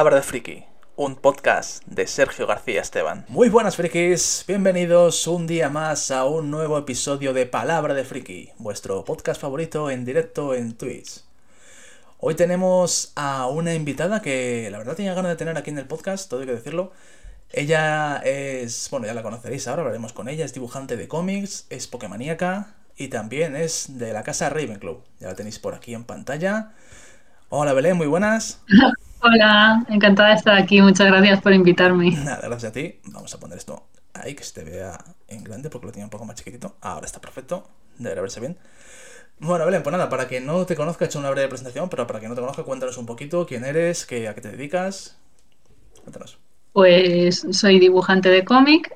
Palabra 0.00 0.16
de 0.16 0.22
Friki, 0.22 0.64
un 0.96 1.14
podcast 1.14 1.84
de 1.84 2.06
Sergio 2.06 2.46
García 2.46 2.80
Esteban. 2.80 3.26
Muy 3.28 3.50
buenas 3.50 3.76
frikis, 3.76 4.46
bienvenidos 4.48 5.26
un 5.26 5.46
día 5.46 5.68
más 5.68 6.10
a 6.10 6.24
un 6.24 6.50
nuevo 6.50 6.78
episodio 6.78 7.34
de 7.34 7.44
Palabra 7.44 7.92
de 7.92 8.06
Friki, 8.06 8.48
vuestro 8.56 9.04
podcast 9.04 9.38
favorito 9.38 9.90
en 9.90 10.06
directo 10.06 10.54
en 10.54 10.74
Twitch. 10.74 11.22
Hoy 12.18 12.34
tenemos 12.34 13.12
a 13.14 13.46
una 13.48 13.74
invitada 13.74 14.22
que 14.22 14.70
la 14.70 14.78
verdad 14.78 14.96
tenía 14.96 15.12
ganas 15.12 15.32
de 15.32 15.36
tener 15.36 15.58
aquí 15.58 15.68
en 15.68 15.76
el 15.76 15.86
podcast, 15.86 16.30
todo 16.30 16.40
hay 16.40 16.46
que 16.46 16.54
decirlo. 16.54 16.92
Ella 17.52 18.22
es, 18.24 18.88
bueno, 18.90 19.04
ya 19.04 19.12
la 19.12 19.22
conoceréis 19.22 19.68
ahora, 19.68 19.82
hablaremos 19.82 20.14
con 20.14 20.30
ella, 20.30 20.46
es 20.46 20.54
dibujante 20.54 20.96
de 20.96 21.08
cómics, 21.08 21.66
es 21.68 21.86
pokemaníaca 21.86 22.74
y 22.96 23.08
también 23.08 23.54
es 23.54 23.98
de 23.98 24.14
la 24.14 24.22
casa 24.22 24.48
Ravenclaw. 24.48 25.02
Ya 25.18 25.26
la 25.26 25.34
tenéis 25.34 25.58
por 25.58 25.74
aquí 25.74 25.92
en 25.92 26.04
pantalla. 26.04 26.72
Hola 27.50 27.74
Belén, 27.74 27.98
muy 27.98 28.06
buenas. 28.06 28.62
Hola, 29.22 29.84
encantada 29.90 30.30
de 30.30 30.34
estar 30.36 30.56
aquí. 30.56 30.80
Muchas 30.80 31.06
gracias 31.06 31.42
por 31.42 31.52
invitarme. 31.52 32.10
Nada, 32.12 32.40
gracias 32.42 32.70
a 32.70 32.72
ti. 32.72 33.00
Vamos 33.04 33.34
a 33.34 33.38
poner 33.38 33.58
esto 33.58 33.86
ahí, 34.14 34.34
que 34.34 34.44
se 34.44 34.54
te 34.54 34.64
vea 34.64 34.98
en 35.28 35.44
grande, 35.44 35.68
porque 35.68 35.86
lo 35.86 35.92
tenía 35.92 36.06
un 36.06 36.10
poco 36.10 36.24
más 36.24 36.36
chiquitito. 36.36 36.76
Ahora 36.80 37.04
está 37.04 37.20
perfecto. 37.20 37.68
Debería 37.98 38.22
verse 38.22 38.40
bien. 38.40 38.56
Bueno, 39.38 39.66
Belén, 39.66 39.82
pues 39.82 39.92
nada, 39.92 40.08
para 40.08 40.26
que 40.26 40.40
no 40.40 40.64
te 40.64 40.74
conozca, 40.74 41.04
he 41.04 41.08
hecho 41.08 41.18
una 41.18 41.30
breve 41.30 41.48
presentación, 41.48 41.90
pero 41.90 42.06
para 42.06 42.20
que 42.20 42.28
no 42.28 42.34
te 42.34 42.40
conozca, 42.40 42.62
cuéntanos 42.62 42.96
un 42.96 43.06
poquito 43.06 43.46
quién 43.46 43.64
eres, 43.64 44.06
qué, 44.06 44.28
a 44.28 44.34
qué 44.34 44.40
te 44.40 44.50
dedicas. 44.50 45.18
Cuéntanos. 46.02 46.38
Pues 46.72 47.46
soy 47.50 47.78
dibujante 47.78 48.28
de 48.28 48.44
cómic, 48.44 48.94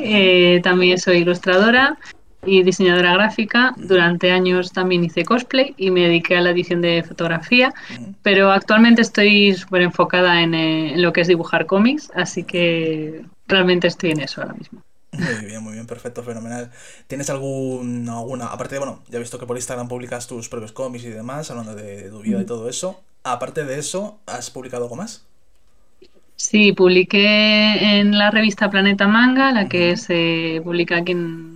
eh, 0.00 0.60
también 0.62 0.98
soy 0.98 1.18
ilustradora 1.18 1.98
y 2.46 2.62
diseñadora 2.62 3.14
gráfica. 3.14 3.74
Durante 3.76 4.30
años 4.32 4.72
también 4.72 5.04
hice 5.04 5.24
cosplay 5.24 5.74
y 5.76 5.90
me 5.90 6.02
dediqué 6.02 6.36
a 6.36 6.40
la 6.40 6.50
edición 6.50 6.80
de 6.80 7.02
fotografía, 7.02 7.74
pero 8.22 8.52
actualmente 8.52 9.02
estoy 9.02 9.54
súper 9.54 9.82
enfocada 9.82 10.42
en, 10.42 10.54
eh, 10.54 10.94
en, 10.94 11.02
lo 11.02 11.12
que 11.12 11.22
es 11.22 11.28
dibujar 11.28 11.66
cómics, 11.66 12.10
así 12.14 12.44
que 12.44 13.24
realmente 13.48 13.88
estoy 13.88 14.12
en 14.12 14.20
eso 14.20 14.40
ahora 14.40 14.54
mismo. 14.54 14.82
Muy 15.12 15.46
bien, 15.46 15.62
muy 15.62 15.72
bien, 15.74 15.86
perfecto, 15.86 16.22
fenomenal. 16.22 16.70
¿Tienes 17.06 17.30
algún, 17.30 18.08
alguna, 18.08 18.46
aparte 18.46 18.74
de, 18.74 18.80
bueno, 18.80 19.02
ya 19.08 19.16
he 19.16 19.20
visto 19.20 19.38
que 19.38 19.46
por 19.46 19.56
Instagram 19.56 19.88
publicas 19.88 20.26
tus 20.26 20.48
propios 20.48 20.72
cómics 20.72 21.04
y 21.04 21.10
demás, 21.10 21.50
hablando 21.50 21.74
de 21.74 22.10
tu 22.10 22.20
vida 22.20 22.40
y 22.40 22.44
todo 22.44 22.68
eso, 22.68 23.00
aparte 23.24 23.64
de 23.64 23.78
eso, 23.78 24.18
¿has 24.26 24.50
publicado 24.50 24.84
algo 24.84 24.96
más? 24.96 25.24
Sí, 26.36 26.72
publiqué 26.72 27.98
en 27.98 28.18
la 28.18 28.30
revista 28.30 28.70
Planeta 28.70 29.08
Manga, 29.08 29.52
la 29.52 29.68
que 29.68 29.96
se 29.96 30.60
publica 30.62 30.98
aquí 30.98 31.12
en, 31.12 31.55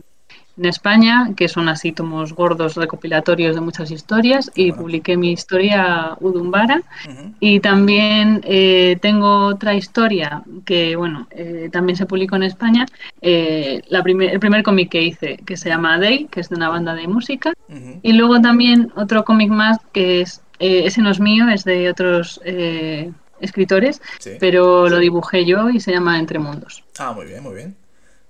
en 0.60 0.66
España, 0.66 1.32
que 1.36 1.48
son 1.48 1.68
así 1.70 1.90
tomos 1.92 2.34
gordos 2.34 2.76
recopilatorios 2.76 3.54
de 3.54 3.62
muchas 3.62 3.90
historias, 3.90 4.50
y 4.54 4.70
bueno. 4.70 4.82
publiqué 4.82 5.16
mi 5.16 5.32
historia 5.32 6.16
Udumbara. 6.20 6.82
Uh 7.06 7.10
-huh. 7.10 7.34
Y 7.40 7.60
también 7.60 8.42
eh, 8.44 8.98
tengo 9.00 9.46
otra 9.46 9.72
historia 9.74 10.42
que, 10.66 10.96
bueno, 10.96 11.26
eh, 11.30 11.70
también 11.72 11.96
se 11.96 12.04
publicó 12.04 12.36
en 12.36 12.42
España, 12.42 12.84
eh, 13.22 13.80
la 13.88 14.02
primer, 14.02 14.28
el 14.34 14.40
primer 14.40 14.62
cómic 14.62 14.90
que 14.90 15.02
hice, 15.02 15.38
que 15.46 15.56
se 15.56 15.70
llama 15.70 15.98
Day, 15.98 16.28
que 16.30 16.40
es 16.40 16.50
de 16.50 16.56
una 16.56 16.68
banda 16.68 16.94
de 16.94 17.08
música. 17.08 17.54
Uh 17.68 17.74
-huh. 17.74 18.00
Y 18.02 18.12
luego 18.12 18.40
también 18.40 18.92
otro 18.96 19.24
cómic 19.24 19.50
más 19.50 19.78
que 19.94 20.20
es, 20.20 20.42
eh, 20.58 20.82
ese 20.84 21.00
no 21.00 21.10
es 21.10 21.20
mío, 21.20 21.48
es 21.48 21.64
de 21.64 21.88
otros 21.88 22.38
eh, 22.44 23.10
escritores, 23.40 24.02
sí. 24.18 24.32
pero 24.38 24.90
lo 24.90 24.98
dibujé 24.98 25.46
yo 25.46 25.70
y 25.70 25.80
se 25.80 25.92
llama 25.92 26.18
Entre 26.18 26.38
Mundos. 26.38 26.84
Ah, 26.98 27.12
muy 27.16 27.24
bien, 27.24 27.42
muy 27.42 27.54
bien. 27.54 27.79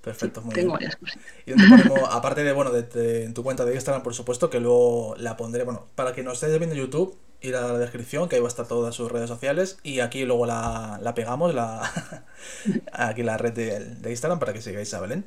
Perfecto, 0.01 0.41
muy 0.41 0.55
Tengo 0.55 0.69
bien. 0.79 0.91
varias 0.91 0.97
cosas. 0.97 1.19
Y 1.45 1.51
donde 1.51 1.69
ponemos, 1.69 2.01
aparte 2.11 2.43
de, 2.43 2.53
bueno, 2.53 2.71
de, 2.71 2.83
de, 2.85 3.25
en 3.25 3.35
tu 3.35 3.43
cuenta 3.43 3.65
de 3.67 3.75
Instagram, 3.75 4.03
por 4.03 4.15
supuesto, 4.15 4.49
que 4.49 4.59
luego 4.61 5.15
la 5.19 5.37
pondré, 5.37 5.65
bueno, 5.65 5.89
para 5.95 6.15
que 6.15 6.23
nos 6.23 6.35
estéis 6.43 6.59
viendo 6.59 6.75
en 6.75 6.81
YouTube, 6.83 7.19
ir 7.43 7.55
a 7.57 7.61
la 7.63 7.79
descripción, 7.79 8.29
que 8.29 8.37
ahí 8.37 8.43
va 8.43 8.49
a 8.49 8.51
estar 8.51 8.67
todas 8.67 8.95
sus 8.95 9.13
redes 9.13 9.29
sociales, 9.29 9.79
y 9.83 10.01
aquí 10.01 10.25
luego 10.25 10.47
la, 10.47 10.99
la 11.03 11.15
pegamos, 11.15 11.55
la 11.55 11.83
aquí 12.93 13.23
la 13.23 13.37
red 13.37 13.53
de, 13.53 13.79
de, 13.81 14.11
Instagram, 14.11 14.39
para 14.39 14.53
que 14.55 14.63
sigáis 14.63 14.93
a 14.95 15.01
Belén. 15.01 15.27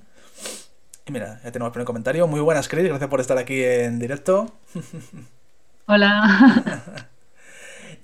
Y 1.05 1.11
mira, 1.11 1.39
ya 1.43 1.51
tenemos 1.51 1.67
el 1.67 1.73
primer 1.73 1.85
comentario. 1.85 2.27
Muy 2.27 2.39
buenas, 2.39 2.67
Chris, 2.67 2.87
gracias 2.87 3.09
por 3.09 3.19
estar 3.21 3.37
aquí 3.37 3.61
en 3.63 3.99
directo. 3.99 4.51
Hola. 5.85 6.83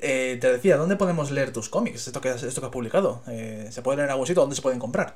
eh, 0.02 0.38
te 0.40 0.52
decía, 0.52 0.78
¿dónde 0.78 0.98
podemos 0.98 1.32
leer 1.32 1.52
tus 1.54 1.70
cómics? 1.70 2.08
Esto 2.08 2.22
que 2.22 2.30
has, 2.30 2.44
esto 2.44 2.62
que 2.62 2.68
has 2.68 2.74
publicado. 2.74 3.24
Eh, 3.28 3.70
¿Se 3.72 3.82
puede 3.82 3.98
leer 3.98 4.10
en 4.10 4.12
algún 4.12 4.28
sitio? 4.28 4.42
¿Dónde 4.42 4.56
se 4.56 4.62
pueden 4.62 4.80
comprar? 4.80 5.16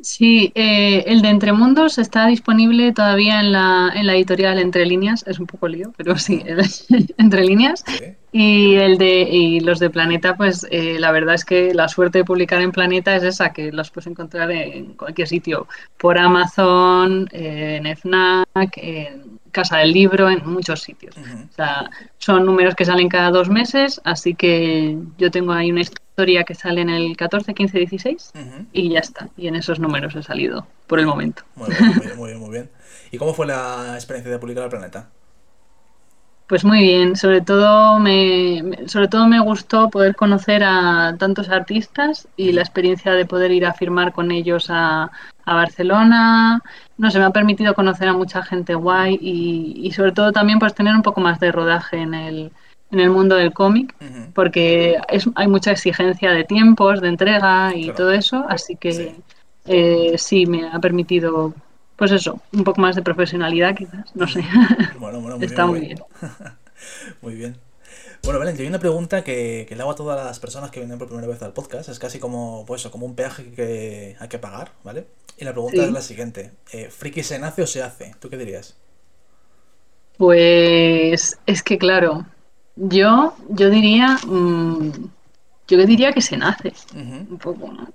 Sí, 0.00 0.52
eh, 0.54 1.04
el 1.06 1.22
de 1.22 1.28
Entre 1.28 1.52
Mundos 1.52 1.98
está 1.98 2.26
disponible 2.26 2.92
todavía 2.92 3.40
en 3.40 3.52
la, 3.52 3.90
en 3.94 4.06
la 4.06 4.14
editorial 4.14 4.58
Entre 4.58 4.86
Líneas, 4.86 5.24
es 5.26 5.40
un 5.40 5.46
poco 5.46 5.66
lío, 5.66 5.92
pero 5.96 6.16
sí, 6.16 6.42
Entre 7.18 7.44
Líneas. 7.44 7.84
Sí. 7.86 8.04
Y, 8.30 8.74
el 8.74 8.98
de, 8.98 9.22
y 9.22 9.60
los 9.60 9.78
de 9.78 9.90
Planeta, 9.90 10.36
pues 10.36 10.66
eh, 10.70 10.98
la 10.98 11.12
verdad 11.12 11.34
es 11.34 11.44
que 11.44 11.72
la 11.72 11.88
suerte 11.88 12.18
de 12.18 12.24
publicar 12.24 12.60
en 12.60 12.72
Planeta 12.72 13.16
es 13.16 13.22
esa, 13.22 13.52
que 13.52 13.72
los 13.72 13.90
puedes 13.90 14.06
encontrar 14.06 14.50
en 14.50 14.94
cualquier 14.94 15.26
sitio, 15.26 15.66
por 15.96 16.18
Amazon, 16.18 17.28
eh, 17.32 17.80
en 17.82 17.96
FNAC, 17.96 18.76
en 18.76 19.37
Casa 19.52 19.78
del 19.78 19.92
Libro, 19.92 20.28
en 20.28 20.46
muchos 20.46 20.82
sitios. 20.82 21.16
Uh 21.16 21.20
-huh. 21.20 21.48
O 21.48 21.52
sea, 21.52 21.90
son 22.18 22.44
números 22.44 22.74
que 22.74 22.84
salen 22.84 23.08
cada 23.08 23.30
dos 23.30 23.48
meses, 23.48 24.00
así 24.04 24.34
que 24.34 24.98
yo 25.18 25.30
tengo 25.30 25.52
ahí 25.52 25.70
una 25.70 25.80
historia 25.80 26.44
que 26.44 26.54
sale 26.54 26.80
en 26.80 26.90
el 26.90 27.16
14, 27.16 27.54
15, 27.54 27.78
16 27.78 28.32
uh 28.34 28.38
-huh. 28.38 28.66
y 28.72 28.90
ya 28.90 29.00
está. 29.00 29.28
Y 29.36 29.48
en 29.48 29.56
esos 29.56 29.78
números 29.78 30.14
he 30.16 30.22
salido 30.22 30.66
por 30.86 30.98
el 31.00 31.06
momento. 31.06 31.42
Muy 31.54 31.68
bien, 31.68 31.84
muy 31.84 32.06
bien, 32.06 32.16
muy 32.16 32.28
bien. 32.28 32.40
Muy 32.40 32.50
bien. 32.50 32.70
¿Y 33.10 33.18
cómo 33.18 33.34
fue 33.34 33.46
la 33.46 33.94
experiencia 33.94 34.30
de 34.32 34.38
publicar 34.38 34.64
el 34.64 34.70
planeta? 34.70 35.08
Pues 36.48 36.64
muy 36.64 36.80
bien, 36.80 37.14
sobre 37.14 37.42
todo 37.42 37.98
me, 37.98 38.62
sobre 38.86 39.08
todo 39.08 39.28
me 39.28 39.38
gustó 39.38 39.90
poder 39.90 40.16
conocer 40.16 40.64
a 40.64 41.14
tantos 41.18 41.50
artistas 41.50 42.26
y 42.38 42.52
la 42.52 42.62
experiencia 42.62 43.12
de 43.12 43.26
poder 43.26 43.50
ir 43.50 43.66
a 43.66 43.74
firmar 43.74 44.14
con 44.14 44.30
ellos 44.30 44.70
a, 44.70 45.10
a 45.44 45.54
Barcelona. 45.54 46.62
No 46.98 47.10
sé, 47.10 47.18
me 47.18 47.24
ha 47.24 47.30
permitido 47.30 47.74
conocer 47.74 48.08
a 48.08 48.12
mucha 48.12 48.42
gente 48.42 48.74
guay 48.74 49.18
y, 49.20 49.80
y, 49.86 49.92
sobre 49.92 50.12
todo 50.12 50.32
también 50.32 50.58
pues 50.58 50.74
tener 50.74 50.94
un 50.94 51.02
poco 51.02 51.20
más 51.20 51.38
de 51.40 51.52
rodaje 51.52 51.96
en 51.98 52.12
el, 52.12 52.50
en 52.90 53.00
el 53.00 53.10
mundo 53.10 53.36
del 53.36 53.52
cómic, 53.52 53.94
uh 54.00 54.04
-huh. 54.04 54.32
porque 54.34 54.98
es, 55.08 55.28
hay 55.34 55.46
mucha 55.46 55.70
exigencia 55.70 56.32
de 56.32 56.44
tiempos, 56.44 57.00
de 57.00 57.08
entrega 57.08 57.72
y 57.74 57.84
claro. 57.84 57.96
todo 57.96 58.12
eso, 58.12 58.44
así 58.48 58.76
que 58.76 58.92
sí. 58.92 59.14
Eh, 59.70 60.14
sí 60.16 60.46
me 60.46 60.66
ha 60.66 60.78
permitido 60.78 61.54
pues 61.98 62.12
eso, 62.12 62.40
un 62.52 62.62
poco 62.62 62.80
más 62.80 62.94
de 62.94 63.02
profesionalidad 63.02 63.74
quizás, 63.74 64.14
no 64.14 64.26
sé. 64.28 64.44
Bueno, 65.00 65.20
bueno, 65.20 65.36
muy 65.36 65.46
Está 65.46 65.66
bien, 65.66 65.76
muy 65.76 65.80
bien. 65.80 65.98
muy 67.20 67.34
bien. 67.34 67.56
Bueno, 68.24 68.40
Belén, 68.40 68.56
yo 68.56 68.62
hay 68.62 68.68
una 68.68 68.78
pregunta 68.78 69.24
que, 69.24 69.64
que, 69.68 69.74
le 69.74 69.82
hago 69.82 69.92
a 69.92 69.94
todas 69.94 70.24
las 70.24 70.38
personas 70.38 70.70
que 70.70 70.80
vienen 70.80 70.98
por 70.98 71.08
primera 71.08 71.28
vez 71.28 71.42
al 71.42 71.52
podcast. 71.52 71.88
Es 71.88 71.98
casi 71.98 72.18
como, 72.18 72.64
pues 72.66 72.86
como 72.88 73.06
un 73.06 73.14
peaje 73.14 73.52
que 73.52 74.16
hay 74.18 74.28
que 74.28 74.38
pagar, 74.38 74.72
¿vale? 74.84 75.06
Y 75.38 75.44
la 75.44 75.52
pregunta 75.52 75.78
sí. 75.78 75.84
es 75.84 75.92
la 75.92 76.02
siguiente. 76.02 76.52
Eh, 76.72 76.88
¿Friki 76.90 77.22
se 77.22 77.38
nace 77.38 77.62
o 77.62 77.66
se 77.66 77.82
hace? 77.82 78.14
¿Tú 78.20 78.28
qué 78.28 78.36
dirías? 78.36 78.76
Pues 80.16 81.38
es 81.46 81.62
que 81.62 81.78
claro, 81.78 82.26
yo, 82.74 83.36
yo 83.48 83.70
diría, 83.70 84.18
mmm, 84.26 84.90
yo 85.68 85.86
diría 85.86 86.12
que 86.12 86.20
se 86.20 86.36
nace, 86.36 86.72
uh 86.94 86.98
-huh. 86.98 87.30
un 87.30 87.38
poco, 87.38 87.72
¿no? 87.72 87.88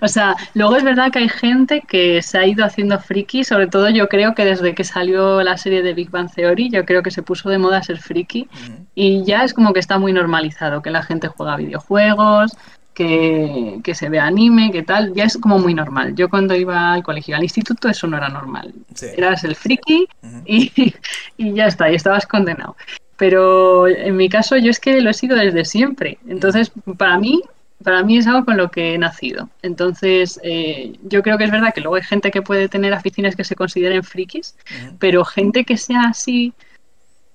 O 0.00 0.08
sea, 0.08 0.34
luego 0.54 0.76
es 0.76 0.84
verdad 0.84 1.10
que 1.12 1.20
hay 1.20 1.28
gente 1.28 1.82
que 1.86 2.22
se 2.22 2.38
ha 2.38 2.46
ido 2.46 2.64
haciendo 2.64 2.98
friki, 2.98 3.44
sobre 3.44 3.66
todo 3.66 3.88
yo 3.90 4.08
creo 4.08 4.34
que 4.34 4.44
desde 4.44 4.74
que 4.74 4.84
salió 4.84 5.42
la 5.42 5.56
serie 5.56 5.82
de 5.82 5.94
Big 5.94 6.10
Bang 6.10 6.30
Theory, 6.32 6.70
yo 6.70 6.84
creo 6.84 7.02
que 7.02 7.10
se 7.10 7.22
puso 7.22 7.48
de 7.48 7.58
moda 7.58 7.82
ser 7.82 7.98
friki 7.98 8.48
uh 8.50 8.56
-huh. 8.56 8.86
y 8.94 9.24
ya 9.24 9.44
es 9.44 9.54
como 9.54 9.72
que 9.72 9.80
está 9.80 9.98
muy 9.98 10.12
normalizado, 10.12 10.82
que 10.82 10.90
la 10.90 11.02
gente 11.02 11.28
juega 11.28 11.56
videojuegos, 11.56 12.56
que, 12.94 13.80
que, 13.84 13.94
se 13.94 14.08
ve 14.08 14.18
anime, 14.18 14.72
que 14.72 14.82
tal, 14.82 15.12
ya 15.12 15.24
es 15.24 15.36
como 15.36 15.58
muy 15.58 15.74
normal. 15.74 16.14
Yo 16.14 16.30
cuando 16.30 16.54
iba 16.54 16.94
al 16.94 17.02
colegio, 17.02 17.36
al 17.36 17.42
instituto, 17.42 17.90
eso 17.90 18.06
no 18.06 18.16
era 18.16 18.30
normal. 18.30 18.72
Sí. 18.94 19.06
Eras 19.14 19.44
el 19.44 19.54
friki 19.54 20.08
uh 20.22 20.26
-huh. 20.26 20.42
y, 20.46 20.94
y 21.36 21.52
ya 21.52 21.66
está, 21.66 21.90
y 21.90 21.94
estabas 21.94 22.26
condenado. 22.26 22.74
Pero 23.18 23.86
en 23.86 24.16
mi 24.16 24.28
caso 24.28 24.56
yo 24.56 24.70
es 24.70 24.80
que 24.80 25.00
lo 25.00 25.10
he 25.10 25.14
sido 25.14 25.36
desde 25.36 25.64
siempre. 25.64 26.18
Entonces, 26.26 26.70
para 26.98 27.18
mí, 27.18 27.42
para 27.82 28.02
mí 28.02 28.18
es 28.18 28.26
algo 28.26 28.44
con 28.44 28.56
lo 28.56 28.70
que 28.70 28.94
he 28.94 28.98
nacido. 28.98 29.48
Entonces, 29.62 30.40
eh, 30.42 30.94
yo 31.02 31.22
creo 31.22 31.38
que 31.38 31.44
es 31.44 31.50
verdad 31.50 31.74
que 31.74 31.80
luego 31.80 31.96
hay 31.96 32.02
gente 32.02 32.30
que 32.30 32.42
puede 32.42 32.68
tener 32.68 32.92
aficiones 32.94 33.36
que 33.36 33.44
se 33.44 33.54
consideren 33.54 34.02
frikis, 34.02 34.54
uh 34.56 34.74
-huh. 34.74 34.96
pero 34.98 35.24
gente 35.24 35.64
que 35.64 35.76
sea 35.76 36.08
así, 36.08 36.54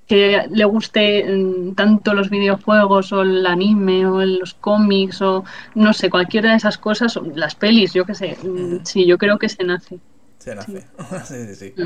que 0.07 0.45
le 0.49 0.65
guste 0.65 1.23
mm, 1.23 1.75
tanto 1.75 2.13
los 2.13 2.29
videojuegos 2.29 3.13
o 3.13 3.21
el 3.21 3.45
anime 3.45 4.05
o 4.05 4.25
los 4.25 4.53
cómics 4.55 5.21
o 5.21 5.45
no 5.75 5.93
sé, 5.93 6.09
cualquiera 6.09 6.51
de 6.51 6.57
esas 6.57 6.77
cosas, 6.77 7.17
las 7.35 7.55
pelis, 7.55 7.93
yo 7.93 8.03
qué 8.05 8.15
sé, 8.15 8.37
uh 8.43 8.47
-huh. 8.47 8.81
sí, 8.83 9.05
yo 9.05 9.17
creo 9.17 9.37
que 9.37 9.47
se 9.47 9.63
nace. 9.63 9.99
Se 10.39 10.55
nace, 10.55 10.81
sí, 11.25 11.55
sí, 11.55 11.55
sí. 11.55 11.85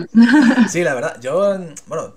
sí, 0.69 0.83
la 0.83 0.95
verdad, 0.95 1.19
yo, 1.21 1.59
bueno, 1.87 2.13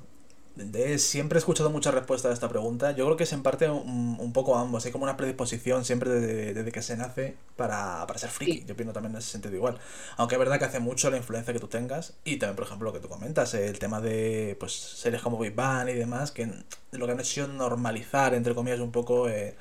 de, 0.67 0.99
siempre 0.99 1.39
he 1.39 1.41
escuchado 1.41 1.71
muchas 1.71 1.95
respuestas 1.95 2.31
a 2.31 2.35
esta 2.35 2.49
pregunta. 2.49 2.93
Yo 2.93 3.05
creo 3.05 3.17
que 3.17 3.25
es 3.25 3.33
en 3.33 3.43
parte 3.43 3.71
un, 3.71 4.17
un 4.19 4.33
poco 4.33 4.57
ambos. 4.57 4.85
Hay 4.85 4.93
como 4.93 5.05
una 5.05 5.17
predisposición 5.17 5.85
siempre 5.85 6.11
desde, 6.11 6.55
desde 6.55 6.73
que 6.73 6.83
se 6.83 6.97
nace 6.97 7.37
para, 7.57 8.07
para 8.07 8.19
ser 8.19 8.31
friki. 8.31 8.59
Sí. 8.59 8.65
Yo 8.67 8.77
pienso 8.77 8.93
también 8.93 9.13
en 9.13 9.19
ese 9.19 9.31
sentido 9.31 9.55
igual. 9.55 9.79
Aunque 10.17 10.35
es 10.35 10.39
verdad 10.39 10.59
que 10.59 10.65
hace 10.65 10.81
mucho 10.81 11.11
la 11.11 11.17
influencia 11.17 11.53
que 11.53 11.61
tú 11.61 11.69
tengas. 11.69 12.15
Y 12.25 12.37
también, 12.37 12.57
por 12.57 12.67
ejemplo, 12.67 12.87
lo 12.87 12.93
que 12.93 13.01
tú 13.01 13.09
comentas, 13.09 13.55
el 13.55 13.79
tema 13.79 14.01
de 14.01 14.57
pues 14.59 14.73
series 14.73 15.23
como 15.23 15.39
Big 15.39 15.55
Bang 15.55 15.89
y 15.89 15.95
demás, 15.95 16.33
que 16.33 16.51
lo 16.93 17.07
que 17.07 17.13
han 17.13 17.21
hecho 17.21 17.47
normalizar, 17.49 18.35
entre 18.35 18.55
comillas, 18.55 18.81
un 18.81 18.93
poco. 18.93 19.29
Eh, 19.29 19.57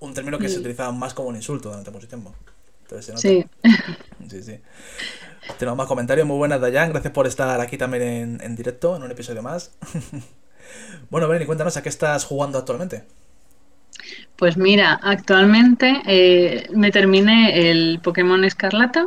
un 0.00 0.14
término 0.14 0.36
que 0.36 0.48
se 0.48 0.58
utilizaba 0.58 0.90
más 0.90 1.14
como 1.14 1.28
un 1.28 1.36
insulto 1.36 1.68
durante 1.68 1.92
mucho 1.92 2.08
tiempo. 2.08 2.34
Sí. 3.16 3.44
Sí, 4.28 4.42
sí. 4.42 4.60
Tenemos 5.58 5.76
más 5.76 5.86
comentarios. 5.86 6.26
Muy 6.26 6.36
buenas, 6.36 6.60
Dayan. 6.60 6.90
Gracias 6.90 7.12
por 7.12 7.26
estar 7.26 7.60
aquí 7.60 7.76
también 7.76 8.38
en, 8.40 8.56
directo, 8.56 8.96
en 8.96 9.02
un 9.02 9.10
episodio 9.10 9.42
más. 9.42 9.72
bueno, 11.10 11.28
Beni, 11.28 11.46
cuéntanos, 11.46 11.76
¿a 11.76 11.82
qué 11.82 11.88
estás 11.88 12.24
jugando 12.24 12.58
actualmente? 12.58 13.04
Pues 14.42 14.56
mira, 14.56 14.98
actualmente 15.04 16.02
eh, 16.04 16.66
me 16.74 16.90
terminé 16.90 17.70
el 17.70 18.00
Pokémon 18.02 18.42
Escarlata 18.42 19.06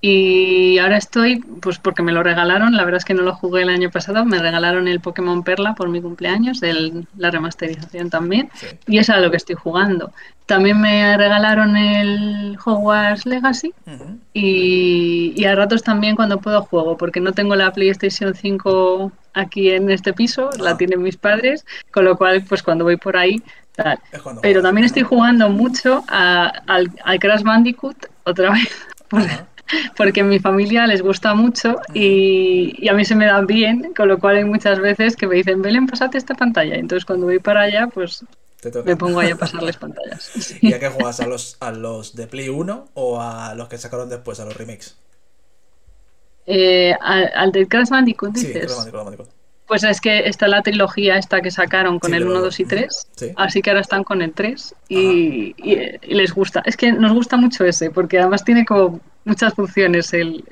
y 0.00 0.78
ahora 0.78 0.96
estoy, 0.96 1.40
pues 1.60 1.78
porque 1.78 2.02
me 2.02 2.12
lo 2.12 2.22
regalaron, 2.22 2.74
la 2.74 2.86
verdad 2.86 2.96
es 2.96 3.04
que 3.04 3.12
no 3.12 3.20
lo 3.20 3.34
jugué 3.34 3.60
el 3.60 3.68
año 3.68 3.90
pasado, 3.90 4.24
me 4.24 4.38
regalaron 4.38 4.88
el 4.88 5.00
Pokémon 5.00 5.44
Perla 5.44 5.74
por 5.74 5.90
mi 5.90 6.00
cumpleaños, 6.00 6.62
el, 6.62 7.06
la 7.18 7.30
remasterización 7.30 8.08
también, 8.08 8.48
y 8.86 8.96
es 8.96 9.10
a 9.10 9.20
lo 9.20 9.30
que 9.30 9.36
estoy 9.36 9.56
jugando. 9.56 10.14
También 10.46 10.80
me 10.80 11.14
regalaron 11.18 11.76
el 11.76 12.56
Hogwarts 12.64 13.26
Legacy 13.26 13.74
y, 14.32 15.34
y 15.36 15.44
a 15.44 15.54
ratos 15.56 15.82
también 15.82 16.16
cuando 16.16 16.40
puedo 16.40 16.62
juego, 16.62 16.96
porque 16.96 17.20
no 17.20 17.32
tengo 17.32 17.54
la 17.54 17.70
PlayStation 17.70 18.34
5 18.34 19.12
aquí 19.34 19.70
en 19.70 19.90
este 19.90 20.14
piso, 20.14 20.48
la 20.58 20.70
ah. 20.70 20.76
tienen 20.78 21.02
mis 21.02 21.18
padres, 21.18 21.66
con 21.92 22.06
lo 22.06 22.16
cual 22.16 22.42
pues 22.48 22.62
cuando 22.62 22.84
voy 22.84 22.96
por 22.96 23.18
ahí 23.18 23.42
pero 24.42 24.62
también 24.62 24.69
estoy 24.78 25.02
jugando 25.02 25.48
mucho 25.48 26.04
al, 26.08 26.90
Crash 27.20 27.42
Bandicoot 27.42 28.06
otra 28.24 28.52
vez. 28.52 28.68
porque 29.96 30.20
a 30.20 30.24
mi 30.24 30.40
familia 30.40 30.86
les 30.86 31.00
gusta 31.00 31.34
mucho 31.34 31.76
y, 31.94 32.88
a 32.88 32.92
mí 32.94 33.04
se 33.04 33.14
me 33.14 33.26
dan 33.26 33.46
bien, 33.46 33.92
con 33.96 34.08
lo 34.08 34.18
cual 34.18 34.36
hay 34.36 34.44
muchas 34.44 34.80
veces 34.80 35.16
que 35.16 35.26
me 35.26 35.36
dicen, 35.36 35.62
Belén, 35.62 35.86
pasate 35.86 36.18
esta 36.18 36.34
pantalla. 36.34 36.76
Entonces 36.76 37.04
cuando 37.04 37.26
voy 37.26 37.38
para 37.38 37.62
allá, 37.62 37.86
pues 37.86 38.24
me 38.84 38.96
pongo 38.96 39.20
ahí 39.20 39.30
a 39.30 39.36
pasarles 39.36 39.76
pantallas. 39.78 40.54
¿Y 40.60 40.72
a 40.72 40.80
qué 40.80 40.88
juegas? 40.88 41.20
¿A 41.20 41.26
los, 41.26 41.56
¿A 41.60 41.70
los 41.70 42.16
de 42.16 42.26
Play 42.26 42.48
1 42.48 42.88
o 42.94 43.20
a 43.20 43.54
los 43.54 43.68
que 43.68 43.78
sacaron 43.78 44.08
después, 44.08 44.40
a 44.40 44.44
los 44.44 44.56
remakes? 44.56 44.96
Eh, 46.46 46.94
al, 47.00 47.52
del 47.52 47.68
Crash 47.68 47.88
Bandicoot, 47.88 48.32
dices. 48.32 48.72
Sí, 48.72 48.90
Crash 48.90 49.04
Bandicoot. 49.04 49.39
Pues 49.70 49.84
es 49.84 50.00
que 50.00 50.26
está 50.26 50.48
la 50.48 50.64
trilogía 50.64 51.16
esta 51.16 51.40
que 51.42 51.52
sacaron 51.52 52.00
con 52.00 52.12
el 52.12 52.26
1, 52.26 52.40
2 52.40 52.58
y 52.58 52.64
3, 52.64 53.06
así 53.36 53.62
que 53.62 53.70
ahora 53.70 53.82
están 53.82 54.02
con 54.02 54.20
el 54.20 54.32
3 54.32 54.74
y, 54.88 55.54
les 56.12 56.34
gusta. 56.34 56.60
Es 56.66 56.76
que 56.76 56.90
nos 56.90 57.12
gusta 57.12 57.36
mucho 57.36 57.64
ese, 57.64 57.92
porque 57.92 58.18
además 58.18 58.42
tiene 58.42 58.64
como 58.64 58.98
muchas 59.24 59.54
funciones 59.54 60.12
el, 60.12 60.42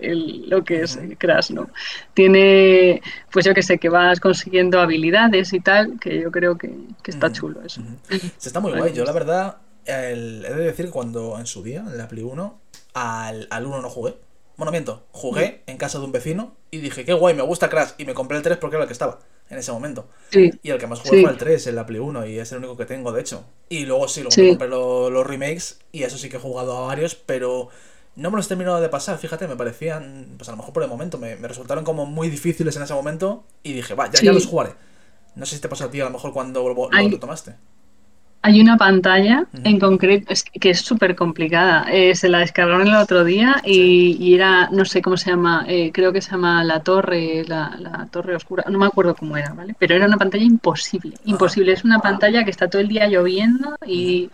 lo 0.48 0.62
que 0.62 0.82
es 0.82 1.00
Crash, 1.18 1.50
¿no? 1.50 1.68
Tiene, 2.14 3.02
pues 3.32 3.44
yo 3.44 3.54
que 3.54 3.64
sé, 3.64 3.78
que 3.78 3.88
vas 3.88 4.20
consiguiendo 4.20 4.80
habilidades 4.80 5.52
y 5.52 5.58
tal, 5.58 5.98
que 5.98 6.20
yo 6.20 6.30
creo 6.30 6.56
que, 6.56 6.72
está 7.04 7.32
chulo 7.32 7.60
eso. 7.66 7.82
Se 8.36 8.50
está 8.50 8.60
muy 8.60 8.70
guay. 8.70 8.92
Yo 8.92 9.04
la 9.04 9.10
verdad, 9.10 9.56
he 9.84 10.14
de 10.14 10.54
decir 10.54 10.90
cuando 10.90 11.40
en 11.40 11.46
su 11.46 11.64
día, 11.64 11.80
en 11.80 11.98
la 11.98 12.06
Play 12.06 12.22
1, 12.22 12.60
al, 12.94 13.48
al 13.50 13.66
1 13.66 13.82
no 13.82 13.90
jugué 13.90 14.14
bueno, 14.58 14.72
miento, 14.72 15.06
jugué 15.12 15.62
en 15.66 15.76
casa 15.76 16.00
de 16.00 16.04
un 16.04 16.10
vecino 16.10 16.56
y 16.72 16.78
dije, 16.78 17.04
qué 17.04 17.12
guay, 17.12 17.32
me 17.32 17.42
gusta 17.42 17.70
Crash. 17.70 17.92
Y 17.96 18.04
me 18.04 18.12
compré 18.12 18.36
el 18.36 18.42
3 18.42 18.58
porque 18.58 18.74
era 18.74 18.82
el 18.82 18.88
que 18.88 18.92
estaba 18.92 19.20
en 19.48 19.56
ese 19.56 19.70
momento. 19.70 20.08
Y 20.32 20.70
el 20.70 20.78
que 20.78 20.88
más 20.88 20.98
jugué 20.98 21.22
fue 21.22 21.30
el 21.30 21.38
3, 21.38 21.68
en 21.68 21.76
la 21.76 21.86
Play 21.86 22.00
1, 22.00 22.26
y 22.26 22.40
es 22.40 22.50
el 22.50 22.58
único 22.58 22.76
que 22.76 22.84
tengo, 22.84 23.12
de 23.12 23.20
hecho. 23.20 23.44
Y 23.68 23.86
luego 23.86 24.08
sí, 24.08 24.20
luego 24.20 24.34
me 24.36 24.48
compré 24.48 24.68
los 24.68 25.24
remakes 25.24 25.78
y 25.92 26.02
eso 26.02 26.18
sí 26.18 26.28
que 26.28 26.38
he 26.38 26.40
jugado 26.40 26.76
a 26.76 26.88
varios, 26.88 27.14
pero 27.14 27.68
no 28.16 28.32
me 28.32 28.36
los 28.36 28.46
he 28.46 28.48
terminado 28.48 28.80
de 28.80 28.88
pasar, 28.88 29.16
fíjate, 29.16 29.46
me 29.46 29.54
parecían, 29.54 30.34
pues 30.36 30.48
a 30.48 30.52
lo 30.52 30.58
mejor 30.58 30.72
por 30.74 30.82
el 30.82 30.88
momento, 30.88 31.18
me, 31.18 31.36
resultaron 31.36 31.84
como 31.84 32.04
muy 32.04 32.28
difíciles 32.28 32.74
en 32.74 32.82
ese 32.82 32.94
momento 32.94 33.44
y 33.62 33.74
dije, 33.74 33.94
va, 33.94 34.10
ya, 34.10 34.20
ya 34.20 34.32
los 34.32 34.46
jugaré. 34.46 34.72
No 35.36 35.46
sé 35.46 35.54
si 35.54 35.62
te 35.62 35.68
pasó 35.68 35.84
a 35.84 35.90
ti 35.92 36.00
a 36.00 36.04
lo 36.04 36.10
mejor 36.10 36.32
cuando 36.32 36.68
lo, 36.68 36.90
lo 36.90 37.20
tomaste. 37.20 37.54
Hay 38.42 38.60
una 38.60 38.76
pantalla 38.76 39.46
en 39.64 39.80
concreto 39.80 40.32
que 40.60 40.70
es 40.70 40.80
súper 40.80 41.16
complicada. 41.16 41.86
Eh, 41.90 42.14
se 42.14 42.28
la 42.28 42.38
descargaron 42.38 42.86
el 42.86 42.94
otro 42.94 43.24
día 43.24 43.60
y, 43.64 44.34
era, 44.34 44.68
no 44.70 44.84
sé 44.84 45.02
cómo 45.02 45.16
se 45.16 45.30
llama, 45.30 45.64
eh, 45.68 45.90
creo 45.92 46.12
que 46.12 46.22
se 46.22 46.30
llama 46.30 46.62
la 46.62 46.80
torre, 46.82 47.44
la, 47.46 48.08
torre 48.10 48.36
oscura, 48.36 48.64
no 48.68 48.78
me 48.78 48.86
acuerdo 48.86 49.14
cómo 49.16 49.36
era, 49.36 49.52
¿vale? 49.52 49.74
Pero 49.78 49.96
era 49.96 50.06
una 50.06 50.16
pantalla 50.16 50.44
imposible, 50.44 51.16
imposible. 51.24 51.72
Es 51.72 51.84
una 51.84 51.98
pantalla 51.98 52.44
que 52.44 52.50
está 52.50 52.68
todo 52.70 52.80
el 52.80 52.88
día 52.88 53.08
lloviendo 53.08 53.76
y, 53.86 54.30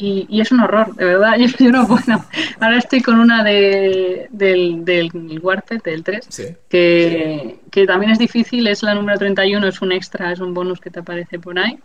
y, 0.00 0.40
es 0.40 0.52
un 0.52 0.60
horror, 0.60 0.94
de 0.94 1.04
verdad. 1.04 1.36
Yo, 1.58 1.72
no 1.72 1.86
puedo. 1.86 2.24
Ahora 2.60 2.78
estoy 2.78 3.02
con 3.02 3.18
una 3.18 3.42
de, 3.42 4.28
del, 4.30 4.84
del 4.84 5.10
Warped, 5.42 5.82
del 5.82 6.04
3, 6.04 6.28
que, 6.68 7.58
que, 7.70 7.86
también 7.86 8.12
es 8.12 8.18
difícil. 8.18 8.66
Es 8.68 8.82
la 8.82 8.94
número 8.94 9.18
31, 9.18 9.66
es 9.66 9.82
un 9.82 9.92
extra, 9.92 10.32
es 10.32 10.38
un 10.38 10.54
bonus 10.54 10.80
que 10.80 10.90
te 10.90 11.00
aparece 11.00 11.38
por 11.38 11.58
ahí. 11.58 11.78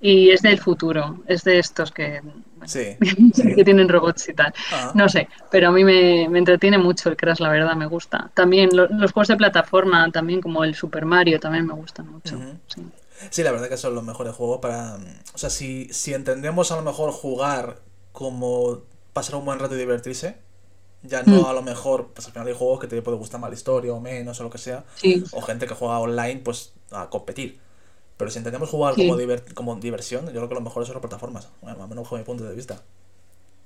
Y 0.00 0.30
es 0.30 0.40
del 0.40 0.58
futuro, 0.58 1.22
es 1.26 1.44
de 1.44 1.58
estos 1.58 1.92
que, 1.92 2.22
que 3.54 3.64
tienen 3.64 3.88
robots 3.88 4.30
y 4.30 4.34
tal. 4.34 4.52
Ah. 4.72 4.92
No 4.94 5.08
sé, 5.08 5.28
pero 5.50 5.68
a 5.68 5.72
mí 5.72 5.84
me, 5.84 6.28
me, 6.28 6.38
entretiene 6.38 6.78
mucho 6.78 7.10
el 7.10 7.16
Crash, 7.16 7.40
la 7.40 7.50
verdad, 7.50 7.76
me 7.76 7.86
gusta. 7.86 8.30
También 8.32 8.70
los 8.72 9.12
juegos 9.12 9.28
de 9.28 9.36
plataforma, 9.36 10.10
también 10.10 10.40
como 10.40 10.64
el 10.64 10.74
Super 10.74 11.04
Mario, 11.04 11.38
también 11.38 11.66
me 11.66 11.74
gustan 11.74 12.10
mucho. 12.10 12.38
sí. 12.66 12.82
Sí, 13.30 13.42
la 13.42 13.52
verdad 13.52 13.68
que 13.68 13.76
son 13.76 13.94
los 13.94 14.04
mejores 14.04 14.34
juegos 14.34 14.58
para... 14.60 14.96
O 15.34 15.38
sea, 15.38 15.50
si, 15.50 15.88
si 15.92 16.14
entendemos 16.14 16.72
a 16.72 16.76
lo 16.76 16.82
mejor 16.82 17.12
jugar 17.12 17.80
como 18.12 18.82
pasar 19.12 19.36
un 19.36 19.44
buen 19.44 19.58
rato 19.58 19.74
y 19.74 19.78
divertirse, 19.78 20.36
ya 21.02 21.22
no 21.22 21.42
mm. 21.42 21.46
a 21.46 21.52
lo 21.52 21.62
mejor, 21.62 22.08
pues 22.14 22.26
al 22.26 22.32
final 22.32 22.48
hay 22.48 22.54
juegos 22.54 22.80
que 22.80 22.86
te 22.86 23.00
puede 23.02 23.16
gustar 23.16 23.40
más 23.40 23.50
la 23.50 23.56
historia 23.56 23.92
o 23.92 24.00
menos 24.00 24.40
o 24.40 24.44
lo 24.44 24.50
que 24.50 24.58
sea, 24.58 24.84
o 25.32 25.42
gente 25.42 25.66
que 25.66 25.74
juega 25.74 25.98
online 25.98 26.40
pues 26.44 26.72
a 26.90 27.08
competir. 27.08 27.58
Pero 28.16 28.30
si 28.30 28.38
entendemos 28.38 28.68
jugar 28.68 28.94
como, 28.94 29.16
como 29.54 29.76
diversión, 29.76 30.26
yo 30.26 30.32
creo 30.32 30.48
que 30.48 30.54
lo 30.54 30.60
mejor 30.60 30.84
son 30.84 30.94
las 30.94 31.00
plataformas, 31.00 31.48
bueno, 31.62 31.82
al 31.82 31.88
menos 31.88 32.04
bajo 32.04 32.16
mi 32.16 32.24
punto 32.24 32.44
de 32.44 32.54
vista. 32.54 32.82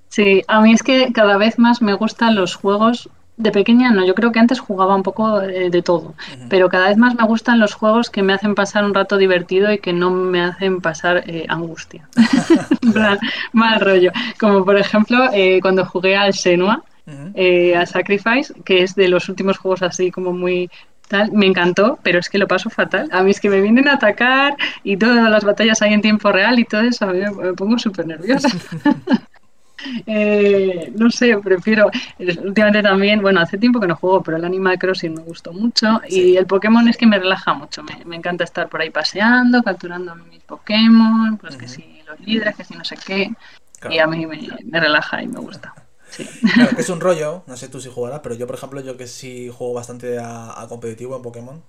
Sí, 0.09 0.43
a 0.47 0.61
mí 0.61 0.75
es 0.75 0.83
que 0.83 1.11
cada 1.15 1.39
vez 1.39 1.59
más 1.59 1.81
me 1.81 1.95
gustan 1.95 2.35
los 2.35 2.55
juegos 2.55 3.09
de 3.37 3.51
pequeña 3.51 3.91
no, 3.91 4.05
yo 4.05 4.15
creo 4.15 4.31
que 4.31 4.39
antes 4.39 4.61
jugaba 4.61 4.95
un 4.95 5.03
poco 5.03 5.41
eh, 5.41 5.71
de 5.71 5.83
todo, 5.83 6.15
pero 6.49 6.69
cada 6.69 6.89
vez 6.89 6.97
más 6.97 7.15
me 7.15 7.25
gustan 7.25 7.59
los 7.59 7.75
juegos 7.75 8.11
que 8.11 8.23
me 8.23 8.33
hacen 8.33 8.55
pasar 8.55 8.85
un 8.85 8.95
rato 8.95 9.17
divertido 9.17 9.73
y 9.73 9.79
que 9.79 9.93
no 9.93 10.11
me 10.11 10.43
hacen 10.43 10.81
pasar 10.81 11.25
eh, 11.27 11.47
angustia. 11.49 12.09
mal 13.53 13.81
rollo. 13.81 14.13
Como 14.39 14.65
por 14.65 14.77
ejemplo 14.77 15.31
eh, 15.33 15.61
cuando 15.63 15.85
jugué 15.87 16.17
al 16.17 16.35
Senua, 16.35 16.85
a 17.07 17.87
Sacrifice, 17.87 18.55
que 18.65 18.83
es 18.83 18.95
de 18.95 19.09
los 19.09 19.29
últimos 19.29 19.59
juegos 19.59 19.83
así 19.83 20.11
como 20.11 20.33
muy 20.33 20.71
Tal, 21.09 21.31
me 21.33 21.47
encantó, 21.47 21.99
pero 22.03 22.21
es 22.21 22.29
que 22.31 22.39
lo 22.39 22.47
paso 22.47 22.71
fatal. 22.71 23.09
A 23.13 23.23
mí 23.23 23.33
es 23.33 23.41
que 23.41 23.51
me 23.51 23.61
vienen 23.61 23.87
a 23.89 23.95
atacar 23.95 24.57
y 24.83 24.97
todas 24.97 25.29
las 25.31 25.45
batallas 25.45 25.83
hay 25.83 25.93
en 25.93 26.01
tiempo 26.01 26.33
real 26.33 26.59
y 26.59 26.65
todo 26.65 26.81
eso, 26.83 27.05
a 27.05 27.13
mí 27.13 27.21
me 27.21 27.53
pongo 27.53 27.79
súper 27.79 28.07
nerviosa. 28.07 28.49
Eh, 30.07 30.93
no 30.97 31.11
sé, 31.11 31.37
prefiero. 31.39 31.91
Últimamente 32.19 32.83
también, 32.83 33.21
bueno, 33.21 33.41
hace 33.41 33.59
tiempo 33.59 33.81
que 33.81 33.87
no 33.87 33.97
juego, 33.97 34.23
pero 34.23 34.37
el 34.37 34.45
Animal 34.45 34.79
Crossing 34.79 35.15
me 35.15 35.23
gustó 35.23 35.53
mucho. 35.53 36.01
Y 36.09 36.37
el 36.37 36.47
Pokémon 36.47 36.87
es 36.89 36.97
que 36.97 37.07
me 37.07 37.19
relaja 37.19 37.55
mucho. 37.55 37.83
Me, 38.05 38.17
encanta 38.17 38.45
estar 38.45 38.69
por 38.69 38.81
ahí 38.81 38.91
paseando, 38.91 39.63
capturando 39.63 40.15
mis 40.15 40.43
Pokémon, 40.43 41.37
pues 41.39 41.57
que 41.57 41.69
si 41.69 42.03
los 42.07 42.21
líderes, 42.21 42.57
que 42.57 42.65
si 42.65 42.75
no 42.75 42.85
sé 42.85 42.97
qué. 43.05 43.31
Y 43.91 43.99
a 43.99 44.07
mí 44.07 44.27
me, 44.27 44.81
relaja 44.81 45.23
y 45.23 45.29
me 45.29 45.41
gusta. 45.41 45.75
Claro, 46.55 46.77
que 46.77 46.83
es 46.83 46.89
un 46.91 47.01
rollo, 47.01 47.43
no 47.47 47.57
sé 47.57 47.69
tú 47.69 47.81
si 47.81 47.89
jugarás, 47.89 48.21
pero 48.21 48.35
yo, 48.35 48.47
por 48.47 48.57
ejemplo, 48.57 48.81
yo 48.81 48.97
que 48.97 49.07
sí 49.07 49.51
juego 49.51 49.75
bastante 49.75 50.19
a, 50.21 50.67
competitivo 50.69 51.17
en 51.17 51.23
Pokémon, 51.23 51.63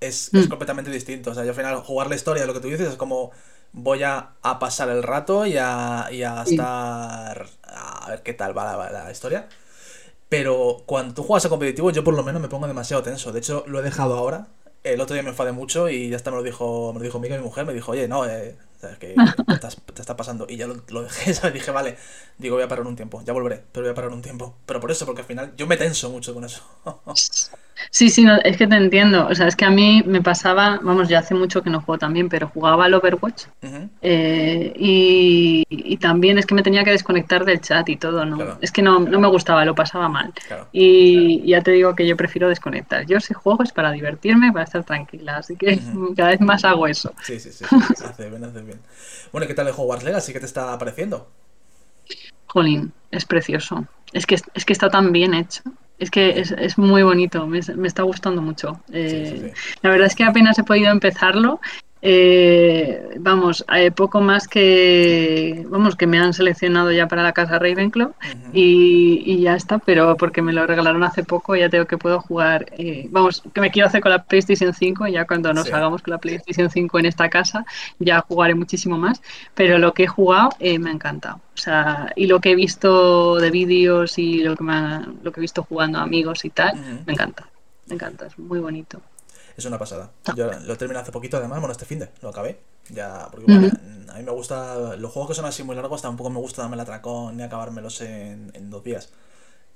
es, 0.00 0.32
es, 0.32 0.46
mm. 0.46 0.48
completamente 0.48 0.90
distinto. 0.90 1.30
O 1.30 1.34
sea, 1.34 1.44
yo 1.44 1.50
al 1.50 1.56
final 1.56 1.76
jugar 1.76 2.08
la 2.08 2.16
historia, 2.16 2.46
lo 2.46 2.54
que 2.54 2.60
tú 2.60 2.68
dices, 2.68 2.88
es 2.88 2.96
como 2.96 3.30
voy 3.72 4.02
a, 4.02 4.34
pasar 4.58 4.88
el 4.90 5.02
rato 5.02 5.46
y 5.46 5.56
a, 5.56 6.08
estar 6.46 7.46
a 7.64 8.06
ver 8.08 8.22
qué 8.22 8.34
tal 8.34 8.56
va 8.56 8.90
la, 8.90 9.10
historia. 9.10 9.48
Pero 10.28 10.82
cuando 10.86 11.14
tú 11.14 11.22
juegas 11.24 11.44
a 11.46 11.48
competitivo, 11.48 11.90
yo 11.90 12.04
por 12.04 12.14
lo 12.14 12.22
menos 12.22 12.40
me 12.40 12.48
pongo 12.48 12.66
demasiado 12.66 13.02
tenso. 13.02 13.32
De 13.32 13.40
hecho, 13.40 13.64
lo 13.66 13.80
he 13.80 13.82
dejado 13.82 14.16
ahora. 14.16 14.48
El 14.84 15.00
otro 15.00 15.14
día 15.14 15.22
me 15.22 15.30
enfadé 15.30 15.52
mucho 15.52 15.88
y 15.88 16.08
ya 16.10 16.16
hasta 16.16 16.30
me 16.30 16.36
lo 16.36 16.42
dijo, 16.42 16.92
me 16.92 17.00
lo 17.00 17.04
dijo 17.04 17.18
mi 17.18 17.28
mujer, 17.38 17.66
me 17.66 17.74
dijo, 17.74 17.92
oye, 17.92 18.08
no, 18.08 18.24
eh, 18.26 18.56
que 18.98 19.14
te, 19.94 20.00
está 20.00 20.16
pasando. 20.16 20.46
Y 20.48 20.56
ya 20.56 20.66
lo, 20.66 20.82
lo 20.88 21.02
dejé, 21.02 21.34
¿sabes? 21.34 21.54
Dije, 21.54 21.70
vale, 21.70 21.96
digo, 22.38 22.56
voy 22.56 22.64
a 22.64 22.68
parar 22.68 22.86
un 22.86 22.96
tiempo, 22.96 23.22
ya 23.24 23.32
volveré, 23.32 23.62
pero 23.72 23.84
voy 23.84 23.92
a 23.92 23.94
parar 23.94 24.10
un 24.10 24.22
tiempo. 24.22 24.56
Pero 24.66 24.80
por 24.80 24.90
eso, 24.90 25.06
porque 25.06 25.22
al 25.22 25.26
final 25.26 25.52
yo 25.56 25.66
me 25.66 25.76
tenso 25.76 26.10
mucho 26.10 26.34
con 26.34 26.44
eso. 26.44 26.62
Sí, 27.90 28.10
sí, 28.10 28.24
no, 28.24 28.36
es 28.44 28.56
que 28.56 28.66
te 28.66 28.76
entiendo. 28.76 29.26
O 29.26 29.34
sea, 29.34 29.46
es 29.46 29.56
que 29.56 29.64
a 29.64 29.70
mí 29.70 30.02
me 30.04 30.20
pasaba, 30.20 30.78
vamos, 30.82 31.08
ya 31.08 31.20
hace 31.20 31.34
mucho 31.34 31.62
que 31.62 31.70
no 31.70 31.80
juego 31.80 31.98
también, 31.98 32.28
pero 32.28 32.48
jugaba 32.48 32.84
al 32.84 32.94
Overwatch. 32.94 33.44
Eh, 34.02 34.72
y, 34.76 35.96
también 35.96 36.38
es 36.38 36.46
que 36.46 36.54
me 36.54 36.62
tenía 36.62 36.82
que 36.82 36.90
desconectar 36.90 37.44
del 37.44 37.60
chat 37.60 37.88
y 37.88 37.96
todo, 37.96 38.24
¿no? 38.24 38.58
Es 38.60 38.72
que 38.72 38.80
no, 38.80 39.00
me 39.00 39.28
gustaba, 39.28 39.64
lo 39.64 39.74
pasaba 39.74 40.08
mal. 40.08 40.32
Y 40.72 41.46
ya 41.46 41.62
te 41.62 41.72
digo 41.72 41.94
que 41.94 42.06
yo 42.06 42.16
prefiero 42.16 42.48
desconectar. 42.48 43.06
Yo 43.06 43.20
si 43.20 43.34
juego 43.34 43.62
es 43.62 43.72
para 43.72 43.92
divertirme, 43.92 44.52
para 44.52 44.64
estar 44.64 44.84
tranquila. 44.84 45.38
Así 45.38 45.56
que 45.56 45.78
cada 46.16 46.30
vez 46.30 46.40
más 46.40 46.64
hago 46.64 46.86
eso. 46.86 47.12
Sí, 47.22 47.38
sí, 47.38 47.50
sí. 47.52 47.64
hace 48.04 48.28
bien, 48.28 48.44
hace 48.44 48.62
bien. 48.62 48.69
Bueno, 49.32 49.44
¿y 49.44 49.48
qué 49.48 49.54
tal 49.54 49.68
el 49.68 49.74
Hogwarts 49.76 50.04
Legacy? 50.04 50.32
¿Qué 50.32 50.40
te 50.40 50.46
está 50.46 50.76
pareciendo? 50.78 51.28
Jolín, 52.46 52.92
es 53.10 53.24
precioso. 53.24 53.86
Es 54.12 54.26
que, 54.26 54.34
es 54.34 54.64
que 54.64 54.72
está 54.72 54.90
tan 54.90 55.12
bien 55.12 55.34
hecho. 55.34 55.62
Es 55.98 56.10
que 56.10 56.40
es, 56.40 56.52
es 56.52 56.78
muy 56.78 57.02
bonito, 57.02 57.46
me, 57.46 57.60
me, 57.76 57.86
está 57.86 58.02
gustando 58.02 58.40
mucho. 58.40 58.80
Eh, 58.90 59.52
la 59.82 59.90
verdad 59.90 60.06
es 60.06 60.16
que 60.16 60.24
apenas 60.24 60.58
he 60.58 60.64
podido 60.64 60.90
empezarlo 60.90 61.60
Eh, 62.02 63.16
vamos, 63.20 63.62
hay 63.68 63.90
poco 63.90 64.22
más 64.22 64.48
que 64.48 65.66
vamos 65.68 65.96
que 65.96 66.06
me 66.06 66.18
han 66.18 66.32
seleccionado 66.32 66.90
ya 66.92 67.08
para 67.08 67.22
la 67.22 67.32
casa 67.32 67.58
Ravenclaw 67.58 68.14
y, 68.54 69.40
ya 69.42 69.54
está, 69.54 69.78
pero 69.78 70.16
porque 70.16 70.40
me 70.40 70.54
lo 70.54 70.66
regalaron 70.66 71.02
hace 71.02 71.24
poco 71.24 71.56
ya 71.56 71.68
tengo 71.68 71.84
que 71.84 71.98
puedo 71.98 72.20
jugar, 72.20 72.72
eh, 72.78 73.06
vamos, 73.10 73.42
que 73.52 73.60
me 73.60 73.70
quiero 73.70 73.88
hacer 73.88 74.00
con 74.00 74.12
la 74.12 74.22
PlayStation 74.22 74.72
5 74.72 75.08
y 75.08 75.12
ya 75.12 75.26
cuando 75.26 75.52
nos 75.52 75.70
hagamos 75.70 76.00
con 76.00 76.12
la 76.12 76.18
PlayStation 76.18 76.70
5 76.70 76.98
en 77.00 77.06
esta 77.06 77.28
casa 77.28 77.66
ya 77.98 78.20
jugaré 78.26 78.54
muchísimo 78.54 78.96
más, 78.96 79.20
pero 79.54 79.76
lo 79.76 79.92
que 79.92 80.04
he 80.04 80.08
jugado 80.08 80.50
eh, 80.58 80.78
me 80.78 80.88
ha 80.88 80.94
encantado, 80.94 81.36
o 81.36 81.58
sea, 81.58 82.12
y 82.16 82.26
lo 82.26 82.40
que 82.40 82.52
he 82.52 82.54
visto 82.54 83.36
de 83.36 83.50
vídeos 83.50 84.18
y 84.18 84.42
lo 84.42 84.56
que, 84.56 84.64
me 84.64 85.00
lo 85.22 85.32
que 85.32 85.40
he 85.40 85.42
visto 85.42 85.62
jugando 85.64 85.98
amigos 85.98 86.46
y 86.46 86.50
tal, 86.50 87.02
me 87.06 87.12
encanta, 87.12 87.46
me 87.88 87.96
encanta, 87.96 88.26
es 88.26 88.38
muy 88.38 88.58
bonito 88.58 89.02
es 89.56 89.64
una 89.64 89.78
pasada. 89.78 90.10
Yo 90.36 90.50
lo 90.52 90.76
terminé 90.76 91.00
hace 91.00 91.12
poquito, 91.12 91.36
además, 91.36 91.60
bueno, 91.60 91.72
este 91.72 91.84
fin 91.84 91.98
de 91.98 92.10
lo 92.22 92.30
acabé. 92.30 92.60
Ya, 92.88 93.28
porque 93.30 93.52
a 93.52 94.14
mí 94.14 94.22
me 94.24 94.32
gusta. 94.32 94.96
Los 94.96 95.12
juegos 95.12 95.30
que 95.30 95.34
son 95.34 95.44
así 95.44 95.62
muy 95.62 95.76
largos 95.76 96.02
tampoco 96.02 96.30
me 96.30 96.38
gusta 96.38 96.62
darme 96.62 96.76
el 96.76 96.80
atracón 96.80 97.36
ni 97.36 97.42
acabármelos 97.42 98.00
en, 98.00 98.50
en 98.54 98.70
dos 98.70 98.82
días. 98.82 99.10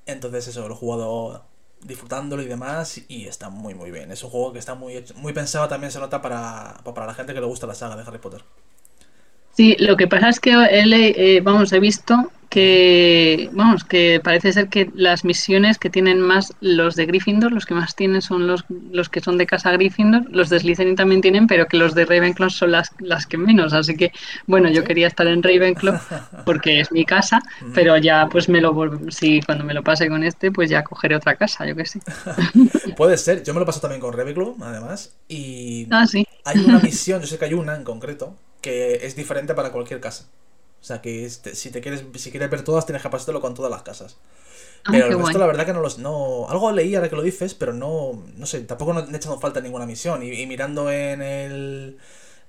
Entonces, 0.07 0.49
eso, 0.49 0.69
lo 0.69 0.75
he 0.75 0.77
jugado 0.77 1.45
disfrutándolo 1.85 2.43
y 2.43 2.47
demás, 2.47 3.01
y 3.09 3.27
está 3.27 3.51
muy, 3.51 3.75
muy 3.75 3.91
bien. 3.91 4.11
Es 4.11 4.23
un 4.25 4.31
juego 4.31 4.53
que 4.53 4.59
está 4.59 4.75
muy, 4.75 5.05
muy 5.17 5.33
pensado, 5.33 5.69
también 5.69 5.93
se 5.93 6.01
nota 6.01 6.23
para, 6.23 6.81
para 6.83 7.07
la 7.07 7.15
gente 7.15 7.35
que 7.35 7.41
le 7.41 7.47
gusta 7.47 7.67
la 7.67 7.75
saga 7.75 7.97
de 7.97 8.03
Harry 8.03 8.19
Potter. 8.19 8.43
Sí, 9.57 9.77
lo 9.79 9.97
que 9.97 10.09
pasa 10.09 10.29
es 10.29 10.41
que 10.41 10.53
él, 10.53 10.93
eh, 10.93 11.41
vamos, 11.43 11.73
he 11.73 11.81
visto 11.81 12.31
que, 12.55 13.51
vamos, 13.53 13.83
que 13.83 14.21
parece 14.23 14.53
ser 14.53 14.69
que 14.69 14.89
las 14.95 15.25
misiones 15.25 15.77
que 15.77 15.91
tienen 15.91 16.21
más 16.21 16.53
los 16.61 16.95
de 16.95 17.07
Gryffindor, 17.07 17.51
los 17.51 17.67
que 17.67 17.75
más 17.75 17.97
tienen 17.97 18.23
son 18.23 18.47
los, 18.47 18.65
los 18.93 19.09
que 19.09 19.21
son 19.21 19.39
de 19.39 19.47
casa 19.47 19.73
Gryffindor, 19.73 20.31
los 20.31 20.51
de 20.51 20.61
Slytherin 20.61 20.95
también 20.95 21.21
tienen, 21.21 21.49
pero 21.49 21.67
que 21.67 21.77
los 21.77 21.97
de 21.97 22.05
Ravenclaw 22.05 22.51
son 22.51 22.71
las, 22.71 22.93
las 23.01 23.27
que 23.27 23.39
menos. 23.39 23.73
Así 23.73 23.97
que, 23.97 24.13
bueno, 24.47 24.71
yo 24.71 24.85
quería 24.85 25.09
estar 25.09 25.27
en 25.27 25.43
Ravenclaw 25.43 25.99
porque 26.47 26.79
es 26.79 26.93
mi 26.93 27.05
casa, 27.05 27.43
pero 27.75 27.97
ya 27.97 28.29
pues 28.31 28.49
me 28.49 28.61
lo, 28.61 28.73
si 29.09 29.41
cuando 29.43 29.65
me 29.65 29.75
lo 29.75 29.83
pase 29.83 30.09
con 30.09 30.23
este, 30.23 30.53
pues 30.53 30.71
ya 30.71 30.85
cogeré 30.85 31.17
otra 31.17 31.35
casa, 31.35 31.67
yo 31.67 31.75
qué 31.75 31.87
sé. 31.87 32.01
Puede 32.97 33.17
ser, 33.17 33.43
yo 33.43 33.53
me 33.53 33.59
lo 33.59 33.67
paso 33.67 33.81
también 33.81 34.01
con 34.01 34.13
Ravenclaw, 34.13 34.59
además, 34.63 35.17
y 35.27 35.89
ah, 35.91 36.07
sí. 36.07 36.25
hay 36.45 36.61
una 36.61 36.79
misión, 36.83 37.21
yo 37.21 37.27
sé 37.27 37.37
que 37.37 37.47
hay 37.47 37.55
una 37.55 37.75
en 37.75 37.83
concreto, 37.83 38.37
que 38.65 39.05
es 39.05 39.15
diferente 39.15 39.53
para 39.55 39.71
cualquier 39.71 40.01
casa. 40.01 40.25
O 40.81 40.85
sea 40.85 41.03
que 41.03 41.27
este, 41.27 41.55
si 41.55 41.71
te 41.71 41.83
quieres, 41.83 42.03
si 42.15 42.31
quieres 42.31 42.49
ver 42.49 42.65
todas, 42.65 42.87
tienes 42.87 43.03
que 43.03 43.11
pasártelo 43.11 43.43
con 43.43 43.53
todas 43.53 43.71
las 43.71 43.83
casas. 43.83 44.17
Ah, 44.87 44.91
pero 44.91 45.07
el 45.07 45.19
resto, 45.19 45.39
la 45.39 45.47
verdad 45.47 45.67
que 45.67 45.75
no 45.75 45.81
los. 45.81 45.99
No, 45.99 46.49
algo 46.49 46.73
leí 46.73 46.95
ahora 46.95 47.11
que 47.11 47.17
lo 47.17 47.21
dices, 47.21 47.53
pero 47.53 47.75
no. 47.75 48.25
No 48.39 48.47
sé, 48.47 48.61
tampoco 48.63 48.95
no 48.95 49.01
he 49.01 49.17
echado 49.17 49.39
falta 49.39 49.61
ninguna 49.61 49.85
misión. 49.85 50.23
Y, 50.23 50.47
mirando 50.47 50.91
en 50.91 51.21
el. 51.21 51.99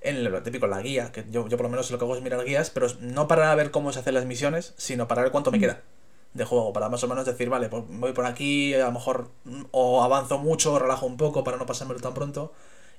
En 0.00 0.24
lo 0.24 0.42
típico, 0.42 0.66
la 0.66 0.80
guía, 0.80 1.12
que 1.12 1.26
yo, 1.30 1.48
yo 1.48 1.56
por 1.58 1.64
lo 1.64 1.68
menos 1.68 1.90
lo 1.90 1.98
que 1.98 2.04
hago 2.04 2.16
es 2.16 2.22
mirar 2.22 2.44
guías, 2.44 2.70
pero 2.70 2.86
no 3.00 3.28
para 3.28 3.54
ver 3.54 3.70
cómo 3.70 3.92
se 3.92 3.98
hacen 3.98 4.14
las 4.14 4.24
misiones, 4.24 4.72
sino 4.78 5.06
para 5.06 5.20
ver 5.22 5.32
cuánto 5.32 5.50
me 5.50 5.58
mm. 5.58 5.60
queda 5.60 5.82
de 6.32 6.44
juego, 6.44 6.72
para 6.72 6.88
más 6.88 7.02
o 7.02 7.08
menos 7.08 7.24
decir, 7.24 7.48
vale, 7.48 7.68
pues 7.68 7.84
voy 7.88 8.12
por 8.12 8.26
aquí, 8.26 8.74
a 8.74 8.86
lo 8.86 8.92
mejor 8.92 9.30
o 9.70 10.02
avanzo 10.02 10.38
mucho, 10.38 10.74
o 10.74 10.78
relajo 10.78 11.06
un 11.06 11.16
poco 11.16 11.42
para 11.42 11.56
no 11.56 11.66
pasármelo 11.66 12.00
tan 12.00 12.14
pronto, 12.14 12.52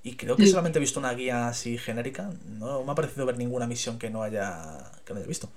y 0.07 0.15
creo 0.15 0.37
que 0.37 0.47
solamente 0.47 0.79
he 0.79 0.79
visto 0.79 1.01
una 1.01 1.13
guía 1.13 1.49
así 1.49 1.77
genérica. 1.77 2.29
No 2.57 2.81
me 2.81 2.91
ha 2.93 2.95
parecido 2.95 3.25
ver 3.25 3.37
ninguna 3.37 3.67
misión 3.67 3.99
que 3.99 4.09
no 4.09 4.23
haya, 4.23 4.57
que 5.05 5.13
no 5.13 5.19
haya 5.19 5.27
visto. 5.27 5.49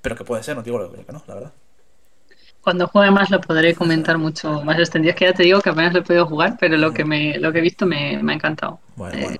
Pero 0.00 0.14
que 0.14 0.22
puede 0.22 0.44
ser, 0.44 0.54
no 0.54 0.62
digo 0.62 0.92
que 0.92 1.12
no, 1.12 1.24
la 1.26 1.34
verdad. 1.34 1.52
Cuando 2.60 2.86
juegue 2.86 3.10
más 3.10 3.30
lo 3.30 3.40
podré 3.40 3.74
comentar 3.74 4.16
mucho 4.16 4.62
más 4.62 4.78
extendido. 4.78 5.10
Es 5.10 5.16
que 5.16 5.24
ya 5.24 5.32
te 5.32 5.42
digo 5.42 5.60
que 5.60 5.70
apenas 5.70 5.92
lo 5.92 6.00
he 6.00 6.02
podido 6.02 6.24
jugar, 6.24 6.56
pero 6.60 6.76
lo 6.76 6.92
que 6.92 7.04
me 7.04 7.36
lo 7.38 7.52
que 7.52 7.58
he 7.58 7.62
visto 7.62 7.84
me, 7.84 8.16
ha 8.16 8.32
encantado. 8.32 8.78
Bueno, 8.94 9.18
bueno. 9.20 9.38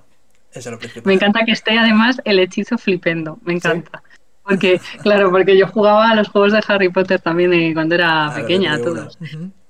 Eso 0.51 0.69
es 0.69 0.95
lo 0.95 1.01
me 1.03 1.13
encanta 1.13 1.45
que 1.45 1.53
esté 1.53 1.77
además 1.77 2.21
el 2.25 2.39
hechizo 2.39 2.77
flipendo. 2.77 3.39
Me 3.43 3.53
encanta. 3.53 4.03
Porque, 4.43 4.81
claro, 5.01 5.31
porque 5.31 5.57
yo 5.57 5.67
jugaba 5.67 6.09
a 6.09 6.15
los 6.15 6.27
juegos 6.27 6.51
de 6.51 6.61
Harry 6.67 6.89
Potter 6.89 7.21
también 7.21 7.53
eh, 7.53 7.73
cuando 7.73 7.95
era 7.95 8.27
ah, 8.33 8.35
pequeña, 8.35 8.77
todos. 8.81 9.17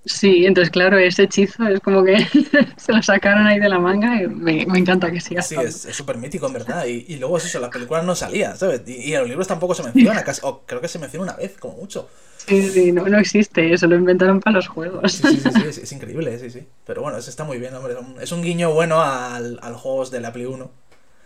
Sí, 0.08 0.46
entonces 0.46 0.72
claro, 0.72 0.98
ese 0.98 1.24
hechizo 1.24 1.68
es 1.68 1.82
como 1.82 2.04
que 2.04 2.18
se 2.78 2.94
lo 2.94 3.04
sacaron 3.04 3.46
ahí 3.46 3.60
de 3.60 3.68
la 3.68 3.78
manga 3.78 4.22
y 4.22 4.28
me, 4.28 4.62
encanta 4.62 5.12
que 5.12 5.20
siga. 5.20 5.42
Sí, 5.42 5.56
es 5.56 5.82
súper 5.92 6.18
mítico 6.18 6.48
en 6.48 6.54
verdad. 6.54 6.86
Y, 6.86 7.06
y, 7.10 7.18
luego 7.18 7.38
es 7.38 7.46
eso, 7.46 7.60
las 7.60 7.70
películas 7.70 8.06
no 8.06 8.16
salía, 8.16 8.56
¿sabes? 8.56 8.82
Y, 8.88 9.14
en 9.14 9.20
los 9.20 9.30
libros 9.30 9.48
tampoco 9.48 9.76
se 9.76 9.84
menciona, 9.84 10.24
o 10.44 10.62
creo 10.66 10.80
que 10.80 10.88
se 10.88 10.98
menciona 10.98 11.26
una 11.26 11.36
vez, 11.36 11.58
como 11.60 11.76
mucho. 11.76 12.08
Sí, 12.38 12.70
sí, 12.70 12.92
no, 12.94 13.06
no 13.06 13.20
existe, 13.20 13.74
eso 13.74 13.88
lo 13.88 13.96
inventaron 13.96 14.40
para 14.40 14.56
los 14.56 14.68
juegos. 14.68 15.12
Sí, 15.12 15.28
sí, 15.28 15.50
sí, 15.54 15.82
es, 15.82 15.92
increíble, 15.92 16.40
sí, 16.40 16.50
sí. 16.50 16.66
Pero 16.86 17.02
bueno, 17.02 17.18
eso 17.18 17.30
está 17.30 17.44
muy 17.44 17.58
bien, 17.58 17.76
hombre. 17.76 17.96
Es 18.22 18.32
un 18.32 18.42
guiño 18.42 18.72
bueno 18.72 19.02
al, 19.02 19.60
al 19.62 19.76
juegos 19.76 20.10
de 20.12 20.22
la 20.22 20.32
Play 20.32 20.46
1. 20.46 20.72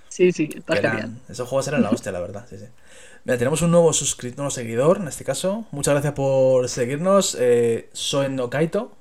Sí, 0.10 0.32
sí, 0.32 0.50
está 0.56 0.76
genial. 0.76 1.22
Esos 1.30 1.48
juegos 1.48 1.68
eran 1.68 1.84
la 1.84 1.92
hostia, 1.92 2.12
la 2.12 2.20
verdad, 2.20 2.46
sí, 2.50 2.58
sí. 2.58 2.66
Mira, 3.24 3.38
tenemos 3.38 3.62
un 3.62 3.72
nuevo 3.72 3.94
suscriptor, 3.94 4.40
un 4.40 4.44
nuevo 4.46 4.52
seguidor 4.52 4.98
en 4.98 5.08
este 5.08 5.24
caso. 5.24 5.66
Muchas 5.72 5.94
gracias 5.94 6.14
por 6.14 6.68
seguirnos. 6.70 7.38
Eh, 7.40 7.90
Soy 7.94 8.30
no 8.30 8.50
Kaito. 8.50 8.92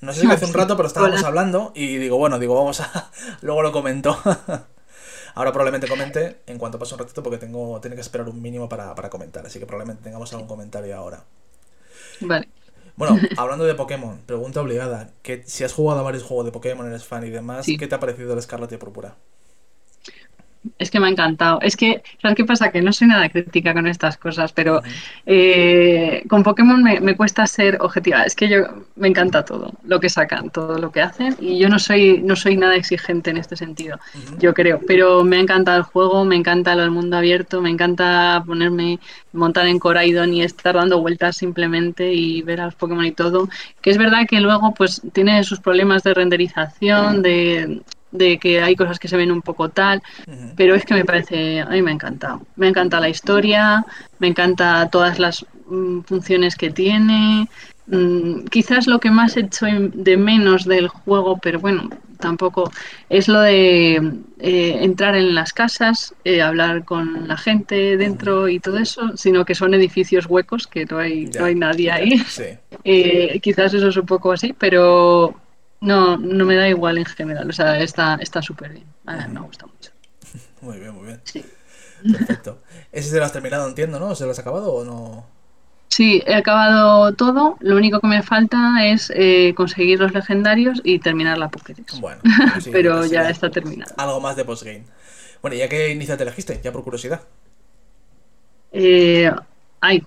No 0.00 0.12
sé 0.12 0.20
si 0.20 0.26
hace 0.26 0.44
un 0.46 0.54
rato, 0.54 0.76
pero 0.76 0.86
estábamos 0.86 1.24
hablando 1.24 1.72
y 1.74 1.96
digo, 1.96 2.18
bueno, 2.18 2.38
digo, 2.38 2.54
vamos 2.54 2.80
a. 2.80 3.10
Luego 3.40 3.62
lo 3.62 3.72
comento. 3.72 4.16
Ahora 5.34 5.52
probablemente 5.52 5.86
comente 5.86 6.40
en 6.46 6.58
cuanto 6.58 6.80
pase 6.80 6.94
un 6.94 7.00
ratito 7.00 7.22
porque 7.22 7.38
tengo 7.38 7.80
tiene 7.80 7.94
que 7.94 8.02
esperar 8.02 8.28
un 8.28 8.42
mínimo 8.42 8.68
para, 8.68 8.94
comentar, 9.08 9.46
así 9.46 9.60
que 9.60 9.66
probablemente 9.66 10.02
tengamos 10.02 10.32
algún 10.32 10.48
comentario 10.48 10.96
ahora. 10.96 11.22
Vale. 12.20 12.48
Bueno, 12.96 13.16
hablando 13.36 13.64
de 13.64 13.76
Pokémon, 13.76 14.18
pregunta 14.26 14.60
obligada, 14.60 15.12
que 15.22 15.44
si 15.46 15.62
has 15.62 15.72
jugado 15.72 16.00
a 16.00 16.02
varios 16.02 16.24
juegos 16.24 16.44
de 16.46 16.50
Pokémon, 16.50 16.88
eres 16.88 17.04
fan 17.04 17.24
y 17.24 17.30
demás, 17.30 17.66
¿qué 17.66 17.86
te 17.86 17.94
ha 17.94 18.00
parecido 18.00 18.32
el 18.32 18.40
Escarlata 18.40 18.74
y 18.74 18.78
Púrpura? 18.78 19.14
Es 20.78 20.90
que 20.90 21.00
me 21.00 21.06
ha 21.06 21.10
encantado. 21.10 21.60
Es 21.62 21.76
que, 21.76 22.02
¿sabes 22.20 22.36
qué 22.36 22.44
pasa? 22.44 22.70
Que 22.70 22.82
no 22.82 22.92
soy 22.92 23.08
nada 23.08 23.28
crítica 23.28 23.72
con 23.72 23.86
estas 23.86 24.16
cosas, 24.16 24.52
pero 24.52 24.82
eh, 25.24 26.24
con 26.28 26.42
Pokémon 26.42 26.82
me, 26.82 27.16
cuesta 27.16 27.46
ser 27.46 27.78
objetiva. 27.80 28.22
Es 28.22 28.34
que 28.34 28.48
yo 28.48 28.64
me 28.96 29.08
encanta 29.08 29.44
todo 29.44 29.72
lo 29.84 30.00
que 30.00 30.08
sacan, 30.08 30.50
todo 30.50 30.78
lo 30.78 30.90
que 30.90 31.00
hacen, 31.00 31.36
y 31.40 31.58
yo 31.58 31.68
no 31.68 31.78
soy, 31.78 32.22
no 32.22 32.36
soy 32.36 32.56
nada 32.56 32.76
exigente 32.76 33.30
en 33.30 33.38
este 33.38 33.56
sentido, 33.56 33.98
yo 34.38 34.52
creo. 34.52 34.80
Pero 34.86 35.24
me 35.24 35.38
encanta 35.40 35.74
el 35.76 35.82
juego, 35.82 36.24
me 36.24 36.36
encanta 36.36 36.72
el 36.72 36.90
mundo 36.90 37.16
abierto, 37.16 37.60
me 37.60 37.70
encanta 37.70 38.42
ponerme, 38.46 38.98
montar 39.32 39.66
en 39.66 39.78
Coraidon 39.78 40.34
y 40.34 40.42
estar 40.42 40.74
dando 40.74 41.00
vueltas 41.00 41.36
simplemente 41.36 42.12
y 42.12 42.42
ver 42.42 42.60
a 42.60 42.66
los 42.66 42.74
Pokémon 42.74 43.04
y 43.04 43.12
todo. 43.12 43.48
Que 43.80 43.90
es 43.90 43.98
verdad 43.98 44.26
que 44.28 44.40
luego 44.40 44.74
pues 44.74 45.02
tiene 45.12 45.42
sus 45.44 45.60
problemas 45.60 46.02
de 46.02 46.14
renderización, 46.14 47.22
de 47.22 47.80
de 48.10 48.38
que 48.38 48.60
hay 48.60 48.76
cosas 48.76 48.98
que 48.98 49.08
se 49.08 49.16
ven 49.16 49.30
un 49.30 49.42
poco 49.42 49.68
tal, 49.68 50.02
pero 50.56 50.74
es 50.74 50.84
que 50.84 50.94
me 50.94 51.04
parece, 51.04 51.60
a 51.60 51.66
mí 51.66 51.82
me 51.82 51.90
ha 51.90 51.94
encantado. 51.94 52.42
Me 52.56 52.68
encanta 52.68 53.00
la 53.00 53.08
historia, 53.08 53.84
me 54.18 54.28
encanta 54.28 54.88
todas 54.90 55.18
las 55.18 55.44
mm, 55.68 56.00
funciones 56.00 56.56
que 56.56 56.70
tiene. 56.70 57.48
Mm, 57.86 58.44
quizás 58.50 58.86
lo 58.86 58.98
que 59.00 59.10
más 59.10 59.36
he 59.36 59.40
hecho 59.40 59.66
de 59.66 60.16
menos 60.16 60.64
del 60.64 60.88
juego, 60.88 61.38
pero 61.38 61.60
bueno, 61.60 61.88
tampoco, 62.18 62.70
es 63.08 63.28
lo 63.28 63.40
de 63.40 63.94
eh, 64.38 64.78
entrar 64.80 65.14
en 65.14 65.34
las 65.34 65.52
casas, 65.52 66.14
eh, 66.24 66.42
hablar 66.42 66.84
con 66.84 67.26
la 67.28 67.36
gente 67.36 67.96
dentro 67.96 68.48
y 68.48 68.60
todo 68.60 68.78
eso, 68.78 69.16
sino 69.16 69.44
que 69.44 69.54
son 69.54 69.74
edificios 69.74 70.26
huecos, 70.26 70.66
que 70.66 70.84
no 70.84 70.98
hay, 70.98 71.26
no 71.26 71.44
hay 71.44 71.54
nadie 71.54 71.90
ahí. 71.90 72.22
Eh, 72.84 73.40
quizás 73.40 73.74
eso 73.74 73.88
es 73.88 73.96
un 73.96 74.06
poco 74.06 74.32
así, 74.32 74.54
pero 74.56 75.34
no, 75.80 76.16
no 76.16 76.44
me 76.44 76.56
da 76.56 76.68
igual 76.68 76.98
en 76.98 77.04
general. 77.04 77.48
O 77.48 77.52
sea, 77.52 77.80
está 77.80 78.42
súper 78.42 78.72
bien. 78.72 78.86
me 79.32 79.40
gusta 79.40 79.66
mucho. 79.66 79.92
Muy 80.60 80.78
bien, 80.78 80.92
muy 80.92 81.06
bien. 81.06 81.20
Sí. 81.22 81.44
Perfecto. 82.02 82.58
Ese 82.90 83.10
se 83.10 83.18
lo 83.18 83.24
has 83.24 83.32
terminado, 83.32 83.68
entiendo, 83.68 84.00
¿no? 84.00 84.14
¿Se 84.14 84.24
lo 84.24 84.32
has 84.32 84.38
acabado 84.38 84.72
o 84.72 84.84
no? 84.84 85.26
Sí, 85.88 86.22
he 86.26 86.34
acabado 86.34 87.14
todo. 87.14 87.56
Lo 87.60 87.76
único 87.76 88.00
que 88.00 88.06
me 88.06 88.22
falta 88.22 88.86
es 88.86 89.12
eh, 89.14 89.54
conseguir 89.56 90.00
los 90.00 90.12
legendarios 90.12 90.80
y 90.84 90.98
terminar 90.98 91.38
la 91.38 91.48
Pokédex. 91.48 92.00
Bueno, 92.00 92.20
pues 92.52 92.68
pero 92.70 93.04
ya 93.06 93.28
está 93.30 93.50
terminado. 93.50 93.94
Algo 93.96 94.20
más 94.20 94.36
de 94.36 94.44
postgame. 94.44 94.84
Bueno, 95.42 95.56
¿ya 95.56 95.68
qué 95.68 95.90
inicio 95.90 96.16
te 96.16 96.24
elegiste? 96.24 96.60
Ya 96.62 96.72
por 96.72 96.84
curiosidad. 96.84 97.22
Eh, 98.72 99.30
ay, 99.80 100.04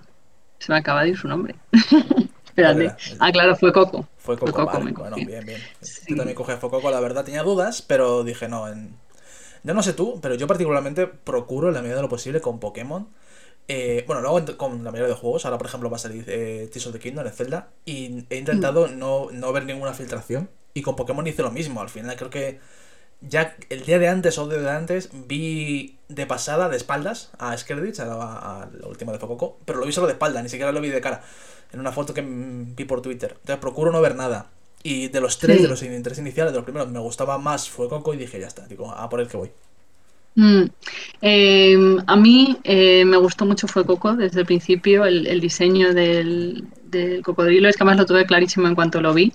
se 0.58 0.72
me 0.72 0.78
acaba 0.78 1.02
de 1.02 1.10
ir 1.10 1.18
su 1.18 1.28
nombre. 1.28 1.56
Espérate. 2.52 2.94
Ah, 3.18 3.32
claro, 3.32 3.56
fue 3.56 3.72
Coco. 3.72 4.06
Fue 4.18 4.36
Coco, 4.36 4.66
bueno, 4.66 5.16
bien, 5.16 5.44
bien. 5.46 5.60
Yo 6.06 6.16
también 6.16 6.34
cogí 6.34 6.52
a 6.52 6.60
Coco, 6.60 6.90
la 6.90 7.00
verdad 7.00 7.24
tenía 7.24 7.42
dudas, 7.42 7.80
pero 7.80 8.24
dije 8.24 8.46
no. 8.46 8.68
En... 8.68 8.94
Yo 9.62 9.72
no 9.72 9.82
sé 9.82 9.94
tú, 9.94 10.20
pero 10.20 10.34
yo 10.34 10.46
particularmente 10.46 11.06
procuro 11.06 11.68
en 11.68 11.74
la 11.74 11.80
medida 11.80 11.96
de 11.96 12.02
lo 12.02 12.08
posible 12.10 12.42
con 12.42 12.60
Pokémon. 12.60 13.08
Eh, 13.68 14.04
bueno, 14.06 14.20
luego 14.20 14.56
con 14.58 14.84
la 14.84 14.90
mayoría 14.90 15.14
de 15.14 15.18
juegos, 15.18 15.46
ahora 15.46 15.56
por 15.56 15.66
ejemplo 15.66 15.88
va 15.88 15.96
a 15.96 16.00
salir 16.00 16.24
eh, 16.28 16.68
Tears 16.70 16.88
of 16.88 16.92
the 16.92 16.98
Kingdom 16.98 17.26
en 17.26 17.32
Zelda, 17.32 17.68
y 17.86 18.26
he 18.28 18.36
intentado 18.36 18.88
mm. 18.88 18.98
no, 18.98 19.28
no 19.32 19.52
ver 19.52 19.64
ninguna 19.64 19.94
filtración. 19.94 20.50
Y 20.74 20.82
con 20.82 20.94
Pokémon 20.94 21.26
hice 21.26 21.42
lo 21.42 21.50
mismo, 21.50 21.80
al 21.80 21.88
final 21.88 22.16
creo 22.16 22.30
que 22.30 22.60
ya 23.28 23.56
el 23.70 23.84
día 23.84 23.98
de 23.98 24.08
antes 24.08 24.38
o 24.38 24.46
de 24.48 24.68
antes 24.70 25.10
vi 25.26 25.96
de 26.08 26.26
pasada, 26.26 26.68
de 26.68 26.76
espaldas, 26.76 27.30
a 27.38 27.56
Skerditch, 27.56 28.00
a 28.00 28.06
la, 28.06 28.88
última 28.88 29.12
de 29.12 29.18
Fococo, 29.18 29.58
pero 29.64 29.78
lo 29.78 29.86
vi 29.86 29.92
solo 29.92 30.06
de 30.06 30.14
espalda, 30.14 30.42
ni 30.42 30.48
siquiera 30.48 30.72
lo 30.72 30.80
vi 30.80 30.88
de 30.88 31.00
cara 31.00 31.22
en 31.72 31.80
una 31.80 31.92
foto 31.92 32.12
que 32.12 32.22
vi 32.22 32.84
por 32.84 33.00
Twitter. 33.00 33.36
Entonces 33.40 33.58
procuro 33.58 33.92
no 33.92 34.00
ver 34.00 34.14
nada. 34.14 34.50
Y 34.82 35.08
de 35.08 35.20
los 35.20 35.38
tres, 35.38 35.62
de 35.62 35.68
los 35.68 35.80
tres 35.80 36.18
iniciales, 36.18 36.52
de 36.52 36.58
los 36.58 36.64
primeros, 36.64 36.88
me 36.90 36.98
gustaba 36.98 37.38
más 37.38 37.70
fue 37.70 37.88
Coco 37.88 38.12
y 38.14 38.16
dije, 38.16 38.40
ya 38.40 38.48
está, 38.48 38.66
digo, 38.66 38.90
a 38.90 39.08
por 39.08 39.20
el 39.20 39.28
que 39.28 39.36
voy. 39.36 39.50
Mm. 40.34 40.62
Em, 41.20 41.98
a 42.06 42.16
mí 42.16 42.58
eh, 42.64 43.04
me 43.04 43.16
gustó 43.16 43.44
mucho 43.44 43.68
fue 43.68 43.84
Coco 43.84 44.16
desde 44.16 44.40
el 44.40 44.46
principio, 44.46 45.04
el, 45.04 45.40
diseño 45.40 45.94
del, 45.94 46.66
cocodrilo, 47.22 47.68
es 47.68 47.76
que 47.76 47.84
además 47.84 47.98
lo 47.98 48.06
tuve 48.06 48.26
clarísimo 48.26 48.66
en 48.66 48.74
cuanto 48.74 49.00
lo 49.00 49.14
vi. 49.14 49.32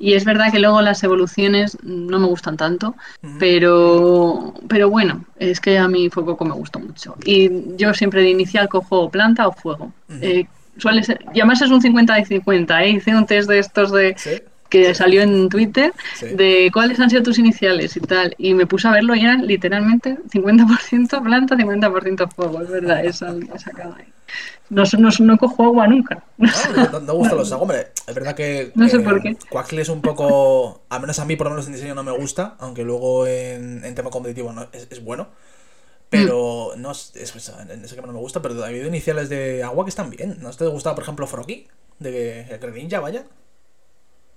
Y 0.00 0.14
es 0.14 0.24
verdad 0.24 0.50
que 0.50 0.58
luego 0.58 0.80
las 0.80 1.04
evoluciones 1.04 1.76
no 1.82 2.18
me 2.18 2.26
gustan 2.26 2.56
tanto, 2.56 2.94
pero, 3.38 4.54
pero 4.66 4.88
bueno, 4.88 5.26
es 5.36 5.60
que 5.60 5.76
a 5.76 5.88
mí 5.88 6.08
fue 6.08 6.24
Coco 6.24 6.46
me 6.46 6.54
gustó 6.54 6.80
mucho. 6.80 7.16
Y 7.24 7.76
yo 7.76 7.92
siempre 7.92 8.22
de 8.22 8.30
inicial 8.30 8.70
cojo 8.70 9.10
planta 9.10 9.46
o 9.46 9.52
fuego. 9.52 9.92
Eh, 10.22 10.46
suele 10.78 11.04
ser, 11.04 11.22
y 11.34 11.40
además 11.40 11.60
es 11.60 11.70
un 11.70 11.82
50 11.82 12.14
de 12.14 12.24
50, 12.24 12.82
¿eh? 12.82 12.90
hice 12.92 13.14
un 13.14 13.26
test 13.26 13.46
de 13.50 13.58
estos 13.58 13.92
de 13.92 14.16
que 14.70 14.94
salió 14.94 15.20
en 15.22 15.48
Twitter 15.48 15.92
de 16.22 16.70
cuáles 16.72 16.98
han 17.00 17.10
sido 17.10 17.22
tus 17.22 17.38
iniciales 17.38 17.96
y 17.96 18.00
tal. 18.00 18.34
Y 18.38 18.54
me 18.54 18.66
puse 18.66 18.88
a 18.88 18.92
verlo 18.92 19.14
ya 19.14 19.34
literalmente 19.34 20.16
50% 20.30 21.22
planta, 21.22 21.56
50% 21.56 22.32
fuego. 22.32 22.62
Es 22.62 22.70
verdad, 22.70 23.04
esa, 23.04 23.34
esa 23.54 23.72
ahí. 23.98 24.06
No, 24.70 24.84
no, 24.98 25.10
no, 25.18 25.36
cojo 25.36 25.64
agua 25.64 25.88
nunca. 25.88 26.22
No, 26.38 26.48
no, 26.92 27.00
no 27.00 27.14
gustan 27.14 27.38
los 27.38 27.50
Hombre, 27.50 27.88
es 28.06 28.14
verdad 28.14 28.36
que. 28.36 28.70
No 28.76 28.88
sé 28.88 28.98
eh, 28.98 29.00
por 29.00 29.20
qué. 29.20 29.36
Quaxley 29.50 29.82
es 29.82 29.88
un 29.88 30.00
poco. 30.00 30.82
A 30.88 31.00
menos 31.00 31.18
a 31.18 31.24
mí, 31.24 31.34
por 31.34 31.48
lo 31.48 31.50
menos 31.50 31.66
en 31.66 31.72
diseño, 31.72 31.96
no 31.96 32.04
me 32.04 32.12
gusta. 32.12 32.54
Aunque 32.60 32.84
luego 32.84 33.26
en, 33.26 33.84
en 33.84 33.94
tema 33.96 34.10
competitivo 34.10 34.52
no, 34.52 34.68
es, 34.72 34.86
es, 34.88 35.02
bueno. 35.02 35.28
Pero 36.08 36.70
mm. 36.76 36.80
no 36.80 36.92
es, 36.92 37.12
es, 37.16 37.52
en 37.68 37.84
ese 37.84 37.96
que 37.96 38.02
no 38.02 38.12
me 38.12 38.20
gusta. 38.20 38.40
Pero 38.40 38.62
ha 38.62 38.68
habido 38.68 38.86
iniciales 38.86 39.28
de 39.28 39.64
agua 39.64 39.84
que 39.84 39.90
están 39.90 40.08
bien. 40.08 40.38
¿No 40.40 40.50
te 40.52 40.66
gusta, 40.66 40.94
por 40.94 41.02
ejemplo, 41.02 41.26
Froki? 41.26 41.66
De 41.98 42.58
Greninja, 42.60 43.00
vaya. 43.00 43.26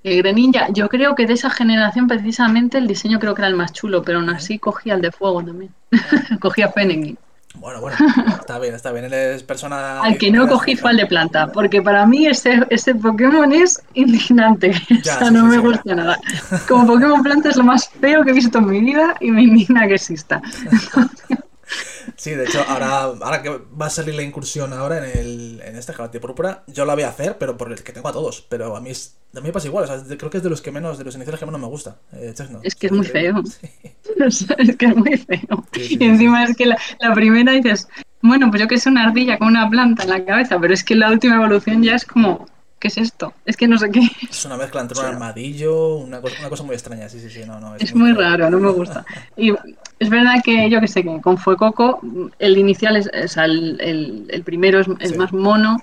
El 0.03 0.17
Greninja, 0.17 0.67
yo 0.71 0.89
creo 0.89 1.15
que 1.15 1.25
de 1.25 1.33
esa 1.33 1.49
generación 1.49 2.07
precisamente 2.07 2.77
el 2.77 2.87
diseño 2.87 3.19
creo 3.19 3.33
que 3.33 3.41
era 3.41 3.47
el 3.47 3.55
más 3.55 3.71
chulo, 3.71 4.03
pero 4.03 4.19
aún 4.19 4.29
así 4.29 4.59
cogía 4.59 4.95
el 4.95 5.01
de 5.01 5.11
fuego 5.11 5.43
también. 5.43 5.71
cogía 6.41 6.69
Fennekin. 6.69 7.17
Bueno, 7.55 7.81
bueno, 7.81 7.95
está 8.39 8.57
bien, 8.57 8.73
está 8.73 8.91
bien. 8.91 9.05
Él 9.05 9.13
es 9.13 9.43
persona. 9.43 10.01
Al 10.01 10.17
que 10.17 10.31
no 10.31 10.47
cogí 10.47 10.75
fue 10.75 10.89
al 10.89 10.97
de 10.97 11.05
planta, 11.05 11.51
porque 11.51 11.81
para 11.81 12.05
mí 12.05 12.25
ese, 12.25 12.65
ese 12.69 12.95
Pokémon 12.95 13.53
es 13.53 13.81
indignante. 13.93 14.71
o 14.99 15.03
sea, 15.03 15.29
no 15.29 15.45
me 15.45 15.59
gusta 15.59 15.95
nada. 15.95 16.17
Como 16.67 16.87
Pokémon 16.87 17.21
planta 17.21 17.49
es 17.49 17.55
lo 17.55 17.63
más 17.63 17.89
feo 17.89 18.23
que 18.23 18.31
he 18.31 18.33
visto 18.33 18.57
en 18.57 18.67
mi 18.67 18.79
vida 18.79 19.15
y 19.19 19.29
me 19.29 19.43
indigna 19.43 19.87
que 19.87 19.95
exista. 19.95 20.41
Sí, 22.15 22.31
de 22.31 22.45
hecho, 22.45 22.63
ahora, 22.67 23.03
ahora 23.03 23.41
que 23.41 23.49
va 23.49 23.87
a 23.87 23.89
salir 23.89 24.15
la 24.15 24.23
incursión 24.23 24.73
ahora 24.73 24.97
en, 24.97 25.19
el, 25.19 25.61
en 25.63 25.75
este 25.75 25.93
Púrpura, 26.19 26.63
yo 26.67 26.85
la 26.85 26.93
voy 26.93 27.03
a 27.03 27.09
hacer, 27.09 27.37
pero 27.37 27.57
por 27.57 27.71
el 27.71 27.83
que 27.83 27.93
tengo 27.93 28.07
a 28.07 28.13
todos. 28.13 28.45
Pero 28.49 28.75
a 28.75 28.81
mí, 28.81 28.91
a 28.91 29.39
mí 29.39 29.47
me 29.47 29.51
pasa 29.51 29.67
igual, 29.67 29.87
creo 30.17 30.29
que 30.29 30.37
es 30.37 30.43
de 30.43 30.49
los 30.49 30.61
que 30.61 30.71
menos, 30.71 30.97
de 30.97 31.03
los 31.03 31.15
iniciales 31.15 31.39
que 31.39 31.45
menos 31.45 31.61
me 31.61 31.67
gusta. 31.67 31.97
Eh, 32.13 32.33
es 32.63 32.75
que 32.75 32.87
es 32.87 32.91
muy 32.91 33.05
feo. 33.05 33.41
es 34.27 34.77
que 34.77 34.85
es 34.85 34.95
muy 34.95 35.17
feo. 35.17 35.65
y 35.75 36.03
encima 36.03 36.43
es 36.43 36.55
que 36.55 36.65
la, 36.65 36.77
la, 36.99 37.13
primera 37.13 37.51
dices, 37.53 37.87
bueno, 38.21 38.49
pues 38.49 38.61
yo 38.61 38.67
que 38.67 38.75
es 38.75 38.85
una 38.85 39.05
ardilla 39.05 39.37
con 39.37 39.49
una 39.49 39.69
planta 39.69 40.03
en 40.03 40.09
la 40.09 40.25
cabeza, 40.25 40.59
pero 40.59 40.73
es 40.73 40.83
que 40.83 40.95
la 40.95 41.11
última 41.11 41.35
evolución 41.35 41.83
ya 41.83 41.95
es 41.95 42.05
como, 42.05 42.45
¿qué 42.83 42.89
es 42.89 42.97
esto? 42.97 43.33
Es 43.45 43.55
que 43.55 43.65
no 43.65 43.77
sé 43.77 43.89
qué. 43.89 44.01
Es 44.29 44.43
una 44.43 44.57
mezcla 44.57 44.81
entre 44.81 44.99
un 44.99 45.05
armadillo, 45.05 45.95
una 45.95 46.19
cosa, 46.19 46.35
una 46.41 46.49
cosa 46.49 46.63
muy 46.63 46.73
extraña, 46.73 47.07
sí, 47.07 47.17
sí, 47.17 47.29
sí, 47.29 47.43
no, 47.47 47.57
no. 47.57 47.77
Es, 47.77 47.95
muy, 47.95 48.11
raro, 48.11 48.49
no 48.49 48.59
me 48.59 48.71
gusta. 48.71 49.05
Y 49.37 49.53
es 49.99 50.09
verdad 50.09 50.33
que 50.43 50.69
yo 50.69 50.81
que 50.81 50.89
sé 50.89 51.01
que 51.01 51.21
con 51.21 51.37
Fuecoco 51.37 52.01
el 52.39 52.57
inicial 52.57 52.97
es, 52.97 53.07
o 53.07 53.27
sea, 53.29 53.45
el, 53.45 54.27
el, 54.29 54.43
primero 54.43 54.81
es, 54.81 55.17
más 55.17 55.31
mono, 55.31 55.77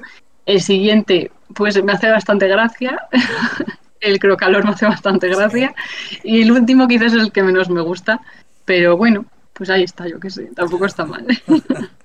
el 0.44 0.60
siguiente 0.60 1.30
pues 1.54 1.82
me 1.82 1.92
hace 1.92 2.10
bastante 2.10 2.48
gracia, 2.48 3.08
el 4.00 4.18
crocalor 4.18 4.64
me 4.64 4.72
hace 4.72 4.84
bastante 4.84 5.28
gracia 5.28 5.74
y 6.22 6.42
el 6.42 6.52
último 6.52 6.86
quizás 6.86 7.14
es 7.14 7.22
el 7.22 7.32
que 7.32 7.42
menos 7.42 7.70
me 7.70 7.80
gusta, 7.80 8.20
pero 8.66 8.98
bueno, 8.98 9.24
pues 9.54 9.70
ahí 9.70 9.84
está, 9.84 10.06
yo 10.06 10.20
que 10.20 10.28
sé, 10.28 10.50
tampoco 10.54 10.84
está 10.84 11.06
mal. 11.06 11.26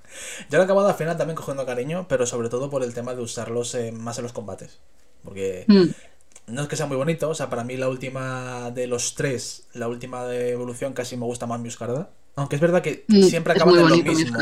Yo 0.50 0.58
lo 0.58 0.62
he 0.62 0.66
acabado 0.66 0.88
al 0.88 0.96
final 0.96 1.18
también 1.18 1.36
cogiendo 1.36 1.66
cariño, 1.66 2.08
pero 2.08 2.26
sobre 2.26 2.50
todo 2.50 2.70
por 2.70 2.84
el 2.84 2.94
tema 2.94 3.14
de 3.16 3.22
usarlos 3.22 3.78
más 3.94 4.18
en 4.18 4.24
los 4.24 4.34
combates. 4.34 4.80
Porque 5.24 5.66
mm. 5.68 6.54
no 6.54 6.62
es 6.62 6.68
que 6.68 6.76
sea 6.76 6.86
muy 6.86 6.98
bonito, 6.98 7.30
o 7.30 7.36
sea, 7.36 7.50
para 7.50 7.64
mí 7.64 7.78
la 7.78 7.90
última 7.90 8.72
de 8.72 8.88
los 8.88 9.16
tres, 9.16 9.68
la 9.74 9.88
última 9.88 10.26
de 10.26 10.52
evolución 10.52 10.94
casi 10.94 11.18
me 11.18 11.26
gusta 11.26 11.46
más 11.46 11.60
Muscarda. 11.60 12.10
Aunque 12.36 12.56
es 12.56 12.62
verdad 12.62 12.82
que 12.82 13.06
mm, 13.08 13.24
siempre 13.24 13.54
acaban 13.54 13.76
en 13.76 13.90
lo 13.90 13.96
mismo. 13.98 14.38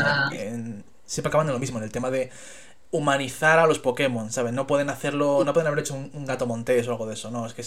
siempre 1.06 1.28
acaban 1.28 1.46
en 1.46 1.52
lo 1.52 1.58
mismo, 1.58 1.78
en 1.78 1.84
el 1.84 1.92
tema 1.92 2.10
de 2.10 2.30
humanizar 2.90 3.58
a 3.58 3.66
los 3.66 3.80
Pokémon, 3.80 4.30
¿sabes? 4.30 4.52
No 4.52 4.68
pueden 4.68 4.88
hacerlo, 4.88 5.42
no 5.44 5.52
pueden 5.52 5.66
haber 5.66 5.80
hecho 5.80 5.94
un, 5.94 6.26
gato 6.26 6.46
montés 6.46 6.86
o 6.86 6.92
algo 6.92 7.06
de 7.06 7.14
eso, 7.14 7.28
no, 7.28 7.44
es 7.44 7.52
que 7.52 7.64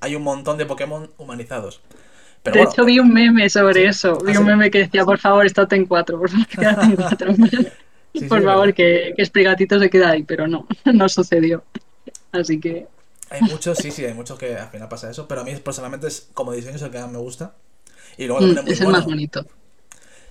hay 0.00 0.14
un 0.14 0.22
montón 0.22 0.58
de 0.58 0.66
Pokémon 0.66 1.10
humanizados 1.18 1.80
de 2.52 2.62
hecho, 2.62 2.84
vi 2.84 2.98
un 2.98 3.12
meme 3.12 3.48
sobre 3.48 3.86
eso. 3.86 4.18
Vi 4.18 4.34
¿Ah, 4.34 4.40
un 4.40 4.46
meme 4.46 4.70
que 4.70 4.78
decía, 4.78 5.04
por 5.04 5.18
favor, 5.18 5.46
estate 5.46 5.76
en 5.76 5.86
cuatro. 5.86 6.18
Por 6.18 6.30
favor, 6.30 6.46
quédate 6.48 6.84
en 6.84 6.96
cuatro. 6.96 7.34
por 8.28 8.42
favor, 8.42 8.74
que, 8.74 9.14
que 9.16 9.24
se 9.24 9.90
quede 9.90 10.04
ahí. 10.04 10.22
Pero 10.22 10.46
no, 10.46 10.66
no 10.84 11.08
sucedió. 11.08 11.64
Así 12.32 12.60
que. 12.60 12.86
Hay 13.30 13.40
muchos, 13.42 13.78
sí, 13.78 13.90
sí, 13.90 14.04
hay 14.04 14.14
muchos 14.14 14.38
que 14.38 14.56
al 14.56 14.68
final 14.68 14.88
pasa 14.88 15.10
eso. 15.10 15.26
Pero 15.26 15.40
a 15.40 15.44
mí 15.44 15.54
personalmente, 15.56 16.06
es, 16.06 16.28
como 16.34 16.52
diseño, 16.52 16.76
es 16.76 16.82
el 16.82 16.90
que 16.90 16.98
más 16.98 17.10
me 17.10 17.18
gusta. 17.18 17.54
Y 18.18 18.26
luego 18.26 18.42
mm, 18.42 18.68
es 18.68 18.80
el 18.80 18.88
más 18.88 19.04
bonito. 19.04 19.44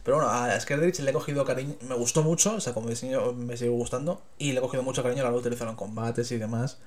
Pero 0.04 0.18
bueno, 0.18 0.30
a 0.30 0.60
Skerdrich 0.60 1.00
le 1.00 1.12
he 1.12 1.14
cogido 1.14 1.46
cariño, 1.46 1.76
me 1.88 1.96
gustó 1.96 2.24
mucho, 2.24 2.56
o 2.56 2.60
sea, 2.60 2.74
como 2.74 2.90
diseño 2.90 3.32
me 3.32 3.56
sigue 3.56 3.70
gustando, 3.70 4.22
y 4.38 4.52
le 4.52 4.58
he 4.58 4.62
cogido 4.62 4.84
mucho 4.84 5.02
cariño 5.02 5.22
a 5.22 5.24
la 5.24 5.30
hora 5.30 5.38
de 5.38 5.42
utilizarlo 5.42 5.72
en 5.72 5.78
combates 5.78 6.30
y 6.34 6.38
demás, 6.38 6.80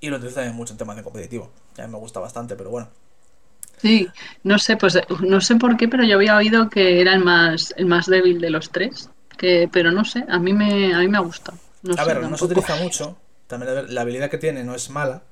y 0.00 0.08
lo 0.08 0.18
utilizo 0.18 0.36
también 0.36 0.54
mucho 0.54 0.74
en 0.74 0.78
temas 0.78 0.94
de 0.96 1.02
competitivo. 1.02 1.50
A 1.78 1.82
mí 1.82 1.92
me 1.92 1.98
gusta 1.98 2.20
bastante, 2.20 2.54
pero 2.54 2.70
bueno. 2.70 2.88
Sí, 3.80 4.08
no 4.42 4.58
sé, 4.58 4.76
pues 4.76 4.98
no 5.20 5.40
sé 5.40 5.56
por 5.56 5.76
qué, 5.76 5.88
pero 5.88 6.04
yo 6.04 6.16
había 6.16 6.36
oído 6.36 6.68
que 6.68 7.00
era 7.00 7.14
el 7.14 7.24
más, 7.24 7.72
el 7.76 7.86
más 7.86 8.06
débil 8.06 8.40
de 8.40 8.50
los 8.50 8.70
tres. 8.70 9.08
Que, 9.38 9.70
pero 9.72 9.90
no 9.90 10.04
sé, 10.04 10.24
a 10.28 10.38
mí 10.38 10.52
me, 10.52 10.94
a 10.94 10.98
mí 10.98 11.08
me 11.08 11.18
gusta. 11.20 11.54
a 11.96 12.04
ver, 12.04 12.20
no 12.22 12.36
se 12.36 12.44
utiliza 12.44 12.76
mucho. 12.76 13.16
También 13.46 13.94
la 13.94 14.02
habilidad 14.02 14.30
que 14.30 14.38
tiene 14.38 14.62
no 14.64 14.74
es 14.74 14.90
mala, 14.90 15.22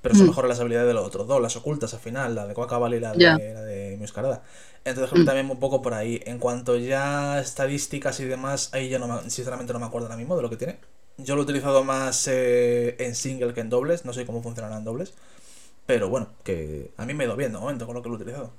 pero 0.00 0.14
son 0.14 0.28
mm. 0.28 0.48
las 0.48 0.58
habilidades 0.58 0.88
de 0.88 0.94
los 0.94 1.06
otros 1.06 1.28
dos, 1.28 1.40
las 1.40 1.54
ocultas 1.56 1.92
al 1.94 2.00
final, 2.00 2.34
la 2.34 2.46
de 2.46 2.54
Coacabal 2.54 2.94
y 2.94 3.00
la 3.00 3.12
de, 3.12 3.54
la 3.54 3.62
de 3.62 3.96
Muscarada. 3.98 4.42
Entonces 4.84 5.20
mm. 5.20 5.24
también 5.24 5.50
un 5.50 5.60
poco 5.60 5.82
por 5.82 5.94
ahí. 5.94 6.20
En 6.24 6.38
cuanto 6.38 6.76
ya 6.76 7.40
estadísticas 7.40 8.18
y 8.20 8.24
demás, 8.24 8.70
ahí 8.72 8.88
ya 8.88 8.98
no 8.98 9.20
sinceramente 9.28 9.72
no 9.72 9.78
me 9.78 9.86
acuerdo 9.86 10.06
ahora 10.06 10.16
mismo 10.16 10.34
de 10.34 10.42
lo 10.42 10.50
que 10.50 10.56
tiene. 10.56 10.78
Yo 11.18 11.36
lo 11.36 11.42
he 11.42 11.44
utilizado 11.44 11.84
más 11.84 12.26
eh, 12.26 12.96
en 12.98 13.14
single 13.14 13.52
que 13.52 13.60
en 13.60 13.68
dobles, 13.68 14.04
no 14.04 14.12
sé 14.12 14.24
cómo 14.24 14.42
funcionarán 14.42 14.78
en 14.78 14.84
dobles. 14.84 15.14
Pero 15.86 16.08
bueno, 16.08 16.28
que 16.44 16.90
a 16.96 17.04
mí 17.04 17.14
me 17.14 17.24
ha 17.24 17.26
ido 17.26 17.36
bien 17.36 17.52
de 17.52 17.58
momento 17.58 17.86
con 17.86 17.94
lo 17.94 18.02
que 18.02 18.08
lo 18.08 18.14
he 18.14 18.18
utilizado. 18.18 18.52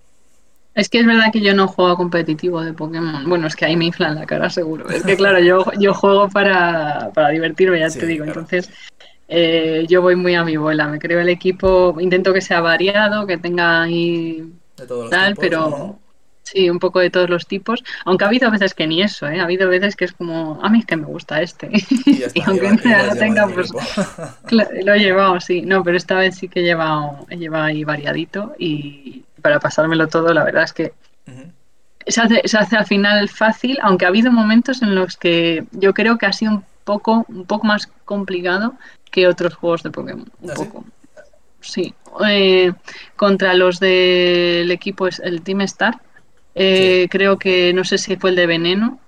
Es 0.75 0.89
que 0.89 0.99
es 0.99 1.05
verdad 1.05 1.31
que 1.31 1.41
yo 1.41 1.53
no 1.53 1.67
juego 1.67 1.95
competitivo 1.95 2.61
de 2.61 2.73
Pokémon. 2.73 3.29
Bueno, 3.29 3.47
es 3.47 3.55
que 3.55 3.65
ahí 3.65 3.77
me 3.77 3.85
inflan 3.85 4.15
la 4.15 4.25
cara 4.25 4.49
seguro. 4.49 4.89
Es 4.89 5.03
que 5.03 5.15
claro, 5.15 5.39
yo, 5.39 5.63
yo 5.79 5.93
juego 5.93 6.29
para, 6.29 7.11
para 7.13 7.29
divertirme, 7.29 7.79
ya 7.79 7.89
te 7.89 8.05
digo. 8.07 8.25
Entonces, 8.25 8.71
eh, 9.27 9.85
yo 9.87 10.01
voy 10.01 10.15
muy 10.15 10.33
a 10.33 10.43
mi 10.43 10.57
bola. 10.57 10.87
Me 10.87 10.97
creo 10.97 11.19
el 11.19 11.29
equipo, 11.29 11.95
intento 11.99 12.33
que 12.33 12.41
sea 12.41 12.59
variado, 12.61 13.27
que 13.27 13.37
tenga 13.37 13.83
ahí 13.83 14.51
tal, 15.09 15.35
pero... 15.35 15.99
Sí, 16.43 16.69
un 16.69 16.79
poco 16.79 16.99
de 16.99 17.09
todos 17.09 17.29
los 17.29 17.47
tipos, 17.47 17.83
aunque 18.03 18.25
ha 18.25 18.27
habido 18.27 18.51
veces 18.51 18.73
que 18.73 18.85
ni 18.85 19.01
eso, 19.01 19.27
¿eh? 19.27 19.39
ha 19.39 19.45
habido 19.45 19.69
veces 19.69 19.95
que 19.95 20.03
es 20.05 20.11
como, 20.11 20.59
a 20.61 20.69
mí 20.69 20.79
es 20.79 20.85
que 20.85 20.97
me 20.97 21.05
gusta 21.05 21.41
este. 21.41 21.69
Y, 21.71 22.41
aunque 22.45 22.69
no 22.69 23.05
lo 23.05 23.15
tenga, 23.15 23.47
pues 23.47 23.71
lo 24.51 24.93
he 24.93 24.99
llevado, 24.99 25.39
sí. 25.39 25.61
No, 25.61 25.83
pero 25.83 25.95
esta 25.95 26.15
vez 26.15 26.35
sí 26.35 26.49
que 26.49 26.59
he 26.59 26.63
llevado, 26.63 27.25
he 27.29 27.37
llevado 27.37 27.65
ahí 27.65 27.83
variadito 27.85 28.53
y 28.59 29.23
para 29.41 29.59
pasármelo 29.59 30.07
todo, 30.07 30.33
la 30.33 30.43
verdad 30.43 30.63
es 30.63 30.73
que 30.73 30.93
se, 32.05 32.21
hace, 32.21 32.41
se 32.45 32.57
hace 32.57 32.75
al 32.75 32.85
final 32.85 33.29
fácil, 33.29 33.77
aunque 33.81 34.05
ha 34.05 34.09
habido 34.09 34.31
momentos 34.31 34.81
en 34.81 34.95
los 34.95 35.15
que 35.15 35.63
yo 35.71 35.93
creo 35.93 36.17
que 36.17 36.25
ha 36.25 36.33
sido 36.33 36.51
un 36.51 36.65
poco, 36.83 37.25
un 37.29 37.45
poco 37.45 37.65
más 37.65 37.87
complicado 38.05 38.75
que 39.11 39.27
otros 39.27 39.53
juegos 39.53 39.83
de 39.83 39.91
Pokémon. 39.91 40.29
Un 40.41 40.51
¿Ah, 40.51 40.53
poco. 40.55 40.85
Sí. 41.61 41.93
Eh, 42.27 42.73
contra 43.15 43.53
los 43.53 43.79
del 43.79 44.69
equipo, 44.71 45.07
el 45.07 45.41
Team 45.41 45.61
Star 45.61 45.99
eh, 46.55 47.07
creo 47.09 47.37
que 47.37 47.73
no 47.73 47.83
sé 47.83 47.97
si 47.97 48.15
fue 48.15 48.31
el 48.31 48.35
de 48.35 48.47
veneno, 48.47 48.99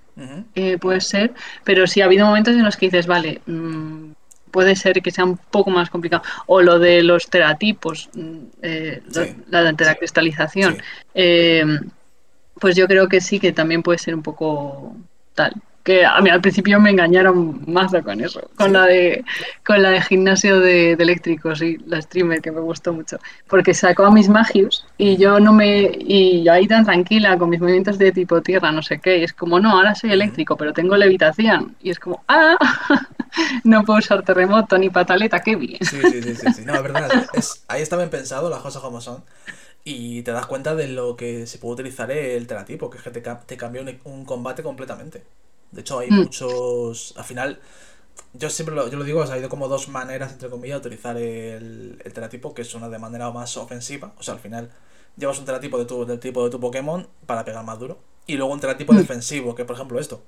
eh, 0.54 0.78
puede 0.78 1.00
ser, 1.02 1.34
pero 1.62 1.86
sí 1.86 2.00
ha 2.00 2.06
habido 2.06 2.26
momentos 2.26 2.54
en 2.54 2.64
los 2.64 2.76
que 2.76 2.86
dices, 2.86 3.06
vale, 3.06 3.42
mm, 3.44 4.12
puede 4.50 4.74
ser 4.74 5.02
que 5.02 5.10
sea 5.10 5.24
un 5.24 5.36
poco 5.36 5.70
más 5.70 5.90
complicado. 5.90 6.22
O 6.46 6.62
lo 6.62 6.78
de 6.78 7.02
los 7.02 7.28
teratipos, 7.28 8.08
mm, 8.14 8.38
eh, 8.62 9.02
la, 9.50 9.72
de 9.72 9.84
la 9.84 9.94
cristalización, 9.94 10.78
pues 12.58 12.74
yo 12.74 12.86
creo 12.86 13.08
que 13.08 13.20
sí 13.20 13.38
que 13.38 13.52
también 13.52 13.82
puede 13.82 13.98
ser 13.98 14.14
un 14.14 14.22
poco 14.22 14.96
tal 15.34 15.52
que 15.86 16.04
a 16.04 16.20
mí 16.20 16.28
al 16.30 16.40
principio 16.40 16.80
me 16.80 16.90
engañaron 16.90 17.62
más 17.68 17.92
con 18.02 18.20
eso, 18.20 18.50
con 18.56 18.72
la 18.72 18.86
de 18.86 19.24
con 19.64 19.80
la 19.80 19.90
de 19.90 20.02
gimnasio 20.02 20.58
de, 20.58 20.92
eléctricos 20.94 21.62
y 21.62 21.78
la 21.86 22.02
streamer 22.02 22.42
que 22.42 22.50
me 22.50 22.60
gustó 22.60 22.92
mucho, 22.92 23.18
porque 23.46 23.72
sacó 23.72 24.06
a 24.06 24.10
mis 24.10 24.28
magios 24.28 24.84
y 24.98 25.16
yo 25.16 25.38
no 25.38 25.52
me 25.52 25.88
y 25.96 26.42
yo 26.42 26.52
ahí 26.52 26.66
tan 26.66 26.84
tranquila 26.84 27.38
con 27.38 27.50
mis 27.50 27.60
movimientos 27.60 27.98
de 27.98 28.10
tipo 28.10 28.42
tierra, 28.42 28.72
no 28.72 28.82
sé 28.82 28.98
qué, 28.98 29.18
y 29.18 29.22
es 29.22 29.32
como 29.32 29.60
no, 29.60 29.70
ahora 29.70 29.94
soy 29.94 30.10
eléctrico, 30.10 30.56
pero 30.56 30.72
tengo 30.72 30.96
levitación 30.96 31.76
y 31.80 31.90
es 31.90 32.00
como 32.00 32.24
ah, 32.26 32.56
no 33.62 33.84
puedo 33.84 34.00
usar 34.00 34.24
terremoto 34.24 34.76
ni 34.78 34.90
pataleta, 34.90 35.38
qué 35.38 35.54
bien. 35.54 35.78
Sí, 35.82 36.00
sí, 36.02 36.34
sí, 36.34 36.52
sí, 36.52 36.64
no, 36.64 36.74
es 36.74 36.82
verdad, 36.82 37.26
es, 37.32 37.64
ahí 37.68 37.82
está 37.82 37.96
bien 37.96 38.10
pensado 38.10 38.50
las 38.50 38.60
cosas 38.60 38.82
como 38.82 39.00
son. 39.00 39.22
y 39.84 40.22
te 40.22 40.32
das 40.32 40.46
cuenta 40.46 40.74
de 40.74 40.88
lo 40.88 41.14
que 41.14 41.46
se 41.46 41.58
puede 41.58 41.74
utilizar 41.74 42.10
el 42.10 42.48
teratipo, 42.48 42.90
que 42.90 42.98
es 42.98 43.04
que 43.04 43.10
te, 43.12 43.20
te 43.20 43.56
cambia 43.56 43.84
un, 44.02 44.24
combate 44.24 44.64
completamente. 44.64 45.22
De 45.76 45.82
hecho, 45.82 45.98
hay 45.98 46.10
mm. 46.10 46.14
muchos. 46.14 47.14
Al 47.16 47.24
final, 47.24 47.60
yo 48.32 48.48
siempre 48.48 48.74
lo, 48.74 48.88
yo 48.88 48.96
lo 48.96 49.04
digo, 49.04 49.22
ha 49.22 49.30
habido 49.30 49.50
como 49.50 49.68
dos 49.68 49.88
maneras, 49.88 50.32
entre 50.32 50.48
comillas, 50.48 50.82
de 50.82 50.88
utilizar 50.88 51.16
el, 51.18 52.00
el 52.02 52.12
teratipo, 52.14 52.54
que 52.54 52.62
es 52.62 52.74
una 52.74 52.88
de 52.88 52.98
manera 52.98 53.30
más 53.30 53.56
ofensiva. 53.58 54.14
O 54.18 54.22
sea, 54.22 54.34
al 54.34 54.40
final 54.40 54.70
llevas 55.16 55.38
un 55.38 55.44
teratipo 55.44 55.78
de 55.78 55.84
tu, 55.84 56.06
del 56.06 56.18
tipo 56.18 56.42
de 56.42 56.50
tu 56.50 56.58
Pokémon 56.58 57.06
para 57.26 57.44
pegar 57.44 57.62
más 57.62 57.78
duro. 57.78 57.98
Y 58.26 58.36
luego 58.36 58.52
un 58.52 58.60
teratipo 58.60 58.94
mm. 58.94 58.96
defensivo, 58.96 59.54
que 59.54 59.66
por 59.66 59.76
ejemplo 59.76 60.00
esto. 60.00 60.22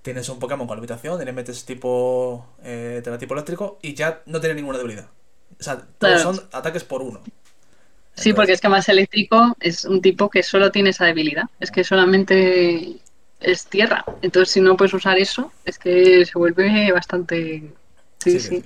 Tienes 0.00 0.28
un 0.30 0.38
Pokémon 0.38 0.66
con 0.66 0.78
habitación, 0.78 1.22
le 1.22 1.32
metes 1.32 1.64
tipo 1.66 2.46
eh, 2.62 3.02
teratipo 3.04 3.34
eléctrico 3.34 3.78
y 3.82 3.92
ya 3.94 4.22
no 4.24 4.40
tiene 4.40 4.54
ninguna 4.54 4.78
debilidad. 4.78 5.08
O 5.60 5.62
sea, 5.62 5.86
todos 5.98 6.22
son 6.22 6.40
ataques 6.52 6.84
por 6.84 7.02
uno. 7.02 7.20
Sí, 8.14 8.32
porque 8.32 8.52
es 8.52 8.62
que 8.62 8.68
más 8.68 8.88
eléctrico 8.88 9.56
es 9.60 9.84
un 9.84 10.00
tipo 10.00 10.30
que 10.30 10.42
solo 10.42 10.70
tiene 10.72 10.90
esa 10.90 11.04
debilidad. 11.04 11.44
Es 11.60 11.70
que 11.70 11.84
solamente 11.84 12.96
es 13.40 13.66
tierra. 13.66 14.04
Entonces, 14.22 14.52
si 14.52 14.60
no 14.60 14.76
puedes 14.76 14.94
usar 14.94 15.18
eso, 15.18 15.52
es 15.64 15.78
que 15.78 16.24
se 16.24 16.38
vuelve 16.38 16.92
bastante. 16.92 17.70
Sí, 18.18 18.40
sí. 18.40 18.64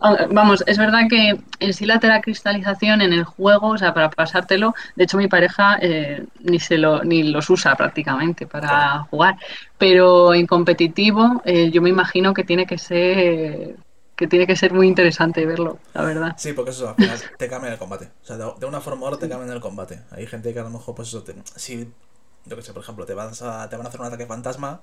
Ah, 0.00 0.26
vamos, 0.30 0.62
es 0.66 0.76
verdad 0.76 1.02
que 1.08 1.38
en 1.60 1.72
sí 1.72 1.86
la 1.86 1.98
teracristalización 1.98 3.00
en 3.00 3.14
el 3.14 3.24
juego, 3.24 3.68
o 3.68 3.78
sea, 3.78 3.94
para 3.94 4.10
pasártelo, 4.10 4.74
de 4.96 5.04
hecho 5.04 5.16
mi 5.16 5.28
pareja 5.28 5.78
eh, 5.80 6.26
ni 6.40 6.58
se 6.60 6.76
lo 6.76 7.02
ni 7.04 7.22
los 7.22 7.48
usa 7.48 7.74
prácticamente 7.74 8.46
para 8.46 9.04
jugar. 9.04 9.36
Pero 9.78 10.34
en 10.34 10.46
competitivo, 10.46 11.40
eh, 11.46 11.70
yo 11.70 11.80
me 11.80 11.88
imagino 11.88 12.34
que 12.34 12.44
tiene 12.44 12.66
que 12.66 12.76
ser 12.76 13.76
que 14.18 14.26
tiene 14.26 14.48
que 14.48 14.56
ser 14.56 14.72
muy 14.72 14.88
interesante 14.88 15.46
verlo, 15.46 15.78
la 15.94 16.02
verdad. 16.02 16.34
Sí, 16.36 16.52
porque 16.52 16.72
eso 16.72 16.88
al 16.88 16.96
final 16.96 17.18
te 17.38 17.48
cambia 17.48 17.70
el 17.70 17.78
combate. 17.78 18.10
O 18.24 18.26
sea, 18.26 18.36
de, 18.36 18.66
una 18.66 18.80
forma 18.80 19.04
u 19.04 19.06
otra 19.06 19.20
te 19.20 19.28
cambia 19.28 19.54
el 19.54 19.60
combate. 19.60 20.00
Hay 20.10 20.26
gente 20.26 20.52
que 20.52 20.58
a 20.58 20.64
lo 20.64 20.70
mejor, 20.70 20.96
pues 20.96 21.06
eso, 21.06 21.22
te, 21.22 21.36
si, 21.54 21.88
yo 22.48 22.56
que 22.56 22.62
sé, 22.62 22.72
por 22.72 22.82
ejemplo, 22.82 23.06
te, 23.06 23.14
vas 23.14 23.42
a, 23.42 23.68
te 23.68 23.76
van 23.76 23.86
a 23.86 23.88
hacer 23.88 24.00
un 24.00 24.06
ataque 24.06 24.26
fantasma 24.26 24.82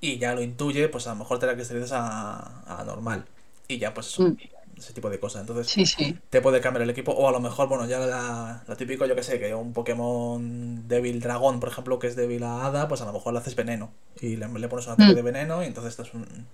y 0.00 0.18
ya 0.18 0.34
lo 0.34 0.42
intuye, 0.42 0.88
pues 0.88 1.06
a 1.06 1.10
lo 1.10 1.16
mejor 1.16 1.38
te 1.38 1.46
la 1.46 1.54
cristalizas 1.54 1.92
a, 1.92 2.80
a 2.80 2.84
normal. 2.84 3.24
Y 3.68 3.78
ya, 3.78 3.94
pues 3.94 4.08
eso, 4.08 4.22
mm. 4.22 4.36
ese 4.76 4.92
tipo 4.92 5.08
de 5.08 5.18
cosas. 5.18 5.40
Entonces, 5.42 5.68
sí, 5.68 5.86
sí. 5.86 6.18
te 6.30 6.40
puede 6.40 6.60
cambiar 6.60 6.82
el 6.82 6.90
equipo. 6.90 7.12
O 7.12 7.28
a 7.28 7.32
lo 7.32 7.40
mejor, 7.40 7.68
bueno, 7.68 7.86
ya 7.86 7.98
la, 8.00 8.62
típico, 8.76 9.06
yo 9.06 9.14
que 9.14 9.22
sé, 9.22 9.38
que 9.38 9.54
un 9.54 9.72
Pokémon 9.72 10.86
débil 10.86 11.20
dragón, 11.20 11.60
por 11.60 11.70
ejemplo, 11.70 11.98
que 11.98 12.08
es 12.08 12.16
débil 12.16 12.42
a 12.44 12.66
hada, 12.66 12.88
pues 12.88 13.00
a 13.00 13.06
lo 13.06 13.12
mejor 13.12 13.32
le 13.32 13.38
haces 13.38 13.56
veneno. 13.56 13.92
Y 14.20 14.36
le, 14.36 14.46
pones 14.68 14.86
un 14.86 14.92
ataque 14.92 15.12
mm. 15.12 15.16
de 15.16 15.22
veneno 15.22 15.62
y 15.62 15.66
entonces 15.66 15.96
te, 15.96 16.04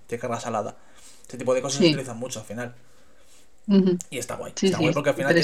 te 0.07 0.19
cargas 0.19 0.47
al 0.47 0.55
hada. 0.55 0.77
Este 1.23 1.39
tipo 1.39 1.55
de 1.55 1.63
cosas 1.63 1.81
se 1.81 1.89
utilizan 1.89 2.19
mucho 2.19 2.41
al 2.41 2.47
final. 2.47 2.75
Y 4.11 4.19
está 4.19 4.35
guay. 4.35 4.53
está 4.61 4.79
guay 4.79 4.93
porque 4.93 5.11
al 5.11 5.15
final 5.17 5.37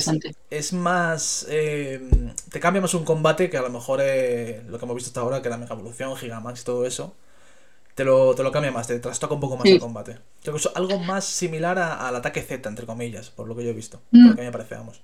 es, 0.50 0.72
más. 0.72 1.46
Eh, 1.48 2.00
te 2.50 2.58
cambia 2.58 2.82
más 2.82 2.92
un 2.94 3.04
combate 3.04 3.48
que 3.48 3.56
a 3.56 3.62
lo 3.62 3.70
mejor 3.70 4.00
eh, 4.02 4.62
lo 4.68 4.78
que 4.78 4.84
hemos 4.84 4.96
visto 4.96 5.10
hasta 5.10 5.20
ahora, 5.20 5.42
que 5.42 5.48
la 5.48 5.56
Mega 5.56 5.74
Evolución, 5.74 6.16
Gigamax 6.16 6.62
y 6.62 6.64
todo 6.64 6.86
eso. 6.86 7.14
Te 7.94 8.04
lo, 8.04 8.34
te 8.34 8.42
lo 8.42 8.52
cambia 8.52 8.72
más, 8.72 8.88
te 8.88 8.98
trastoca 8.98 9.34
un 9.34 9.40
poco 9.40 9.56
más 9.56 9.66
el 9.66 9.78
combate. 9.78 10.18
Creo 10.42 10.54
que 10.54 10.60
es 10.60 10.68
algo 10.74 10.98
más 10.98 11.24
similar 11.24 11.78
al 11.78 12.14
ataque 12.16 12.42
Z, 12.42 12.68
entre 12.68 12.84
comillas, 12.84 13.30
por 13.30 13.48
lo 13.48 13.56
que 13.56 13.64
yo 13.64 13.70
he 13.70 13.74
visto. 13.74 14.00
Por 14.10 14.20
lo 14.20 14.36
que 14.36 14.42
me 14.42 14.52
parece, 14.52 14.74
vamos. 14.74 15.00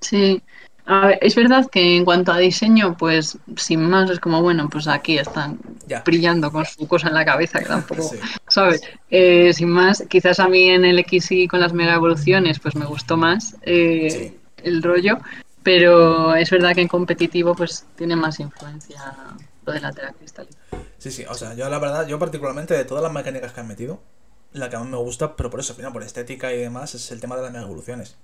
Sí, 0.00 0.42
a 0.86 1.06
ver, 1.06 1.18
es 1.20 1.34
verdad 1.34 1.66
que 1.70 1.96
en 1.96 2.04
cuanto 2.04 2.32
a 2.32 2.38
diseño, 2.38 2.96
pues 2.96 3.38
sin 3.56 3.88
más 3.88 4.10
es 4.10 4.20
como, 4.20 4.42
bueno, 4.42 4.68
pues 4.68 4.88
aquí 4.88 5.18
están 5.18 5.58
brillando 6.04 6.50
con 6.50 6.64
su 6.64 6.86
cosa 6.88 7.08
en 7.08 7.14
la 7.14 7.24
cabeza, 7.24 7.60
que 7.60 7.66
tampoco, 7.66 8.10
¿sabes? 8.48 8.80
Eh, 9.10 9.52
sin 9.52 9.68
más, 9.68 10.04
quizás 10.08 10.40
a 10.40 10.48
mí 10.48 10.68
en 10.68 10.84
el 10.84 11.04
XY 11.04 11.48
con 11.48 11.60
las 11.60 11.72
mega 11.72 11.94
evoluciones, 11.94 12.58
pues 12.58 12.74
me 12.74 12.86
gustó 12.86 13.16
más 13.16 13.56
eh, 13.62 14.34
el 14.62 14.82
rollo, 14.82 15.18
pero 15.62 16.34
es 16.34 16.50
verdad 16.50 16.74
que 16.74 16.80
en 16.80 16.88
competitivo, 16.88 17.54
pues 17.54 17.86
tiene 17.96 18.16
más 18.16 18.40
influencia 18.40 19.14
lo 19.64 19.72
de 19.72 19.80
la 19.80 19.92
cristal. 20.18 20.48
Sí, 20.98 21.10
sí, 21.10 21.24
o 21.28 21.34
sea, 21.34 21.54
yo 21.54 21.68
la 21.68 21.78
verdad, 21.78 22.06
yo 22.06 22.18
particularmente 22.18 22.74
de 22.74 22.84
todas 22.84 23.02
las 23.02 23.12
mecánicas 23.12 23.52
que 23.52 23.60
han 23.60 23.68
metido, 23.68 24.00
la 24.52 24.68
que 24.68 24.76
más 24.76 24.86
me 24.86 24.96
gusta, 24.96 25.36
pero 25.36 25.50
por 25.50 25.60
eso, 25.60 25.72
al 25.72 25.76
final, 25.76 25.92
por 25.92 26.02
estética 26.02 26.52
y 26.52 26.58
demás, 26.58 26.94
es 26.94 27.10
el 27.12 27.20
tema 27.20 27.36
de 27.36 27.42
las 27.42 27.52
mega 27.52 27.64
evoluciones. 27.64 28.16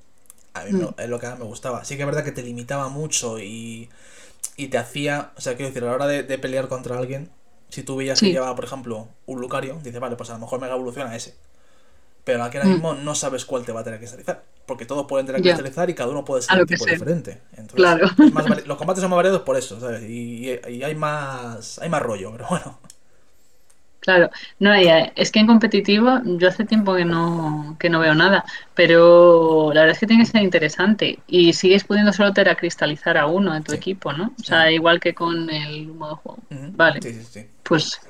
A 0.61 0.65
mí 0.65 0.73
mm. 0.73 0.95
es 0.99 1.09
lo 1.09 1.19
que 1.19 1.29
me 1.29 1.45
gustaba. 1.45 1.85
Sí 1.85 1.97
que 1.97 2.03
es 2.03 2.07
verdad 2.07 2.25
que 2.25 2.33
te 2.33 2.43
limitaba 2.43 2.89
mucho 2.89 3.39
y, 3.39 3.89
y 4.57 4.69
te 4.69 4.79
hacía, 4.79 5.33
o 5.37 5.41
sea, 5.41 5.55
quiero 5.55 5.69
decir, 5.69 5.83
a 5.85 5.87
la 5.87 5.93
hora 5.93 6.07
de, 6.07 6.39
pelear 6.39 6.69
contra 6.69 6.99
alguien, 6.99 7.31
si 7.69 7.83
tú 7.83 7.97
veías 7.97 8.21
que 8.21 8.31
llevaba, 8.31 8.55
por 8.55 8.65
ejemplo, 8.65 9.09
un 9.27 9.41
Lucario, 9.41 9.79
dices, 9.83 10.01
vale, 10.01 10.17
pues 10.17 10.31
a 10.31 10.35
lo 10.35 10.41
mejor 10.41 10.61
mega 10.61 10.75
evoluciona 10.75 11.15
ese. 11.15 11.35
Pero 12.25 12.43
aquí 12.43 12.57
ahora 12.57 12.69
mm. 12.69 12.73
mismo 12.73 12.95
no 12.95 13.15
sabes 13.15 13.45
cuál 13.45 13.65
te 13.65 13.73
va 13.73 13.81
a 13.81 13.85
tener 13.85 13.99
que 13.99 14.05
cristalizar. 14.05 14.43
Porque 14.67 14.85
todos 14.85 15.07
pueden 15.07 15.27
tener 15.27 15.41
que 15.41 15.49
cristalizar 15.49 15.89
y 15.91 15.95
cada 15.95 16.11
uno 16.11 16.25
puede 16.25 16.43
ser 16.43 16.61
un 16.61 16.67
tipo 16.67 16.85
diferente. 16.85 17.41
Entonces, 17.53 17.77
claro. 17.77 18.09
los 18.67 18.77
combates 18.77 19.01
son 19.01 19.11
más 19.11 19.17
variados 19.17 19.43
por 19.43 19.57
eso, 19.57 19.79
¿sabes? 19.79 20.03
Y, 20.03 20.59
y, 20.69 20.83
hay 20.83 20.95
más 20.97 21.79
hay 21.79 21.89
más 21.89 22.03
rollo, 22.03 22.33
pero 22.33 22.47
bueno. 22.51 22.79
Claro, 24.07 24.31
no, 24.61 24.73
es 24.73 25.33
que 25.33 25.41
en 25.41 25.49
competitivo 25.49 26.21
yo 26.25 26.47
hace 26.47 26.65
tiempo 26.65 26.95
que 26.95 27.05
no, 27.05 27.77
que 27.81 27.91
no 27.91 27.99
veo 27.99 28.15
nada, 28.15 28.45
pero 28.73 29.73
la 29.75 29.81
verdad 29.81 29.95
es 29.95 29.99
que 29.99 30.07
tiene 30.07 30.23
que 30.23 30.31
ser 30.31 30.43
interesante 30.43 31.19
y 31.27 31.53
sigues 31.55 31.83
pudiendo 31.83 32.13
solo 32.13 32.33
teracristalizar 32.33 33.19
a 33.19 33.27
uno 33.27 33.53
en 33.57 33.65
tu 33.65 33.73
equipo, 33.73 34.13
¿no? 34.13 34.33
O 34.41 34.45
sea, 34.45 34.71
igual 34.71 35.01
que 35.01 35.13
con 35.13 35.51
el 35.51 35.89
modo 35.89 36.15
juego. 36.19 36.39
Vale. 36.49 37.03
Sí, 37.03 37.15
sí, 37.15 37.25
sí. 37.29 37.47
Pues 37.65 38.01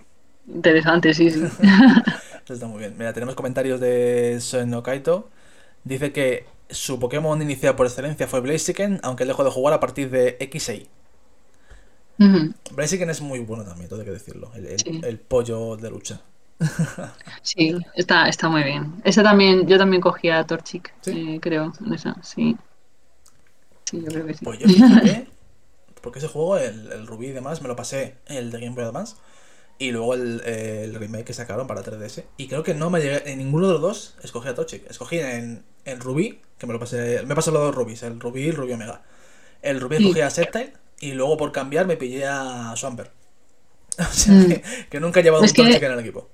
interesante, 0.47 1.15
sí, 1.15 1.31
sí. 1.31 1.41
Eso 2.45 2.53
está 2.53 2.67
muy 2.67 2.81
bien. 2.81 2.95
Mira, 2.99 3.15
tenemos 3.15 3.35
comentarios 3.35 3.81
de 3.81 4.39
Soen 4.43 4.79
Kaito. 4.83 5.31
Dice 5.83 6.13
que 6.13 6.45
su 6.69 7.01
Pokémon 7.01 7.41
inicial 7.41 7.75
por 7.75 7.87
excelencia 7.87 8.27
fue 8.27 8.41
Blaziken, 8.41 9.01
aunque 9.03 9.25
dejó 9.25 9.45
de 9.45 9.51
jugar 9.51 9.73
a 9.73 9.81
partir 9.81 10.11
de 10.11 10.39
X6. 10.41 10.89
Uh 12.19 12.55
es 12.79 13.21
muy 13.21 13.41
bueno 13.41 13.65
también, 13.65 13.89
todo 13.89 14.01
hay 14.01 14.07
que 14.07 14.13
decirlo. 14.13 14.51
El, 14.55 15.19
pollo 15.19 15.77
de 15.77 15.91
lucha. 15.91 16.21
sí, 17.43 17.77
está, 17.95 18.29
está 18.29 18.49
muy 18.49 18.63
bien. 18.63 18.95
Ese 19.05 19.23
también, 19.23 19.67
yo 19.67 19.77
también 19.79 20.01
cogía 20.01 20.39
a 20.39 20.47
Torchic, 20.47 20.95
eh, 21.07 21.39
creo, 21.41 21.73
esa, 21.93 22.17
sí. 22.23 22.57
Sí, 23.85 24.01
yo 24.01 24.07
creo 24.07 24.27
que 24.27 24.35
sí. 24.35 24.45
Pues 24.45 24.59
yo 24.59 24.67
porque 26.03 26.21
ese 26.21 26.29
juego, 26.29 26.57
el, 26.57 27.07
Rubí 27.07 27.27
y 27.27 27.33
demás, 27.33 27.63
me 27.63 27.69
lo 27.69 27.77
pasé 27.77 28.17
el 28.27 28.51
de 28.51 28.61
Game 28.61 28.75
Boy 28.75 28.85
Advance. 28.85 29.17
Y 29.79 29.91
luego 29.91 30.15
el, 30.15 30.95
remake 30.95 31.25
que 31.25 31.35
sacaron 31.35 31.67
para 31.67 31.83
3DS. 31.83 32.25
Y 32.39 32.49
creo 32.49 32.63
que 32.63 32.75
no 32.75 32.89
me 32.89 33.01
llegué. 33.01 33.31
En 33.31 33.39
ninguno 33.39 33.67
de 33.67 33.75
los 33.75 33.83
dos 33.83 34.15
escogí 34.23 34.49
a 34.49 34.55
Torchic. 34.55 34.89
Escogí 34.91 35.19
en, 35.19 35.65
en 35.85 36.01
Rubí, 36.01 36.41
que 36.57 36.67
me 36.67 36.73
lo 36.73 36.79
pasé. 36.79 37.23
Me 37.27 37.35
pasado 37.35 37.59
los 37.59 37.67
dos 37.67 37.75
Rubis, 37.75 38.03
el 38.05 38.19
Rubí 38.21 38.45
y 38.45 38.49
el 38.49 38.57
Rubí 38.57 38.73
Omega. 38.73 39.03
El 39.61 39.81
Rubí 39.81 39.97
escogí 39.97 40.21
a 40.21 40.31
Sceptile 40.31 40.73
y 41.01 41.13
luego 41.13 41.37
por 41.37 41.53
cambiar 41.53 41.87
me 41.87 41.97
pillé 41.97 42.27
a 42.27 42.75
Swamper. 42.77 43.11
O 43.99 44.05
sea, 44.13 44.35
mm. 44.35 44.89
que, 44.91 45.01
nunca 45.01 45.21
he 45.21 45.23
llevado 45.23 45.43
un 45.43 45.51
Torchic 45.51 45.83
en 45.83 45.93
el 45.93 46.01
equipo. 46.01 46.29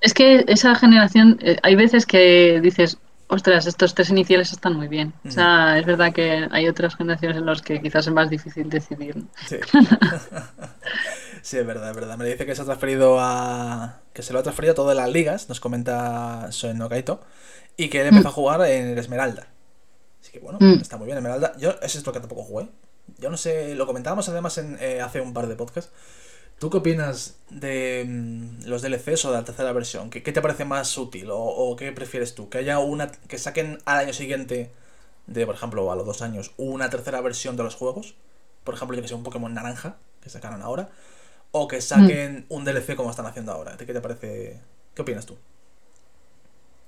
Es 0.00 0.14
que 0.14 0.44
esa 0.46 0.74
generación, 0.76 1.38
eh, 1.42 1.56
hay 1.62 1.74
veces 1.74 2.06
que 2.06 2.60
dices, 2.62 2.98
ostras, 3.26 3.66
estos 3.66 3.94
tres 3.94 4.10
iniciales 4.10 4.52
están 4.52 4.76
muy 4.76 4.88
bien. 4.88 5.12
O 5.26 5.30
sea, 5.30 5.78
es 5.78 5.86
verdad 5.86 6.12
que 6.12 6.46
hay 6.50 6.68
otras 6.68 6.96
generaciones 6.96 7.38
en 7.38 7.46
las 7.46 7.62
que 7.62 7.80
quizás 7.80 8.06
es 8.06 8.12
más 8.12 8.30
difícil 8.30 8.68
decidir. 8.68 9.16
Sí. 9.46 9.56
sí, 11.42 11.58
es 11.58 11.66
verdad, 11.66 11.90
es 11.90 11.96
verdad. 11.96 12.16
Me 12.18 12.26
dice 12.26 12.46
que 12.46 12.54
se 12.54 12.62
ha 12.62 12.64
transferido 12.64 13.18
a. 13.20 14.00
que 14.12 14.22
se 14.22 14.32
lo 14.32 14.38
ha 14.38 14.42
transferido 14.42 14.72
a 14.72 14.76
todas 14.76 14.96
las 14.96 15.10
ligas, 15.10 15.48
nos 15.48 15.60
comenta 15.60 16.52
Soen 16.52 16.78
Nokaito, 16.78 17.22
y 17.76 17.88
que 17.88 18.00
él 18.00 18.08
empezó 18.08 18.28
a 18.28 18.32
mm. 18.32 18.34
jugar 18.34 18.60
en 18.66 18.88
el 18.88 18.98
Esmeralda. 18.98 19.48
Así 20.20 20.32
que 20.32 20.40
bueno, 20.40 20.58
mm. 20.60 20.80
está 20.80 20.96
muy 20.96 21.06
bien, 21.06 21.18
Esmeralda. 21.18 21.56
Yo, 21.58 21.70
eso 21.82 21.98
es 21.98 22.06
lo 22.06 22.12
que 22.12 22.20
tampoco 22.20 22.44
jugué. 22.44 22.68
Yo 23.18 23.30
no 23.30 23.36
sé, 23.36 23.74
lo 23.74 23.86
comentábamos 23.86 24.28
además 24.28 24.58
en, 24.58 24.76
eh, 24.80 25.00
hace 25.00 25.20
un 25.20 25.32
par 25.32 25.46
de 25.46 25.56
podcasts. 25.56 25.92
¿Tú 26.58 26.70
qué 26.70 26.78
opinas 26.78 27.36
de 27.50 28.04
mm, 28.06 28.66
los 28.66 28.82
DLCs 28.82 29.24
o 29.24 29.32
de 29.32 29.38
la 29.38 29.44
tercera 29.44 29.72
versión? 29.72 30.10
¿Qué, 30.10 30.20
te 30.20 30.40
parece 30.40 30.64
más 30.64 30.96
útil 30.96 31.28
o, 31.30 31.74
qué 31.76 31.92
prefieres 31.92 32.34
tú? 32.34 32.48
¿Que 32.48 32.58
haya 32.58 32.78
una 32.78 33.10
que 33.10 33.38
saquen 33.38 33.78
al 33.84 33.98
año 33.98 34.12
siguiente, 34.12 34.70
de 35.26 35.46
por 35.46 35.56
ejemplo 35.56 35.90
a 35.90 35.96
los 35.96 36.06
dos 36.06 36.22
años, 36.22 36.52
una 36.56 36.90
tercera 36.90 37.20
versión 37.20 37.56
de 37.56 37.64
los 37.64 37.74
juegos? 37.74 38.14
Por 38.62 38.74
ejemplo, 38.74 38.96
yo 38.96 39.02
que 39.02 39.08
sé, 39.08 39.14
un 39.14 39.24
Pokémon 39.24 39.52
naranja, 39.52 39.96
que 40.22 40.30
sacaron 40.30 40.62
ahora. 40.62 40.88
O 41.50 41.68
que 41.68 41.80
saquen 41.80 42.46
un 42.48 42.64
DLC 42.64 42.96
como 42.96 43.10
están 43.10 43.26
haciendo 43.26 43.52
ahora. 43.52 43.76
¿Qué 43.76 43.86
te 43.86 44.00
parece? 44.00 44.60
¿Qué 44.94 45.02
opinas 45.02 45.26
tú? 45.26 45.36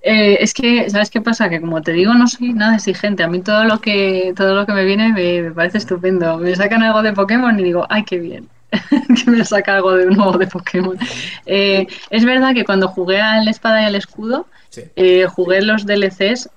Eh, 0.02 0.38
es 0.40 0.54
que, 0.54 0.88
¿sabes 0.88 1.10
qué 1.10 1.20
pasa? 1.20 1.48
Que 1.48 1.60
como 1.60 1.82
te 1.82 1.92
digo, 1.92 2.14
no 2.14 2.28
soy 2.28 2.52
nada 2.52 2.76
exigente. 2.76 3.22
A 3.22 3.28
mí 3.28 3.42
todo 3.42 3.64
lo 3.64 3.80
que, 3.80 4.32
todo 4.36 4.54
lo 4.54 4.66
que 4.66 4.72
me 4.72 4.84
viene 4.84 5.12
me, 5.12 5.50
parece 5.50 5.78
estupendo. 5.78 6.38
Me 6.38 6.54
sacan 6.54 6.82
algo 6.82 7.02
de 7.02 7.12
Pokémon 7.12 7.58
y 7.58 7.64
digo, 7.64 7.86
¡ay, 7.88 8.04
qué 8.04 8.18
bien! 8.18 8.48
que 9.24 9.30
me 9.30 9.44
saca 9.44 9.76
algo 9.76 9.94
de 9.94 10.06
nuevo 10.06 10.38
de 10.38 10.46
Pokémon. 10.46 10.96
Eh, 11.46 11.86
es 12.10 12.24
verdad 12.24 12.54
que 12.54 12.64
cuando 12.64 12.88
jugué 12.88 13.20
al 13.20 13.48
espada 13.48 13.82
y 13.82 13.86
al 13.86 13.94
escudo, 13.94 14.46
eh, 14.96 15.26
jugué 15.26 15.62
los 15.62 15.86
DLCs, 15.86 16.50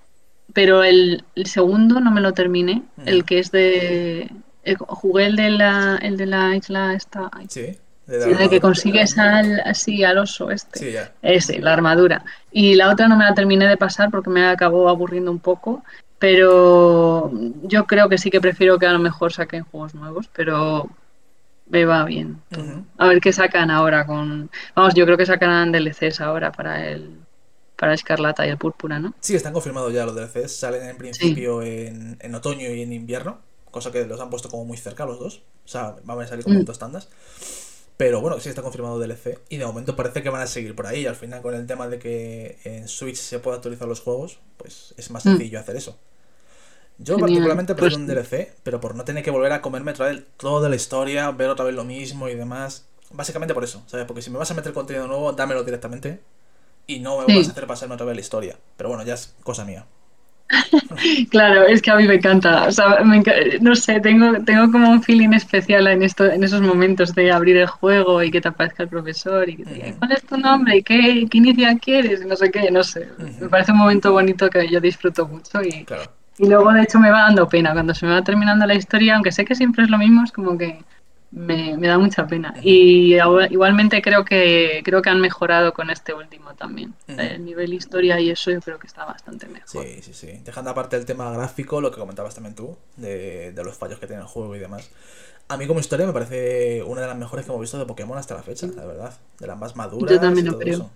pero 0.53 0.83
el, 0.83 1.23
segundo 1.45 1.99
no 1.99 2.11
me 2.11 2.21
lo 2.21 2.33
terminé. 2.33 2.83
Mm. 2.97 3.07
El 3.07 3.25
que 3.25 3.39
es 3.39 3.51
de. 3.51 4.31
jugué 4.77 5.25
el 5.25 5.35
de 5.35 5.49
la, 5.49 5.97
el 6.01 6.17
de 6.17 6.25
la 6.25 6.55
isla 6.55 6.93
esta. 6.93 7.31
Sí 7.47 7.77
de, 8.09 8.49
que 8.49 8.59
consigues 8.59 9.17
al, 9.17 9.59
así 9.61 10.03
al 10.03 10.17
oso 10.17 10.51
este. 10.51 10.79
Sí, 10.79 10.95
Ese, 11.21 11.59
la 11.59 11.73
armadura. 11.73 12.23
Y 12.51 12.75
la 12.75 12.89
otra 12.89 13.07
no 13.07 13.15
me 13.15 13.25
la 13.25 13.33
terminé 13.33 13.67
de 13.67 13.77
pasar 13.77 14.09
porque 14.09 14.29
me 14.29 14.47
acabó 14.47 14.89
aburriendo 14.89 15.31
un 15.31 15.39
poco. 15.39 15.83
Pero 16.17 17.31
yo 17.63 17.85
creo 17.85 18.09
que 18.09 18.17
sí 18.17 18.29
que 18.29 18.41
prefiero 18.41 18.77
que 18.77 18.85
a 18.85 18.91
lo 18.91 18.99
mejor 18.99 19.31
saquen 19.31 19.63
juegos 19.63 19.95
nuevos, 19.95 20.29
pero 20.33 20.89
me 21.69 21.85
va 21.85 22.03
bien. 22.03 22.41
A 22.97 23.07
ver 23.07 23.21
qué 23.21 23.31
sacan 23.31 23.71
ahora 23.71 24.05
con... 24.05 24.49
Vamos, 24.75 24.95
yo 24.95 25.05
creo 25.05 25.17
que 25.17 25.25
sacarán 25.25 25.71
DLCs 25.71 26.19
ahora 26.19 26.51
para 26.51 26.85
el 26.87 27.19
para 27.77 27.93
Escarlata 27.93 28.45
y 28.45 28.49
el 28.49 28.57
Púrpura, 28.57 28.99
¿no? 28.99 29.13
Sí, 29.21 29.35
están 29.35 29.53
confirmados 29.53 29.93
ya 29.93 30.05
los 30.05 30.13
DLCs. 30.13 30.51
Salen 30.51 30.83
en 30.89 30.97
principio 30.97 31.61
en, 31.61 32.17
en, 32.19 32.35
otoño 32.35 32.69
y 32.69 32.81
en 32.81 32.91
invierno, 32.91 33.39
cosa 33.71 33.89
que 33.89 34.05
los 34.05 34.19
han 34.19 34.29
puesto 34.29 34.49
como 34.49 34.65
muy 34.65 34.75
cerca 34.75 35.05
los 35.05 35.17
dos. 35.17 35.43
O 35.63 35.67
sea, 35.69 35.95
van 36.03 36.19
a 36.19 36.27
salir 36.27 36.43
como 36.43 36.59
mm. 36.59 36.65
dos 36.65 36.77
tandas. 36.77 37.07
Pero 37.99 38.21
bueno, 38.21 38.39
sí 38.39 38.47
está 38.47 38.61
confirmado 38.61 38.97
DLC. 38.97 39.41
Y 39.49 39.57
de 39.57 39.65
momento 39.65 39.93
parece 39.93 40.23
que 40.23 40.29
van 40.29 40.41
a 40.41 40.47
seguir 40.47 40.73
por 40.73 40.87
ahí. 40.87 41.05
Al 41.05 41.17
final, 41.17 41.41
con 41.41 41.53
el 41.53 41.67
tema 41.67 41.89
de 41.89 41.99
que 41.99 42.57
en 42.63 42.87
Switch 42.87 43.17
se 43.17 43.39
pueda 43.39 43.57
actualizar 43.57 43.89
los 43.89 43.99
juegos, 43.99 44.39
pues 44.55 44.93
es 44.95 45.11
más 45.11 45.25
mm. 45.25 45.31
sencillo 45.31 45.59
hacer 45.59 45.75
eso. 45.75 45.97
Yo 46.97 47.17
particularmente 47.17 47.75
prefiero 47.75 47.97
pues 47.97 48.09
un 48.09 48.39
DLC, 48.39 48.53
pero 48.63 48.79
por 48.79 48.95
no 48.95 49.03
tener 49.03 49.21
que 49.21 49.31
volver 49.31 49.51
a 49.51 49.61
comerme 49.61 49.91
otra 49.91 50.05
vez 50.05 50.23
toda 50.37 50.69
la 50.69 50.77
historia, 50.77 51.29
ver 51.31 51.49
otra 51.49 51.65
vez 51.65 51.75
lo 51.75 51.83
mismo 51.83 52.29
y 52.29 52.35
demás. 52.35 52.85
Básicamente 53.11 53.53
por 53.53 53.65
eso, 53.65 53.83
¿sabes? 53.85 54.05
Porque 54.05 54.21
si 54.21 54.29
me 54.29 54.37
vas 54.37 54.49
a 54.49 54.53
meter 54.53 54.71
contenido 54.71 55.05
nuevo, 55.05 55.33
dámelo 55.33 55.65
directamente 55.65 56.21
y 56.87 57.01
no 57.01 57.17
me 57.17 57.35
vas 57.35 57.49
a 57.49 57.51
hacer 57.51 57.67
pasarme 57.67 57.95
otra 57.95 58.05
vez 58.05 58.15
la 58.15 58.21
historia. 58.21 58.57
Pero 58.77 58.87
bueno, 58.87 59.03
ya 59.03 59.15
es 59.15 59.35
cosa 59.43 59.65
mía. 59.65 59.85
claro, 61.29 61.65
es 61.67 61.81
que 61.81 61.91
a 61.91 61.95
mí 61.95 62.07
me 62.07 62.15
encanta. 62.15 62.67
O 62.67 62.71
sea, 62.71 62.99
no 63.61 63.75
sé, 63.75 63.99
tengo, 63.99 64.43
tengo 64.43 64.71
como 64.71 64.89
un 64.89 65.03
feeling 65.03 65.33
especial 65.33 65.87
en, 65.87 66.03
esto, 66.03 66.25
en 66.25 66.43
esos 66.43 66.61
momentos 66.61 67.13
de 67.13 67.31
abrir 67.31 67.57
el 67.57 67.67
juego 67.67 68.23
y 68.23 68.31
que 68.31 68.41
te 68.41 68.47
aparezca 68.47 68.83
el 68.83 68.89
profesor 68.89 69.47
y 69.49 69.57
que 69.57 69.65
te 69.65 69.73
diga, 69.73 69.93
¿cuál 69.99 70.11
es 70.11 70.23
tu 70.23 70.37
nombre? 70.37 70.77
¿Y 70.77 70.83
qué, 70.83 71.27
qué 71.29 71.37
inicial 71.37 71.79
quieres? 71.79 72.21
Y 72.21 72.25
no 72.25 72.35
sé 72.35 72.51
qué, 72.51 72.71
no 72.71 72.83
sé. 72.83 73.07
Me 73.39 73.47
parece 73.49 73.71
un 73.71 73.77
momento 73.77 74.11
bonito 74.11 74.49
que 74.49 74.67
yo 74.67 74.79
disfruto 74.79 75.27
mucho 75.27 75.61
y, 75.61 75.85
y 76.39 76.47
luego 76.47 76.71
de 76.73 76.83
hecho 76.83 76.99
me 76.99 77.11
va 77.11 77.23
dando 77.23 77.47
pena 77.47 77.73
cuando 77.73 77.93
se 77.93 78.05
me 78.05 78.13
va 78.13 78.23
terminando 78.23 78.65
la 78.65 78.75
historia, 78.75 79.15
aunque 79.15 79.31
sé 79.31 79.45
que 79.45 79.55
siempre 79.55 79.83
es 79.83 79.89
lo 79.89 79.97
mismo, 79.97 80.23
es 80.23 80.31
como 80.31 80.57
que 80.57 80.79
me, 81.31 81.77
da 81.77 81.97
mucha 81.97 82.27
pena. 82.27 82.53
Y 82.61 83.15
igualmente 83.49 84.01
creo 84.01 84.25
que 84.25 84.81
creo 84.83 85.01
que 85.01 85.09
han 85.09 85.21
mejorado 85.21 85.73
con 85.73 85.89
este 85.89 86.13
último 86.13 86.55
también. 86.55 86.93
El 87.07 87.45
nivel 87.45 87.73
historia 87.73 88.19
y 88.19 88.29
eso 88.29 88.51
yo 88.51 88.61
creo 88.61 88.79
que 88.79 88.87
está 88.87 89.05
bastante 89.05 89.47
mejor. 89.47 89.85
Sí, 89.85 90.01
sí, 90.01 90.13
sí. 90.13 90.41
Dejando 90.43 90.71
aparte 90.71 90.95
el 90.95 91.05
tema 91.05 91.31
gráfico, 91.31 91.81
lo 91.81 91.91
que 91.91 91.99
comentabas 91.99 92.35
también 92.35 92.55
tú, 92.55 92.77
de, 92.97 93.53
los 93.55 93.77
fallos 93.77 93.99
que 93.99 94.07
tiene 94.07 94.21
el 94.21 94.27
juego 94.27 94.55
y 94.55 94.59
demás. 94.59 94.89
A 95.47 95.57
mí 95.57 95.65
como 95.65 95.79
historia 95.79 96.05
me 96.05 96.13
parece 96.13 96.83
una 96.83 97.01
de 97.01 97.07
las 97.07 97.17
mejores 97.17 97.45
que 97.45 97.51
hemos 97.51 97.61
visto 97.61 97.79
de 97.79 97.85
Pokémon 97.85 98.17
hasta 98.17 98.35
la 98.35 98.43
fecha, 98.43 98.67
la 98.67 98.85
verdad. 98.85 99.17
De 99.39 99.47
las 99.47 99.57
más 99.57 99.75
maduras. 99.75 100.11
Yo 100.11 100.19
también 100.19 100.45
lo 100.45 100.59
creo 100.59 100.91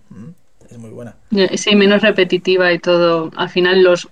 es 0.70 0.78
muy 0.78 0.90
buena. 0.90 1.14
Sí, 1.56 1.76
menos 1.76 2.02
repetitiva 2.02 2.72
y 2.72 2.78
todo. 2.78 3.30
Al 3.36 3.48
final 3.48 3.82
los 3.82 4.08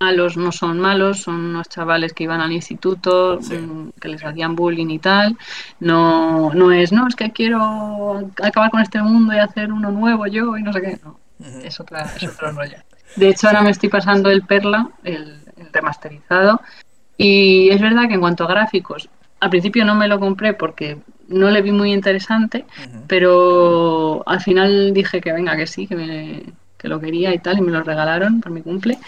malos 0.00 0.36
no 0.36 0.52
son 0.52 0.78
malos, 0.78 1.22
son 1.22 1.36
unos 1.36 1.68
chavales 1.68 2.12
que 2.12 2.24
iban 2.24 2.40
al 2.40 2.52
instituto, 2.52 3.38
mm, 3.40 4.00
que 4.00 4.08
les 4.08 4.24
hacían 4.24 4.56
bullying 4.56 4.88
y 4.88 4.98
tal. 4.98 5.36
No, 5.80 6.52
no 6.54 6.72
es, 6.72 6.92
no, 6.92 7.06
es 7.06 7.16
que 7.16 7.30
quiero 7.30 8.30
acabar 8.42 8.70
con 8.70 8.80
este 8.80 9.02
mundo 9.02 9.34
y 9.34 9.38
hacer 9.38 9.72
uno 9.72 9.90
nuevo 9.90 10.26
yo 10.26 10.56
y 10.56 10.62
no 10.62 10.72
sé 10.72 10.80
qué. 10.80 11.00
No, 11.04 11.18
es, 11.62 11.80
otra, 11.80 12.10
es 12.16 12.24
otro 12.24 12.52
rollo. 12.52 12.76
De 13.16 13.28
hecho, 13.28 13.46
ahora 13.46 13.62
me 13.62 13.70
estoy 13.70 13.88
pasando 13.88 14.30
el 14.30 14.42
Perla, 14.42 14.90
el, 15.04 15.40
el 15.56 15.72
remasterizado, 15.72 16.60
y 17.16 17.68
es 17.70 17.80
verdad 17.80 18.08
que 18.08 18.14
en 18.14 18.20
cuanto 18.20 18.44
a 18.44 18.48
gráficos, 18.48 19.08
al 19.40 19.50
principio 19.50 19.84
no 19.84 19.94
me 19.94 20.08
lo 20.08 20.18
compré 20.18 20.54
porque 20.54 20.98
no 21.32 21.50
le 21.50 21.62
vi 21.62 21.72
muy 21.72 21.92
interesante, 21.92 22.64
pero 23.06 24.22
al 24.26 24.40
final 24.40 24.92
dije 24.92 25.20
que 25.20 25.32
venga, 25.32 25.56
que 25.56 25.66
sí, 25.66 25.86
que, 25.86 25.96
me, 25.96 26.42
que 26.78 26.88
lo 26.88 27.00
quería 27.00 27.34
y 27.34 27.38
tal, 27.38 27.58
y 27.58 27.62
me 27.62 27.72
lo 27.72 27.82
regalaron 27.82 28.40
por 28.40 28.52
mi 28.52 28.62
cumple. 28.62 28.98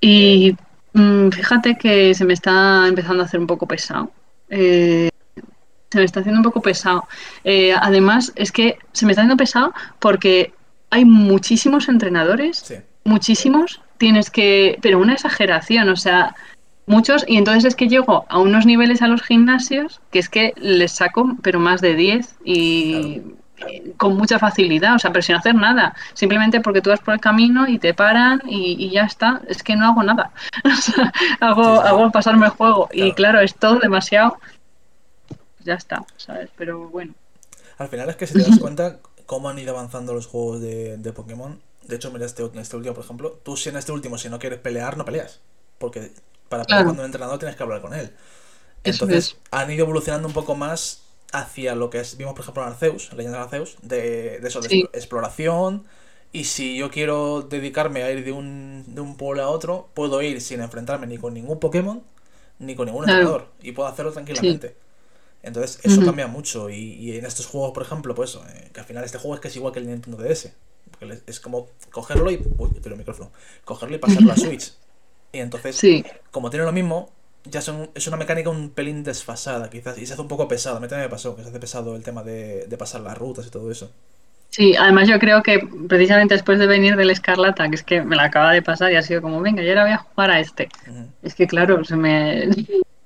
Y 0.00 0.56
mm, 0.92 1.28
fíjate 1.30 1.76
que 1.76 2.14
se 2.14 2.24
me 2.24 2.32
está 2.32 2.86
empezando 2.88 3.22
a 3.22 3.26
hacer 3.26 3.40
un 3.40 3.46
poco 3.46 3.66
pesado. 3.66 4.10
Eh, 4.48 5.10
se 5.90 5.98
me 5.98 6.04
está 6.04 6.20
haciendo 6.20 6.38
un 6.38 6.44
poco 6.44 6.62
pesado. 6.62 7.08
Eh, 7.44 7.74
además, 7.78 8.32
es 8.36 8.52
que 8.52 8.78
se 8.92 9.06
me 9.06 9.12
está 9.12 9.22
haciendo 9.22 9.36
pesado 9.36 9.74
porque 9.98 10.52
hay 10.90 11.04
muchísimos 11.04 11.88
entrenadores, 11.88 12.82
muchísimos, 13.04 13.80
tienes 13.98 14.30
que, 14.30 14.78
pero 14.82 14.98
una 14.98 15.14
exageración, 15.14 15.88
o 15.88 15.96
sea, 15.96 16.34
muchos, 16.86 17.24
y 17.26 17.36
entonces 17.36 17.64
es 17.64 17.76
que 17.76 17.88
llego 17.88 18.24
a 18.28 18.38
unos 18.38 18.66
niveles 18.66 19.02
a 19.02 19.08
los 19.08 19.22
gimnasios 19.22 20.00
que 20.10 20.18
es 20.18 20.28
que 20.28 20.54
les 20.56 20.92
saco, 20.92 21.36
pero 21.42 21.60
más 21.60 21.80
de 21.80 21.94
10 21.94 22.36
y 22.44 23.22
con 23.96 24.16
mucha 24.16 24.38
facilidad, 24.38 24.94
o 24.94 24.98
sea, 24.98 25.12
pero 25.12 25.22
sin 25.22 25.36
hacer 25.36 25.54
nada, 25.54 25.94
simplemente 26.14 26.60
porque 26.60 26.80
tú 26.80 26.90
vas 26.90 27.00
por 27.00 27.14
el 27.14 27.20
camino 27.20 27.68
y 27.68 27.78
te 27.78 27.94
paran 27.94 28.40
y, 28.46 28.90
ya 28.90 29.04
está, 29.04 29.42
es 29.48 29.62
que 29.62 29.76
no 29.76 29.86
hago 29.86 30.02
nada, 30.02 30.32
hago, 31.40 31.80
hago 31.80 32.10
pasarme 32.10 32.46
el 32.46 32.52
juego. 32.52 32.88
Y 32.92 33.12
claro, 33.12 33.40
es 33.40 33.54
todo 33.54 33.78
demasiado, 33.78 34.38
ya 35.64 35.74
está, 35.74 36.04
¿sabes? 36.16 36.48
Pero 36.56 36.88
bueno. 36.88 37.14
Al 37.78 37.88
final 37.88 38.08
es 38.08 38.16
que 38.16 38.26
si 38.26 38.34
te 38.34 38.42
das 38.48 38.58
cuenta 38.58 38.98
cómo 39.26 39.48
han 39.48 39.58
ido 39.58 39.76
avanzando 39.76 40.14
los 40.14 40.26
juegos 40.26 40.60
de, 40.60 40.96
de 40.96 41.12
Pokémon, 41.12 41.60
de 41.86 41.96
hecho, 41.96 42.10
mira 42.10 42.26
este, 42.26 42.48
este 42.54 42.76
último, 42.76 42.94
por 42.94 43.04
ejemplo, 43.04 43.40
tú 43.42 43.56
si 43.56 43.68
en 43.68 43.76
este 43.76 43.92
último, 43.92 44.18
si 44.18 44.28
no 44.28 44.38
quieres 44.38 44.60
pelear, 44.60 44.96
no 44.96 45.04
peleas, 45.04 45.40
porque 45.78 46.12
para 46.50 46.64
poder 46.64 46.84
cuando 46.84 47.00
un 47.02 47.06
entrenador 47.06 47.38
tienes 47.38 47.56
que 47.56 47.62
hablar 47.62 47.80
con 47.80 47.94
él. 47.94 48.10
Entonces 48.84 49.36
han 49.50 49.70
ido 49.70 49.84
evolucionando 49.84 50.28
un 50.28 50.34
poco 50.34 50.54
más 50.54 51.04
hacia 51.32 51.74
lo 51.74 51.88
que 51.88 52.00
es, 52.00 52.16
vimos 52.16 52.34
por 52.34 52.42
ejemplo 52.42 52.62
en 52.62 52.68
Arceus, 52.70 53.12
Leyenda 53.14 53.38
de 53.38 53.44
Arceus, 53.44 53.76
de, 53.80 54.40
de 54.40 54.48
eso, 54.48 54.60
de 54.60 54.80
exploración. 54.92 55.86
Y 56.32 56.44
si 56.44 56.76
yo 56.76 56.90
quiero 56.90 57.42
dedicarme 57.42 58.02
a 58.02 58.10
ir 58.10 58.24
de 58.24 58.32
un, 58.32 58.84
de 58.86 59.00
un 59.00 59.16
pueblo 59.16 59.42
a 59.42 59.48
otro, 59.48 59.88
puedo 59.94 60.20
ir 60.22 60.40
sin 60.40 60.60
enfrentarme 60.60 61.06
ni 61.06 61.18
con 61.18 61.34
ningún 61.34 61.58
Pokémon, 61.58 62.02
ni 62.58 62.74
con 62.74 62.86
ningún 62.86 63.08
entrenador. 63.08 63.48
Y 63.62 63.72
puedo 63.72 63.88
hacerlo 63.88 64.12
tranquilamente. 64.12 64.76
Entonces, 65.42 65.80
eso 65.82 66.04
cambia 66.04 66.26
mucho. 66.26 66.70
Y, 66.70 67.16
en 67.16 67.24
estos 67.24 67.46
juegos, 67.46 67.72
por 67.72 67.82
ejemplo, 67.82 68.14
pues 68.14 68.36
eh, 68.36 68.70
que 68.72 68.80
al 68.80 68.86
final 68.86 69.04
este 69.04 69.18
juego 69.18 69.34
es 69.34 69.40
que 69.40 69.48
es 69.48 69.56
igual 69.56 69.72
que 69.72 69.80
el 69.80 69.88
Nintendo 69.88 70.22
DS. 70.22 70.50
es 71.26 71.40
como 71.40 71.68
cogerlo 71.90 72.30
y. 72.30 72.36
Uy, 72.58 72.70
el 72.84 72.96
micrófono. 72.96 73.32
Cogerlo 73.64 73.96
y 73.96 73.98
pasarlo 73.98 74.32
a 74.32 74.36
Switch. 74.36 74.72
Y 75.32 75.38
entonces, 75.38 75.80
como 76.30 76.50
tiene 76.50 76.64
lo 76.64 76.72
mismo, 76.72 77.10
ya 77.44 77.60
son, 77.60 77.90
es 77.94 78.06
una 78.06 78.16
mecánica 78.16 78.50
un 78.50 78.70
pelín 78.70 79.02
desfasada, 79.02 79.70
quizás, 79.70 79.98
y 79.98 80.06
se 80.06 80.12
hace 80.12 80.22
un 80.22 80.28
poco 80.28 80.48
pesado. 80.48 80.76
A 80.76 80.80
mí 80.80 80.88
también 80.88 81.06
me 81.06 81.10
pasó, 81.10 81.36
que 81.36 81.42
se 81.42 81.48
hace 81.48 81.60
pesado 81.60 81.96
el 81.96 82.02
tema 82.02 82.22
de, 82.22 82.66
pasar 82.78 83.00
las 83.00 83.16
rutas 83.16 83.46
y 83.46 83.50
todo 83.50 83.70
eso. 83.70 83.90
Sí, 84.50 84.74
además 84.76 85.08
yo 85.08 85.18
creo 85.20 85.42
que 85.42 85.60
precisamente 85.88 86.34
después 86.34 86.58
de 86.58 86.66
venir 86.66 86.96
del 86.96 87.10
Escarlata, 87.10 87.68
que 87.68 87.76
es 87.76 87.84
que 87.84 88.02
me 88.02 88.16
la 88.16 88.24
acaba 88.24 88.52
de 88.52 88.62
pasar 88.62 88.90
y 88.90 88.96
ha 88.96 89.02
sido 89.02 89.22
como, 89.22 89.40
venga, 89.40 89.62
yo 89.62 89.68
ahora 89.68 89.84
voy 89.84 89.92
a 89.92 89.98
jugar 89.98 90.30
a 90.32 90.40
este. 90.40 90.68
Es 91.22 91.36
que 91.36 91.46
claro, 91.46 91.84
se 91.84 91.94
me, 91.94 92.48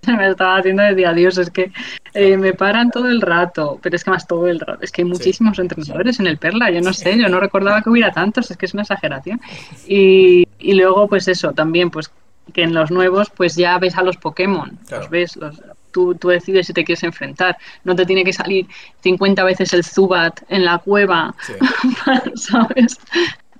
me 0.18 0.28
estaba 0.28 0.58
haciendo 0.58 0.82
de 0.82 1.06
adiós, 1.06 1.38
es 1.38 1.50
que 1.50 1.72
eh, 2.14 2.36
me 2.36 2.52
paran 2.52 2.90
todo 2.90 3.08
el 3.08 3.20
rato, 3.20 3.78
pero 3.82 3.96
es 3.96 4.04
que 4.04 4.10
más 4.10 4.26
todo 4.26 4.46
el 4.46 4.60
rato, 4.60 4.82
es 4.82 4.90
que 4.90 5.02
hay 5.02 5.08
muchísimos 5.08 5.58
entrenadores 5.58 6.20
en 6.20 6.26
el 6.26 6.38
Perla, 6.38 6.70
yo 6.70 6.80
no 6.80 6.92
sé, 6.92 7.18
yo 7.18 7.28
no 7.28 7.40
recordaba 7.40 7.82
que 7.82 7.90
hubiera 7.90 8.12
tantos, 8.12 8.50
es 8.50 8.56
que 8.56 8.66
es 8.66 8.74
una 8.74 8.82
exageración. 8.82 9.40
Y, 9.86 10.48
y 10.58 10.74
luego, 10.74 11.08
pues 11.08 11.28
eso, 11.28 11.52
también, 11.52 11.90
pues 11.90 12.10
que 12.52 12.62
en 12.62 12.74
los 12.74 12.90
nuevos, 12.90 13.30
pues 13.30 13.56
ya 13.56 13.78
ves 13.78 13.96
a 13.96 14.02
los 14.02 14.16
Pokémon, 14.16 14.78
los 14.90 15.10
ves, 15.10 15.36
los, 15.36 15.60
tú, 15.90 16.14
tú, 16.14 16.28
decides 16.28 16.66
si 16.66 16.72
te 16.72 16.84
quieres 16.84 17.02
enfrentar, 17.04 17.56
no 17.84 17.94
te 17.94 18.04
tiene 18.04 18.24
que 18.24 18.32
salir 18.32 18.66
50 19.02 19.44
veces 19.44 19.72
el 19.72 19.84
Zubat 19.84 20.42
en 20.48 20.64
la 20.64 20.78
cueva, 20.78 21.34
¿sabes? 22.34 22.98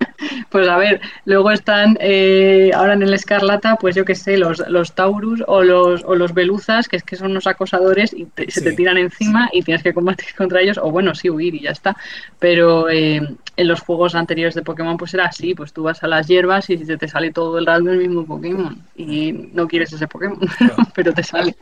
Pues 0.50 0.68
a 0.68 0.76
ver, 0.76 1.00
luego 1.24 1.50
están 1.50 1.96
eh, 2.00 2.70
ahora 2.74 2.92
en 2.92 3.02
el 3.02 3.12
Escarlata, 3.12 3.76
pues 3.76 3.96
yo 3.96 4.04
qué 4.04 4.14
sé, 4.14 4.36
los, 4.36 4.62
los 4.68 4.92
Taurus 4.92 5.42
o 5.46 5.62
los, 5.62 6.04
o 6.04 6.14
los 6.14 6.32
Beluzas, 6.32 6.88
que 6.88 6.96
es 6.96 7.02
que 7.02 7.16
son 7.16 7.32
unos 7.32 7.46
acosadores 7.46 8.12
y 8.12 8.28
se 8.48 8.60
te 8.60 8.72
tiran 8.72 8.96
encima 8.96 9.48
y 9.52 9.62
tienes 9.62 9.82
que 9.82 9.92
combatir 9.92 10.26
contra 10.36 10.60
ellos, 10.60 10.78
o 10.78 10.90
bueno, 10.90 11.14
sí, 11.14 11.28
huir 11.28 11.54
y 11.56 11.62
ya 11.62 11.70
está. 11.70 11.96
Pero 12.38 12.88
eh, 12.88 13.36
en 13.56 13.68
los 13.68 13.80
juegos 13.80 14.14
anteriores 14.14 14.54
de 14.54 14.62
Pokémon, 14.62 14.96
pues 14.96 15.14
era 15.14 15.26
así, 15.26 15.54
pues 15.54 15.72
tú 15.72 15.82
vas 15.82 16.02
a 16.04 16.06
las 16.06 16.26
hierbas 16.26 16.70
y 16.70 16.76
te, 16.76 16.96
te 16.96 17.08
sale 17.08 17.32
todo 17.32 17.58
el 17.58 17.66
rato 17.66 17.90
el 17.90 17.98
mismo 17.98 18.24
Pokémon 18.24 18.80
y 18.96 19.32
no 19.32 19.66
quieres 19.66 19.92
ese 19.92 20.06
Pokémon, 20.06 20.38
pero 20.94 21.12
te 21.12 21.22
sale. 21.22 21.56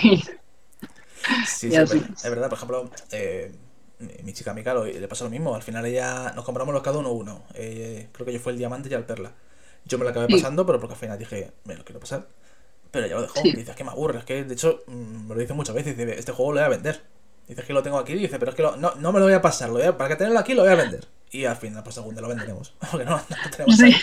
Sí, 0.00 0.22
sí, 1.46 1.70
es 1.74 2.30
verdad, 2.30 2.48
por 2.48 2.58
ejemplo, 2.58 2.90
eh, 3.12 3.52
mi 4.22 4.32
chica 4.32 4.54
Mica 4.54 4.74
le 4.74 5.08
pasó 5.08 5.24
lo 5.24 5.30
mismo. 5.30 5.54
Al 5.54 5.62
final 5.62 5.84
ella 5.86 6.32
nos 6.34 6.44
compramos 6.44 6.74
los 6.74 6.82
cada 6.82 6.98
uno 6.98 7.12
uno. 7.12 7.42
Eh, 7.54 8.08
creo 8.12 8.26
que 8.26 8.32
yo 8.32 8.40
fue 8.40 8.52
el 8.52 8.58
diamante 8.58 8.88
y 8.88 8.94
el 8.94 9.04
perla. 9.04 9.32
Yo 9.84 9.98
me 9.98 10.04
lo 10.04 10.10
acabé 10.10 10.28
pasando, 10.28 10.64
pero 10.64 10.78
porque 10.78 10.94
al 10.94 11.00
final 11.00 11.18
dije, 11.18 11.52
me 11.64 11.74
lo 11.74 11.84
quiero 11.84 12.00
pasar. 12.00 12.26
Pero 12.90 13.06
ya 13.06 13.14
lo 13.16 13.22
dejó. 13.22 13.40
Dice, 13.42 13.70
es 13.70 13.76
que 13.76 13.84
me 13.84 13.90
aburre. 13.90 14.18
Es 14.18 14.24
que 14.24 14.44
de 14.44 14.54
hecho 14.54 14.82
mm, 14.86 15.28
me 15.28 15.34
lo 15.34 15.40
dice 15.40 15.54
muchas 15.54 15.74
veces. 15.74 15.96
Dice, 15.96 16.18
este 16.18 16.32
juego 16.32 16.52
lo 16.52 16.60
voy 16.60 16.66
a 16.66 16.68
vender. 16.68 17.02
Dice 17.48 17.62
que 17.62 17.72
lo 17.72 17.82
tengo 17.82 17.98
aquí. 17.98 18.14
Dice, 18.14 18.38
pero 18.38 18.50
es 18.50 18.56
que 18.56 18.62
no, 18.62 18.76
no 18.76 19.12
me 19.12 19.18
lo 19.18 19.24
voy 19.24 19.34
a 19.34 19.42
pasar. 19.42 19.70
Lo 19.70 19.74
voy 19.74 19.92
para 19.92 20.08
que 20.08 20.16
tenerlo 20.16 20.38
aquí 20.38 20.54
lo 20.54 20.62
voy 20.62 20.72
a 20.72 20.76
vender. 20.76 21.06
Y 21.30 21.46
al 21.46 21.56
final, 21.56 21.82
pues 21.82 21.96
algún 21.96 22.14
día 22.14 22.22
lo 22.22 22.28
venderemos. 22.28 22.74
Porque 22.90 23.04
no, 23.06 23.16
no 23.16 23.36
lo 23.44 23.50
tenemos 23.50 23.80
ahí. 23.80 23.96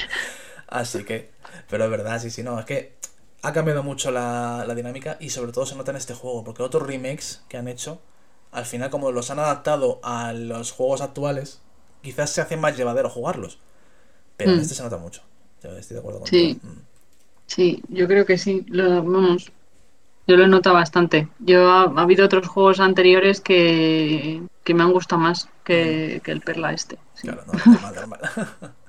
Así 0.67 1.03
que, 1.03 1.31
pero 1.69 1.85
es 1.85 1.91
verdad, 1.91 2.19
sí, 2.19 2.29
sí, 2.29 2.43
no. 2.43 2.59
Es 2.59 2.65
que 2.65 2.97
ha 3.41 3.53
cambiado 3.53 3.83
mucho 3.83 4.11
la, 4.11 4.65
la 4.67 4.75
dinámica 4.75 5.17
y 5.19 5.29
sobre 5.29 5.51
todo 5.51 5.65
se 5.65 5.75
nota 5.75 5.91
en 5.91 5.97
este 5.97 6.15
juego. 6.15 6.43
Porque 6.43 6.63
otros 6.63 6.85
remakes 6.85 7.43
que 7.47 7.57
han 7.57 7.67
hecho 7.67 8.01
al 8.51 8.65
final 8.65 8.89
como 8.89 9.11
los 9.11 9.29
han 9.31 9.39
adaptado 9.39 9.99
a 10.03 10.33
los 10.33 10.71
juegos 10.71 11.01
actuales, 11.01 11.61
quizás 12.01 12.29
se 12.29 12.41
hace 12.41 12.57
más 12.57 12.77
llevadero 12.77 13.09
jugarlos. 13.09 13.59
Pero 14.37 14.51
en 14.51 14.57
mm. 14.57 14.61
este 14.61 14.75
se 14.75 14.83
nota 14.83 14.97
mucho. 14.97 15.21
estoy 15.61 15.95
de 15.95 15.99
acuerdo 15.99 16.19
con 16.19 16.27
sí. 16.27 16.59
Mm. 16.61 16.81
Sí, 17.47 17.83
yo 17.89 18.07
creo 18.07 18.25
que 18.25 18.37
sí. 18.37 18.65
Lo, 18.69 19.03
vamos, 19.03 19.51
yo 20.27 20.37
lo 20.37 20.43
he 20.43 20.47
notado 20.47 20.75
bastante. 20.75 21.27
Yo 21.39 21.69
ha, 21.69 21.83
ha 21.83 22.01
habido 22.01 22.25
otros 22.25 22.47
juegos 22.47 22.79
anteriores 22.79 23.41
que, 23.41 24.43
que 24.63 24.73
me 24.73 24.83
han 24.83 24.91
gustado 24.91 25.21
más 25.21 25.49
que, 25.63 26.21
que 26.23 26.31
el 26.31 26.41
Perla 26.41 26.73
este. 26.73 26.97
sí. 27.15 27.27
Claro, 27.27 27.43
no, 27.47 27.73
normal, 27.73 27.95
normal. 27.95 28.19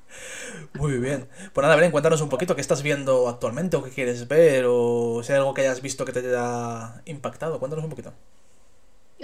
Muy 0.74 0.98
bien. 0.98 1.28
Pues 1.52 1.62
nada, 1.62 1.74
Belén, 1.74 1.90
cuéntanos 1.90 2.20
un 2.20 2.28
poquito 2.28 2.54
qué 2.54 2.60
estás 2.60 2.82
viendo 2.82 3.28
actualmente 3.28 3.76
o 3.76 3.82
qué 3.82 3.90
quieres 3.90 4.28
ver 4.28 4.66
o 4.68 5.22
si 5.22 5.32
hay 5.32 5.38
algo 5.38 5.54
que 5.54 5.62
hayas 5.62 5.82
visto 5.82 6.04
que 6.04 6.12
te 6.12 6.20
haya 6.20 7.02
impactado. 7.06 7.58
Cuéntanos 7.58 7.84
un 7.84 7.90
poquito. 7.90 8.12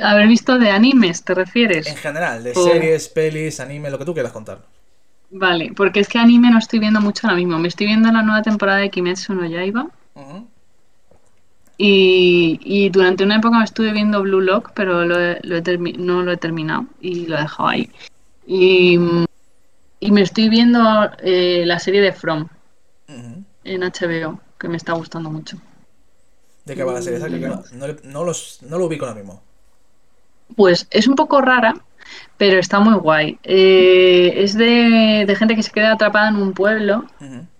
Haber 0.02 0.28
visto 0.28 0.58
de 0.58 0.70
animes, 0.70 1.24
¿te 1.24 1.34
refieres? 1.34 1.88
En 1.88 1.96
general, 1.96 2.44
de 2.44 2.54
O- 2.54 2.64
series, 2.64 3.08
pelis, 3.08 3.60
anime, 3.60 3.90
lo 3.90 3.98
que 3.98 4.04
tú 4.04 4.14
quieras 4.14 4.32
contar. 4.32 4.58
Vale, 5.30 5.72
porque 5.76 6.00
es 6.00 6.08
que 6.08 6.18
anime 6.18 6.50
no 6.50 6.58
estoy 6.58 6.78
viendo 6.78 7.00
mucho 7.00 7.26
ahora 7.26 7.36
mismo. 7.36 7.58
Me 7.58 7.68
estoy 7.68 7.86
viendo 7.86 8.10
la 8.12 8.22
nueva 8.22 8.42
temporada 8.42 8.78
de 8.78 8.90
Kimetsu 8.90 9.34
no 9.34 9.46
Yaiba. 9.46 9.88
Y, 11.78 12.58
y 12.62 12.88
durante 12.88 13.24
una 13.24 13.36
época 13.36 13.58
me 13.58 13.64
estuve 13.64 13.92
viendo 13.92 14.22
Blue 14.22 14.40
Lock, 14.40 14.72
pero 14.74 15.04
lo 15.04 15.20
he- 15.20 15.40
lo 15.42 15.56
he 15.56 15.78
no 15.98 16.22
lo 16.22 16.32
he 16.32 16.36
terminado 16.38 16.86
y 17.00 17.26
lo 17.26 17.36
he 17.36 17.42
dejado 17.42 17.68
ahí. 17.68 17.90
Y, 18.46 18.98
y 20.00 20.10
me 20.10 20.22
estoy 20.22 20.48
viendo 20.48 20.80
eh, 21.22 21.64
la 21.66 21.78
serie 21.78 22.00
de 22.00 22.12
From 22.12 22.48
en 23.64 23.82
HBO, 23.82 24.40
que 24.58 24.68
me 24.68 24.76
está 24.76 24.92
gustando 24.92 25.30
mucho. 25.30 25.58
¿De 26.64 26.74
qué 26.74 26.84
va 26.84 26.92
la 26.94 27.02
serie? 27.02 27.18
no, 27.40 27.62
no, 27.72 27.86
no 28.04 28.24
los, 28.24 28.58
no 28.62 28.78
lo 28.78 28.86
ubico 28.86 29.04
ahora 29.06 29.16
mismo. 29.18 29.42
Pues 30.54 30.86
es 30.90 31.08
un 31.08 31.16
poco 31.16 31.40
rara, 31.40 31.74
pero 32.36 32.58
está 32.58 32.78
muy 32.80 32.94
guay. 32.94 33.38
Eh, 33.42 34.34
es 34.36 34.54
de, 34.56 35.24
de 35.26 35.36
gente 35.36 35.56
que 35.56 35.62
se 35.62 35.72
queda 35.72 35.92
atrapada 35.92 36.28
en 36.28 36.36
un 36.36 36.52
pueblo 36.52 37.04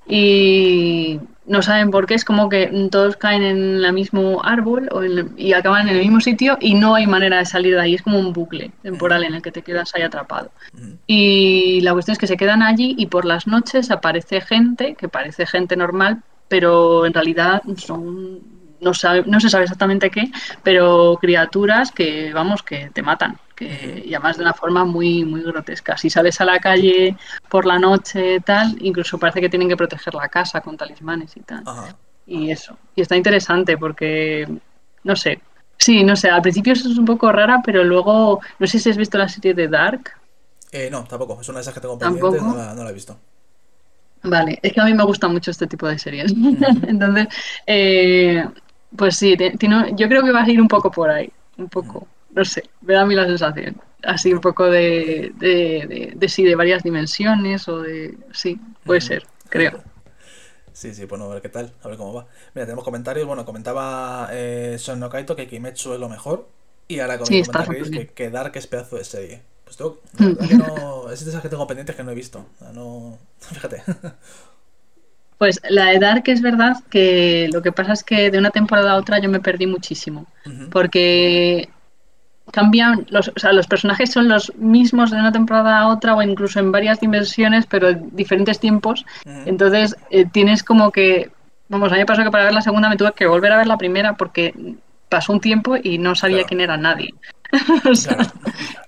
y 0.09 1.20
no 1.46 1.62
saben 1.62 1.90
por 1.90 2.07
qué, 2.07 2.14
es 2.14 2.25
como 2.25 2.49
que 2.49 2.66
todos 2.90 3.16
caen 3.16 3.42
en 3.42 3.85
el 3.85 3.92
mismo 3.92 4.42
árbol 4.44 4.88
o 4.92 5.03
en- 5.03 5.33
y 5.37 5.53
acaban 5.53 5.88
en 5.88 5.96
el 5.96 6.03
mismo 6.03 6.20
sitio 6.20 6.59
y 6.61 6.75
no 6.75 6.94
hay 6.94 7.07
manera 7.07 7.38
de 7.38 7.46
salir 7.46 7.75
de 7.75 7.81
ahí, 7.81 7.94
es 7.94 8.03
como 8.03 8.18
un 8.18 8.33
bucle 8.33 8.70
temporal 8.83 9.25
en 9.25 9.35
el 9.35 9.42
que 9.42 9.53
te 9.53 9.62
quedas 9.62 9.94
ahí 9.94 10.03
atrapado. 10.03 10.51
Y 11.07 11.81
la 11.83 11.92
cuestión 11.92 12.12
es 12.14 12.18
que 12.18 12.27
se 12.27 12.37
quedan 12.37 12.62
allí 12.62 12.94
y 12.99 13.07
por 13.07 13.25
las 13.25 13.46
noches 13.46 13.90
aparece 13.90 14.40
gente, 14.40 14.94
que 14.94 15.09
parece 15.09 15.46
gente 15.46 15.77
normal, 15.77 16.22
pero 16.49 17.07
en 17.07 17.12
realidad 17.14 17.62
son, 17.77 18.40
no, 18.87 18.94
sabe, 18.94 19.25
no 19.27 19.40
se 19.40 19.51
sabe 19.51 19.64
exactamente 19.64 20.11
qué, 20.11 20.31
pero 20.62 21.18
criaturas 21.20 21.90
que, 21.90 22.33
vamos, 22.33 22.62
que 22.62 22.90
te 22.90 23.03
matan. 23.03 23.38
Que, 23.55 24.03
y 24.05 24.14
además 24.14 24.37
de 24.37 24.42
una 24.42 24.53
forma 24.53 24.85
muy, 24.85 25.25
muy 25.25 25.42
grotesca. 25.42 25.96
Si 25.96 26.09
sales 26.11 26.40
a 26.40 26.44
la 26.44 26.59
calle 26.59 27.16
por 27.49 27.66
la 27.66 27.79
noche, 27.79 28.40
tal, 28.40 28.77
incluso 28.81 29.18
parece 29.18 29.40
que 29.40 29.49
tienen 29.49 29.68
que 29.68 29.77
proteger 29.77 30.14
la 30.14 30.29
casa 30.29 30.61
con 30.61 30.77
talismanes 30.77 31.37
y 31.37 31.40
tal. 31.40 31.62
Ajá. 31.66 31.96
Y 32.27 32.51
eso. 32.51 32.77
Y 32.94 33.01
está 33.01 33.16
interesante 33.16 33.77
porque, 33.77 34.46
no 35.05 35.16
sé. 35.16 35.40
Sí, 35.79 36.05
no 36.05 36.16
sé, 36.16 36.31
al 36.31 36.42
principio 36.42 36.72
eso 36.72 36.88
es 36.88 36.99
un 36.99 37.05
poco 37.05 37.33
rara, 37.33 37.61
pero 37.64 37.83
luego, 37.83 38.40
no 38.59 38.66
sé 38.66 38.79
si 38.79 38.90
has 38.90 38.96
visto 38.96 39.18
la 39.18 39.29
serie 39.29 39.53
de 39.55 39.68
Dark. 39.68 40.12
Eh, 40.70 40.88
no, 40.90 41.05
tampoco. 41.05 41.40
Es 41.40 41.49
una 41.49 41.59
de 41.59 41.62
esas 41.62 41.75
que 41.75 41.81
tengo 41.81 41.99
pendientes, 41.99 42.42
no 42.42 42.57
la, 42.57 42.75
no 42.75 42.85
la 42.85 42.90
he 42.90 42.94
visto. 42.94 43.18
Vale, 44.22 44.59
es 44.62 44.72
que 44.72 44.81
a 44.81 44.85
mí 44.85 44.94
me 44.94 45.05
gusta 45.05 45.29
mucho 45.29 45.51
este 45.51 45.66
tipo 45.66 45.87
de 45.87 45.99
series. 45.99 46.33
Entonces, 46.87 47.29
eh, 47.66 48.44
pues 48.96 49.16
sí, 49.16 49.37
te- 49.37 49.53
yo 49.96 50.09
creo 50.09 50.22
que 50.25 50.33
va 50.33 50.42
a 50.42 50.51
ir 50.51 50.61
un 50.61 50.68
poco 50.68 50.90
por 50.90 51.11
ahí, 51.11 51.31
un 51.59 51.68
poco, 51.68 52.07
no 52.31 52.44
sé, 52.44 52.64
me 52.83 52.94
da 52.94 53.03
a 53.03 53.07
mí 53.07 53.14
la 53.14 53.27
sensación. 53.27 53.77
Así 54.03 54.33
un 54.33 54.40
poco 54.40 54.66
de, 54.70 55.33
de, 55.37 55.87
de, 55.88 56.12
de 56.14 56.29
sí, 56.29 56.44
de 56.44 56.55
varias 56.55 56.83
dimensiones 56.85 57.66
o 57.68 57.81
de... 57.83 58.16
Sí, 58.33 58.61
puede 58.85 59.01
ser, 59.01 59.27
creo. 59.49 59.83
Sí, 60.72 60.94
sí, 60.94 61.05
bueno, 61.07 61.25
a 61.31 61.35
ver 61.35 61.42
qué 61.42 61.49
tal, 61.49 61.72
a 61.83 61.88
ver 61.88 61.96
cómo 61.96 62.12
va. 62.12 62.27
Mira, 62.55 62.66
tenemos 62.66 62.85
comentarios. 62.85 63.27
Bueno, 63.27 63.44
comentaba 63.46 64.29
eh, 64.33 64.77
Son 64.79 65.01
no 65.01 65.09
Kaito 65.09 65.35
que 65.37 65.49
Kimetsu 65.49 65.94
es 65.94 66.01
lo 66.01 66.09
mejor. 66.09 66.49
Y 66.88 67.01
ahora 67.01 67.18
Sí, 67.22 67.44
Chris 67.66 67.90
superbién. 67.90 67.90
que, 67.90 68.09
que 68.09 68.31
Dark 68.31 68.53
es 68.57 68.66
pedazo 68.66 68.96
de 68.96 69.05
serie. 69.05 69.42
Pues 69.64 69.77
tengo, 69.77 69.99
la 70.14 70.27
verdad 70.29 70.49
que 70.49 70.57
no. 70.59 71.11
Es 71.11 71.25
de 71.25 71.31
esas 71.31 71.42
que 71.42 71.49
tengo 71.49 71.66
pendientes 71.66 71.96
que 71.96 72.05
no 72.05 72.12
he 72.12 72.14
visto. 72.14 72.46
No. 72.75 73.18
Fíjate. 73.40 73.83
Pues 75.38 75.61
la 75.68 75.87
de 75.87 75.99
Dark 75.99 76.22
es 76.27 76.40
verdad 76.40 76.77
que 76.88 77.49
lo 77.53 77.61
que 77.62 77.72
pasa 77.72 77.92
es 77.92 78.03
que 78.03 78.31
de 78.31 78.38
una 78.38 78.51
temporada 78.51 78.92
a 78.92 78.96
otra 78.96 79.18
yo 79.18 79.29
me 79.29 79.40
perdí 79.40 79.66
muchísimo. 79.66 80.27
Porque 80.70 81.68
cambian, 82.53 83.07
los, 83.11 83.29
o 83.29 83.38
sea, 83.38 83.53
los 83.53 83.66
personajes 83.66 84.12
son 84.12 84.29
los 84.29 84.55
mismos 84.57 85.11
de 85.11 85.18
una 85.18 85.33
temporada 85.33 85.79
a 85.81 85.88
otra 85.88 86.14
o 86.14 86.22
incluso 86.22 86.61
en 86.61 86.72
varias 86.72 87.01
dimensiones, 87.01 87.66
pero 87.66 87.88
en 87.88 88.14
diferentes 88.16 88.61
tiempos. 88.61 89.05
Entonces 89.46 89.96
eh, 90.11 90.25
tienes 90.31 90.62
como 90.62 90.90
que, 90.92 91.31
vamos, 91.68 91.90
a 91.90 91.94
mí 91.94 92.01
me 92.01 92.07
pasó 92.07 92.22
que 92.22 92.31
para 92.31 92.44
ver 92.44 92.55
la 92.55 92.62
segunda 92.62 92.88
me 92.88 92.96
tuve 92.96 93.12
que 93.12 93.27
volver 93.27 93.53
a 93.53 93.59
ver 93.59 93.66
la 93.66 93.77
primera 93.79 94.16
porque 94.16 94.55
pasó 95.09 95.33
un 95.33 95.40
tiempo 95.40 95.77
y 95.81 95.99
no 95.99 96.14
sabía 96.14 96.38
Claro. 96.38 96.49
quién 96.49 96.61
era 96.61 96.77
nadie. 96.77 97.14
O 97.90 97.94
sea, 97.94 98.16
Claro. 98.16 98.30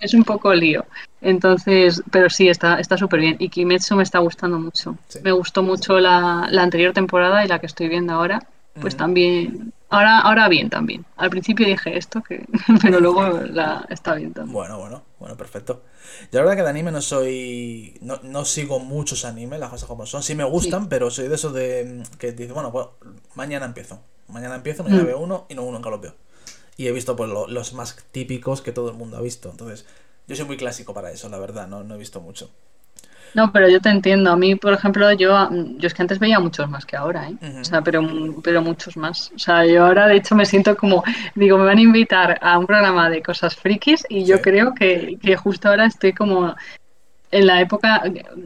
es 0.01 0.15
un 0.15 0.25
poco 0.25 0.55
lío. 0.55 0.85
Entonces, 1.21 2.03
pero 2.11 2.31
sí, 2.31 2.49
está 2.49 2.79
está 2.81 2.97
súper 2.97 3.21
bien. 3.21 3.37
Y 3.39 3.49
Kimetsu 3.49 3.97
me 3.97 4.03
está 4.03 4.19
gustando 4.21 4.59
mucho. 4.59 4.97
Sí. 5.09 5.19
Me 5.23 5.33
gustó 5.33 5.63
mucho 5.63 5.99
la, 5.99 6.47
la 6.51 6.63
anterior 6.63 6.93
temporada 6.93 7.45
y 7.45 7.49
la 7.49 7.59
que 7.59 7.67
estoy 7.67 7.89
viendo 7.89 8.13
ahora. 8.15 8.41
Pues 8.81 8.97
también, 8.97 9.73
ahora, 9.91 10.21
ahora 10.21 10.49
bien 10.49 10.71
también. 10.71 11.05
Al 11.17 11.31
principio 11.31 11.67
dije 11.67 11.99
esto, 11.99 12.23
que, 12.23 12.47
pero 12.83 13.01
luego 13.05 13.41
la, 13.41 13.85
está 13.89 14.15
bien 14.15 14.33
también. 14.33 14.53
Bueno, 14.53 14.79
bueno, 14.79 15.03
bueno, 15.19 15.37
perfecto. 15.37 15.83
Yo 16.31 16.39
la 16.39 16.43
verdad 16.43 16.57
que 16.57 16.63
de 16.63 16.69
anime 16.71 16.93
no 16.93 17.01
soy. 17.03 17.99
No, 18.01 18.21
no 18.23 18.45
sigo 18.45 18.79
muchos 18.79 19.25
animes, 19.25 19.59
las 19.59 19.71
cosas 19.71 19.89
como 19.89 20.07
son. 20.07 20.23
Sí 20.23 20.37
me 20.37 20.45
gustan, 20.45 20.89
pero 20.89 21.11
soy 21.11 21.27
de 21.27 21.35
esos 21.35 21.53
de. 21.53 22.05
mm, 22.07 22.17
que 22.19 22.31
dice, 22.33 22.53
bueno, 22.53 22.71
pues 22.71 22.87
mañana 23.35 23.67
empiezo. 23.67 24.01
Mañana 24.29 24.55
empiezo, 24.55 24.85
mañana 24.85 25.03
Mm. 25.03 25.07
veo 25.07 25.19
uno 25.21 25.47
y 25.49 25.55
no 25.57 25.63
uno 25.63 25.79
nunca 25.79 25.91
los 25.91 26.01
veo. 26.01 26.15
Y 26.79 26.87
he 26.87 26.93
visto 26.93 27.17
pues 27.17 27.29
lo- 27.29 27.49
los 27.49 27.75
más 27.75 27.97
típicos 28.13 28.63
que 28.63 28.73
todo 28.73 28.89
el 28.91 28.97
mundo 28.97 29.19
ha 29.19 29.21
visto. 29.21 29.51
Entonces, 29.51 29.85
yo 30.29 30.37
soy 30.37 30.47
muy 30.47 30.57
clásico 30.57 30.95
para 30.95 31.11
eso, 31.11 31.29
la 31.29 31.39
verdad, 31.39 31.67
no, 31.67 31.83
no 31.83 31.97
he 31.97 31.99
visto 31.99 32.21
mucho. 32.21 32.51
No, 33.35 33.53
pero 33.53 33.69
yo 33.69 33.81
te 33.81 33.91
entiendo. 33.91 34.31
A 34.31 34.37
mí, 34.37 34.55
por 34.55 34.73
ejemplo, 34.73 35.13
yo, 35.13 35.51
yo 35.77 35.87
es 35.87 35.93
que 35.93 36.01
antes 36.03 36.19
veía 36.19 36.39
muchos 36.41 36.71
más 36.71 36.87
que 36.87 36.97
ahora, 36.97 37.29
¿eh? 37.29 37.37
O 37.61 37.65
sea, 37.65 37.83
pero, 37.83 38.01
pero 38.43 38.63
muchos 38.63 38.97
más. 38.97 39.31
O 39.35 39.39
sea, 39.39 39.67
yo 39.67 39.85
ahora 39.85 40.07
de 40.07 40.17
hecho 40.17 40.35
me 40.37 40.47
siento 40.47 40.77
como, 40.77 41.03
digo, 41.35 41.59
me 41.59 41.65
van 41.65 41.79
a 41.79 41.83
invitar 41.83 42.39
a 42.41 42.57
un 42.59 42.67
programa 42.67 43.11
de 43.11 43.23
cosas 43.23 43.55
frikis 43.57 44.07
y 44.09 44.25
yo 44.25 44.37
Sí. 44.37 44.43
creo 44.45 44.73
que, 44.75 45.19
que 45.21 45.37
justo 45.37 45.69
ahora 45.69 45.85
estoy 45.87 46.13
como 46.15 46.55
en 47.31 47.47
la 47.47 47.61
época 47.61 48.03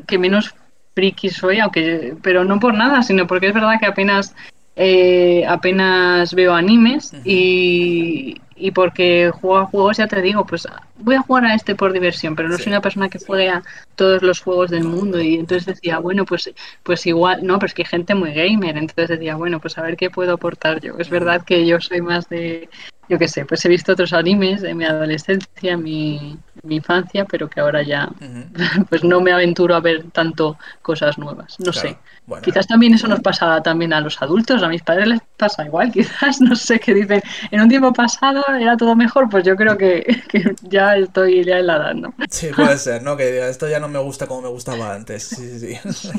que 0.09 0.19
menos 0.19 0.53
friki 0.95 1.29
soy, 1.29 1.61
aunque, 1.61 2.17
pero 2.23 2.45
no 2.45 2.59
por 2.59 2.75
nada, 2.75 3.03
sino 3.03 3.27
porque 3.27 3.49
es 3.49 3.55
verdad 3.55 3.79
que 3.79 3.87
apenas 3.87 4.35
eh, 4.77 5.45
apenas 5.47 6.35
veo 6.35 6.55
animes 6.55 7.13
y, 7.25 8.41
y 8.57 8.71
porque 8.71 9.31
juego 9.33 9.59
a 9.59 9.67
juegos, 9.67 9.97
ya 9.99 10.07
te 10.07 10.23
digo, 10.23 10.47
pues 10.47 10.67
voy 10.97 11.17
a 11.17 11.21
jugar 11.23 11.45
a 11.47 11.55
este 11.55 11.75
por 11.75 11.93
diversión, 11.93 12.35
pero 12.37 12.49
no 12.49 12.57
Sí. 12.57 12.65
soy 12.65 12.73
una 12.73 12.81
persona 12.81 13.09
que 13.09 13.19
juegue 13.19 13.49
a 13.49 13.63
todos 13.97 14.23
los 14.23 14.41
juegos 14.41 14.71
del 14.71 14.85
mundo 14.85 15.21
y 15.21 15.35
entonces 15.35 15.67
decía, 15.67 15.99
bueno, 15.99 16.25
pues, 16.25 16.51
pues 16.83 17.07
igual, 17.07 17.45
no, 17.47 17.59
pero 17.59 17.67
es 17.67 17.75
que 17.75 17.83
hay 17.83 17.87
gente 17.89 18.15
muy 18.15 18.33
gamer, 18.33 18.77
entonces 18.77 19.09
decía, 19.09 19.37
bueno, 19.37 19.61
pues 19.61 19.77
a 19.79 19.83
ver 19.83 19.97
qué 19.97 20.11
puedo 20.11 20.35
aportar 20.35 20.81
yo. 20.81 20.95
Es 20.99 21.11
verdad 21.11 21.45
que 21.45 21.67
yo 21.67 21.81
soy 21.81 22.01
más 22.01 22.29
de, 22.29 22.69
yo 23.09 23.19
qué 23.19 23.29
sé, 23.29 23.45
pues 23.45 23.65
he 23.65 23.69
visto 23.69 23.93
otros 23.93 24.13
animes 24.13 24.63
en 24.63 24.77
mi 24.77 24.85
adolescencia, 24.85 25.73
en 25.73 25.83
mi, 25.83 26.17
en 26.19 26.41
mi 26.63 26.77
infancia, 26.77 27.25
pero 27.27 27.49
que 27.49 27.61
ahora 27.61 27.83
ya 27.83 28.09
pues 28.89 29.05
no 29.05 29.21
me 29.21 29.33
aventuro 29.33 29.75
a 29.75 29.81
ver 29.81 30.11
tanto 30.13 30.59
cosas 30.83 31.19
nuevas. 31.19 31.59
No 31.61 31.73
Claro. 31.73 31.89
sé. 31.89 31.99
Bueno, 32.27 32.43
Quizás 32.43 32.67
también 32.67 32.95
eso 32.95 33.07
nos 33.07 33.21
pasa 33.21 33.63
también 33.63 33.93
a 33.93 34.01
los 34.01 34.21
adultos, 34.21 34.63
a 34.63 34.69
mis 34.69 34.83
padres 34.83 35.07
les 35.09 35.21
pasa 35.37 35.65
igual, 35.65 35.93
quizás, 35.93 36.41
no 36.41 36.57
sé, 36.57 36.81
qué 36.81 36.95
dicen, 36.95 37.23
en 37.51 37.61
un 37.61 37.69
tiempo 37.69 37.93
pasado 37.93 38.43
era 38.59 38.77
todo 38.77 38.97
mejor, 38.97 39.29
pues 39.29 39.45
yo 39.45 39.55
creo 39.57 39.77
que, 39.77 40.03
que 40.29 40.57
ya 40.63 40.97
estoy 40.97 41.45
ya 41.45 41.59
en 41.59 41.67
la 41.67 41.77
edad, 41.77 41.95
¿no? 41.95 42.15
sí, 42.29 42.53
puede 42.55 42.79
ser, 42.79 43.03
¿no? 43.03 43.17
Que 43.17 43.49
esto 43.49 43.69
ya 43.69 43.81
no 43.81 43.89
me 43.89 43.99
gusta 44.01 44.27
como 44.27 44.43
me 44.43 44.49
gustaba 44.49 44.95
antes. 44.95 45.23
Sí, 45.25 45.59
sí, 45.59 45.75
sí. 45.93 46.13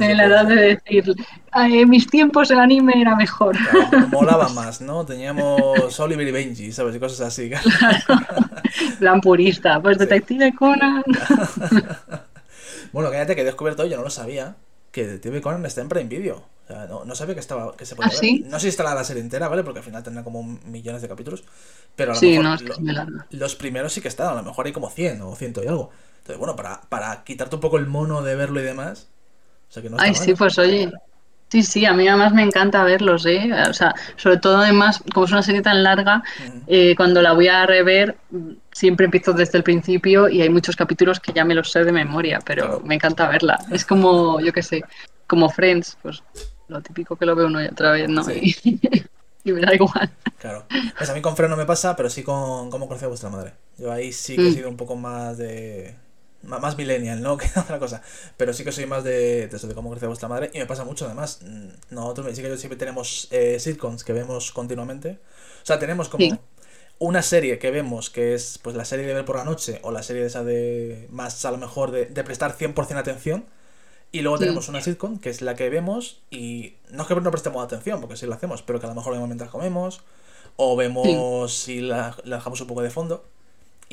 En 0.00 0.16
la 0.16 0.24
edad 0.26 0.46
de 0.46 0.54
decir, 0.56 1.04
"Ay, 1.50 1.80
en 1.80 1.90
mis 1.90 2.06
tiempos 2.08 2.50
el 2.50 2.58
anime 2.58 2.94
era 2.96 3.14
mejor. 3.16 3.56
Claro, 3.70 4.08
molaba 4.08 4.48
más, 4.50 4.80
¿no? 4.80 5.04
Teníamos 5.06 5.98
Oliver 6.00 6.26
y 6.26 6.30
Benji, 6.32 6.72
¿sabes? 6.72 6.94
Y 6.96 7.00
cosas 7.00 7.20
así. 7.28 7.50
Plan 8.98 9.20
purista, 9.20 9.80
pues 9.80 9.98
Detective 9.98 10.54
Conan. 10.54 11.02
Bueno, 12.92 13.10
cállate 13.10 13.34
que 13.34 13.42
he 13.42 13.44
descubierto 13.44 13.82
hoy, 13.82 13.90
yo 13.90 13.96
no 13.96 14.02
lo 14.04 14.10
sabía, 14.10 14.56
que 14.90 15.04
Detective 15.06 15.40
Conan 15.40 15.66
está 15.66 15.80
en 15.80 15.88
Prime 15.88 16.08
Video. 16.08 16.44
O 16.64 16.66
sea, 16.66 16.86
no, 16.86 17.04
no 17.04 17.14
sabía 17.14 17.34
que 17.34 17.40
estaba 17.40 17.76
que 17.76 17.84
se 17.84 17.94
podía 17.94 18.08
¿Ah, 18.08 18.10
ver. 18.12 18.18
sí? 18.20 18.44
No 18.48 18.58
sé 18.58 18.62
si 18.62 18.68
está 18.68 18.94
la 18.94 19.04
serie 19.04 19.22
entera, 19.22 19.48
¿vale? 19.48 19.62
Porque 19.64 19.80
al 19.80 19.84
final 19.84 20.02
tendrá 20.02 20.24
como 20.24 20.42
millones 20.42 21.02
de 21.02 21.08
capítulos. 21.08 21.44
Pero 21.96 22.12
a 22.12 22.14
lo 22.14 22.20
Sí, 22.20 22.28
mejor 22.30 22.44
no, 22.44 22.54
es 22.54 22.62
que 22.62 22.68
lo- 22.68 23.06
los 23.30 23.56
primeros 23.56 23.92
sí 23.92 24.00
que 24.00 24.08
están, 24.08 24.28
a 24.28 24.34
lo 24.34 24.42
mejor 24.42 24.66
hay 24.66 24.72
como 24.72 24.88
100 24.90 25.20
o 25.22 25.34
100 25.36 25.52
y 25.62 25.66
algo. 25.68 25.90
Entonces, 26.18 26.38
bueno, 26.38 26.56
para, 26.56 26.80
para 26.88 27.22
quitarte 27.24 27.56
un 27.56 27.60
poco 27.60 27.78
el 27.78 27.86
mono 27.86 28.22
de 28.22 28.34
verlo 28.36 28.60
y 28.60 28.64
demás. 28.64 29.08
O 29.74 29.80
sea 29.80 29.82
que 29.82 29.90
no 29.90 29.96
está 29.96 30.04
Ay, 30.04 30.12
mal. 30.12 30.22
sí, 30.22 30.34
pues 30.34 30.58
oye. 30.58 30.92
Sí, 31.48 31.62
sí, 31.62 31.84
a 31.84 31.92
mí 31.92 32.06
además 32.08 32.32
me 32.32 32.42
encanta 32.42 32.84
verlos, 32.84 33.26
¿eh? 33.26 33.50
O 33.68 33.74
sea, 33.74 33.92
sobre 34.16 34.38
todo 34.38 34.58
además, 34.58 35.02
como 35.12 35.26
es 35.26 35.32
una 35.32 35.42
serie 35.42 35.62
tan 35.62 35.82
larga, 35.82 36.22
eh, 36.68 36.94
cuando 36.96 37.22
la 37.22 37.32
voy 37.32 37.48
a 37.48 37.66
rever, 37.66 38.16
siempre 38.72 39.04
empiezo 39.04 39.32
desde 39.32 39.58
el 39.58 39.64
principio 39.64 40.28
y 40.28 40.42
hay 40.42 40.48
muchos 40.48 40.74
capítulos 40.76 41.18
que 41.20 41.32
ya 41.32 41.44
me 41.44 41.54
los 41.54 41.70
sé 41.70 41.84
de 41.84 41.92
memoria, 41.92 42.40
pero 42.44 42.64
Claro. 42.64 42.80
me 42.84 42.94
encanta 42.94 43.28
verla. 43.28 43.58
Es 43.70 43.84
como, 43.84 44.40
yo 44.40 44.52
qué 44.52 44.62
sé, 44.62 44.82
como 45.26 45.48
Friends, 45.48 45.96
pues 46.02 46.22
lo 46.68 46.80
típico 46.80 47.16
que 47.16 47.26
lo 47.26 47.34
ve 47.36 47.44
uno 47.44 47.62
y 47.62 47.66
otra 47.66 47.92
vez, 47.92 48.08
¿no? 48.08 48.22
Y, 49.46 49.52
me 49.52 49.60
da 49.60 49.74
igual. 49.74 50.10
Claro. 50.38 50.64
Pues 50.96 51.10
a 51.10 51.12
mí 51.12 51.20
con 51.20 51.36
Fred 51.36 51.50
no 51.50 51.56
me 51.58 51.66
pasa, 51.66 51.94
pero 51.94 52.08
sí 52.08 52.22
con 52.22 52.70
cómo 52.70 52.88
conocí 52.88 53.04
a 53.04 53.08
vuestra 53.08 53.28
madre. 53.28 53.52
Yo 53.76 53.92
ahí 53.92 54.10
sí 54.10 54.36
que 54.36 54.46
he 54.46 54.50
mm. 54.50 54.54
sido 54.54 54.68
un 54.70 54.78
poco 54.78 54.96
más 54.96 55.36
de 55.36 55.94
más 56.46 56.76
millennial, 56.76 57.20
¿no? 57.22 57.36
Que 57.38 57.46
otra 57.58 57.78
cosa. 57.78 58.02
Pero 58.36 58.52
sí 58.52 58.64
que 58.64 58.72
soy 58.72 58.86
más 58.86 59.04
de, 59.04 59.48
de 59.48 59.56
eso, 59.56 59.66
de 59.66 59.74
cómo 59.74 59.90
crece 59.90 60.06
vuestra 60.06 60.28
madre. 60.28 60.50
Y 60.54 60.58
me 60.58 60.66
pasa 60.66 60.84
mucho, 60.84 61.06
además. 61.06 61.40
Mm, 61.42 61.94
nosotros 61.94 62.34
sí 62.34 62.42
que 62.42 62.48
yo 62.48 62.56
siempre 62.56 62.78
tenemos 62.78 63.28
eh, 63.30 63.58
sitcoms 63.58 64.04
que 64.04 64.12
vemos 64.12 64.52
continuamente. 64.52 65.18
O 65.62 65.66
sea, 65.66 65.78
tenemos 65.78 66.08
como 66.08 66.38
una 66.98 67.22
serie 67.22 67.58
que 67.58 67.70
vemos, 67.70 68.10
que 68.10 68.34
es 68.34 68.58
pues 68.58 68.76
la 68.76 68.84
serie 68.84 69.06
de 69.06 69.14
ver 69.14 69.24
por 69.24 69.36
la 69.36 69.44
noche, 69.44 69.80
o 69.82 69.90
la 69.90 70.02
serie 70.02 70.24
esa 70.24 70.44
de 70.44 71.06
más 71.10 71.44
a 71.44 71.50
lo 71.50 71.58
mejor 71.58 71.90
de, 71.90 72.06
prestar 72.24 72.56
100% 72.56 72.96
atención. 72.96 73.44
Y 74.12 74.20
luego 74.20 74.38
tenemos 74.38 74.68
una 74.68 74.80
sitcom, 74.80 75.18
que 75.18 75.28
es 75.28 75.42
la 75.42 75.56
que 75.56 75.68
vemos, 75.70 76.22
y 76.30 76.74
no 76.90 77.02
es 77.02 77.08
que 77.08 77.16
no 77.16 77.30
prestemos 77.32 77.64
atención, 77.64 78.00
porque 78.00 78.16
sí 78.16 78.26
lo 78.26 78.34
hacemos, 78.34 78.62
pero 78.62 78.78
que 78.78 78.86
a 78.86 78.88
lo 78.88 78.94
mejor 78.94 79.12
vemos 79.12 79.28
mientras 79.28 79.50
comemos, 79.50 80.02
o 80.54 80.76
vemos 80.76 81.52
si 81.52 81.80
la, 81.80 82.16
la 82.22 82.36
dejamos 82.36 82.60
un 82.60 82.68
poco 82.68 82.82
de 82.82 82.90
fondo. 82.90 83.24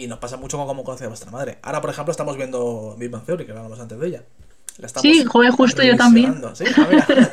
Y 0.02 0.08
nos 0.08 0.18
pasa 0.18 0.36
mucho 0.36 0.58
con 0.58 0.66
cómo 0.66 0.84
conoce 0.84 1.06
a 1.06 1.10
vuestra 1.10 1.30
madre. 1.30 1.60
Ahora, 1.62 1.80
por 1.80 1.92
ejemplo, 1.92 2.10
estamos 2.10 2.36
viendo 2.36 2.96
Big 2.98 3.12
Bang 3.12 3.24
Theory, 3.24 3.46
que 3.46 3.52
hablamos 3.52 3.80
antes 3.80 4.00
de 4.00 4.08
ella. 4.08 4.24
sí, 5.00 5.24
joder, 5.26 5.52
justo 5.52 5.84
yo 5.84 5.96
también. 5.96 6.42
¿Sí? 6.56 6.64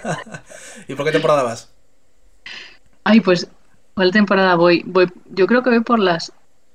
Ah, 0.05 0.43
¿Y 0.87 0.95
por 0.95 1.07
qué 1.07 1.13
temporada 1.13 1.43
vas? 1.45 1.73
Ay, 3.05 3.21
pues, 3.23 3.49
¿cuál 3.95 4.13
temporada 4.13 4.55
voy? 4.55 4.83
voy 4.85 5.11
yo 5.31 5.47
creo 5.47 5.63
que 5.63 5.71
voy 5.71 5.81
por 5.81 5.99
las 5.99 6.31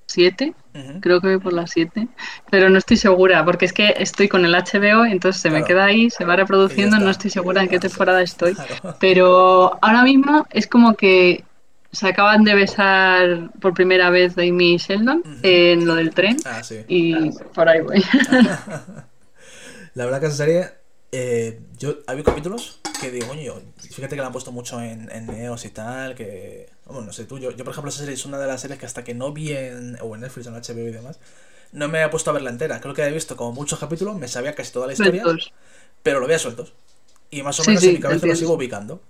7. 0.07 0.55
Creo 0.99 1.21
que 1.21 1.27
voy 1.27 1.37
por 1.37 1.53
las 1.53 1.69
7. 1.69 2.07
Pero 2.49 2.71
no 2.71 2.79
estoy 2.79 2.97
segura, 2.97 3.45
porque 3.45 3.65
es 3.65 3.73
que 3.73 3.93
estoy 3.99 4.27
con 4.27 4.45
el 4.45 4.55
HBO, 4.55 5.05
entonces 5.05 5.43
se 5.43 5.51
me 5.51 5.63
queda 5.63 5.85
ahí, 5.85 6.09
se 6.09 6.25
va 6.25 6.35
reproduciendo, 6.35 6.97
no 6.97 7.11
estoy 7.11 7.29
segura 7.29 7.61
en 7.61 7.69
qué 7.69 7.77
temporada 7.77 8.23
estoy. 8.23 8.57
Pero 8.99 9.77
ahora 9.79 10.01
mismo 10.01 10.47
es 10.49 10.65
como 10.65 10.95
que 10.95 11.43
se 11.93 12.07
acaban 12.07 12.43
de 12.43 12.55
besar 12.55 13.51
por 13.61 13.73
primera 13.73 14.09
vez 14.09 14.37
Amy 14.37 14.73
y 14.73 14.77
Sheldon 14.77 15.23
en 15.43 15.85
lo 15.85 15.95
del 15.95 16.13
tren. 16.13 16.37
Ah, 16.43 16.63
sí. 16.63 16.83
Y 16.87 17.29
por 17.53 17.69
ahí 17.69 17.81
voy. 17.81 18.03
la 19.93 20.05
verdad 20.05 20.19
que 20.19 20.25
esa 20.25 20.35
serie, 20.35 20.71
eh, 21.11 21.61
yo 21.77 21.99
había 22.07 22.23
capítulos 22.23 22.79
que 22.99 23.11
digo, 23.11 23.27
coño, 23.27 23.61
fíjate 23.77 24.15
que 24.15 24.21
la 24.21 24.27
han 24.27 24.33
puesto 24.33 24.51
mucho 24.51 24.81
en, 24.81 25.11
en 25.11 25.27
Neos 25.27 25.65
y 25.65 25.69
tal, 25.69 26.15
que, 26.15 26.69
bueno, 26.85 27.01
no 27.01 27.13
sé 27.13 27.25
tú, 27.25 27.37
yo, 27.37 27.51
yo 27.51 27.63
por 27.63 27.73
ejemplo 27.73 27.89
esa 27.89 27.99
serie 27.99 28.15
es 28.15 28.25
una 28.25 28.39
de 28.39 28.47
las 28.47 28.61
series 28.61 28.79
que 28.79 28.87
hasta 28.87 29.03
que 29.03 29.13
no 29.13 29.31
vi 29.31 29.51
en, 29.53 29.97
o 30.01 30.15
en 30.15 30.21
Netflix 30.21 30.47
o 30.47 30.49
en 30.49 30.55
HBO 30.55 30.87
y 30.87 30.91
demás, 30.91 31.19
no 31.73 31.89
me 31.89 32.03
he 32.03 32.09
puesto 32.09 32.31
a 32.31 32.33
verla 32.33 32.49
entera. 32.49 32.81
Creo 32.81 32.95
que 32.95 33.03
he 33.03 33.11
visto 33.11 33.37
como 33.37 33.51
muchos 33.51 33.77
capítulos, 33.77 34.15
me 34.15 34.27
sabía 34.27 34.55
casi 34.55 34.71
toda 34.71 34.87
la 34.87 34.93
historia, 34.93 35.23
pero 36.01 36.19
lo 36.19 36.25
veía 36.25 36.39
sueltos. 36.39 36.73
Y 37.29 37.43
más 37.43 37.59
o 37.59 37.63
menos 37.65 37.83
en 37.83 37.93
mi 37.93 37.99
cabeza 37.99 38.25
lo 38.25 38.35
sigo 38.35 38.53
ubicando. 38.53 39.01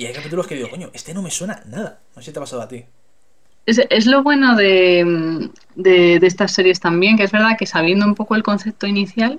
Y 0.00 0.06
hay 0.06 0.14
capítulos 0.14 0.46
que 0.46 0.54
digo, 0.54 0.70
coño, 0.70 0.88
este 0.94 1.12
no 1.12 1.20
me 1.20 1.30
suena 1.30 1.62
nada. 1.66 1.98
No 2.16 2.22
sé 2.22 2.30
si 2.30 2.32
te 2.32 2.38
ha 2.38 2.42
pasado 2.42 2.62
a 2.62 2.68
ti. 2.68 2.86
Es, 3.66 4.06
lo 4.06 4.22
bueno 4.22 4.56
de, 4.56 5.50
estas 6.22 6.52
series 6.52 6.80
también, 6.80 7.18
que 7.18 7.24
es 7.24 7.32
verdad 7.32 7.58
que 7.58 7.66
sabiendo 7.66 8.06
un 8.06 8.14
poco 8.14 8.34
el 8.34 8.42
concepto 8.42 8.86
inicial, 8.86 9.38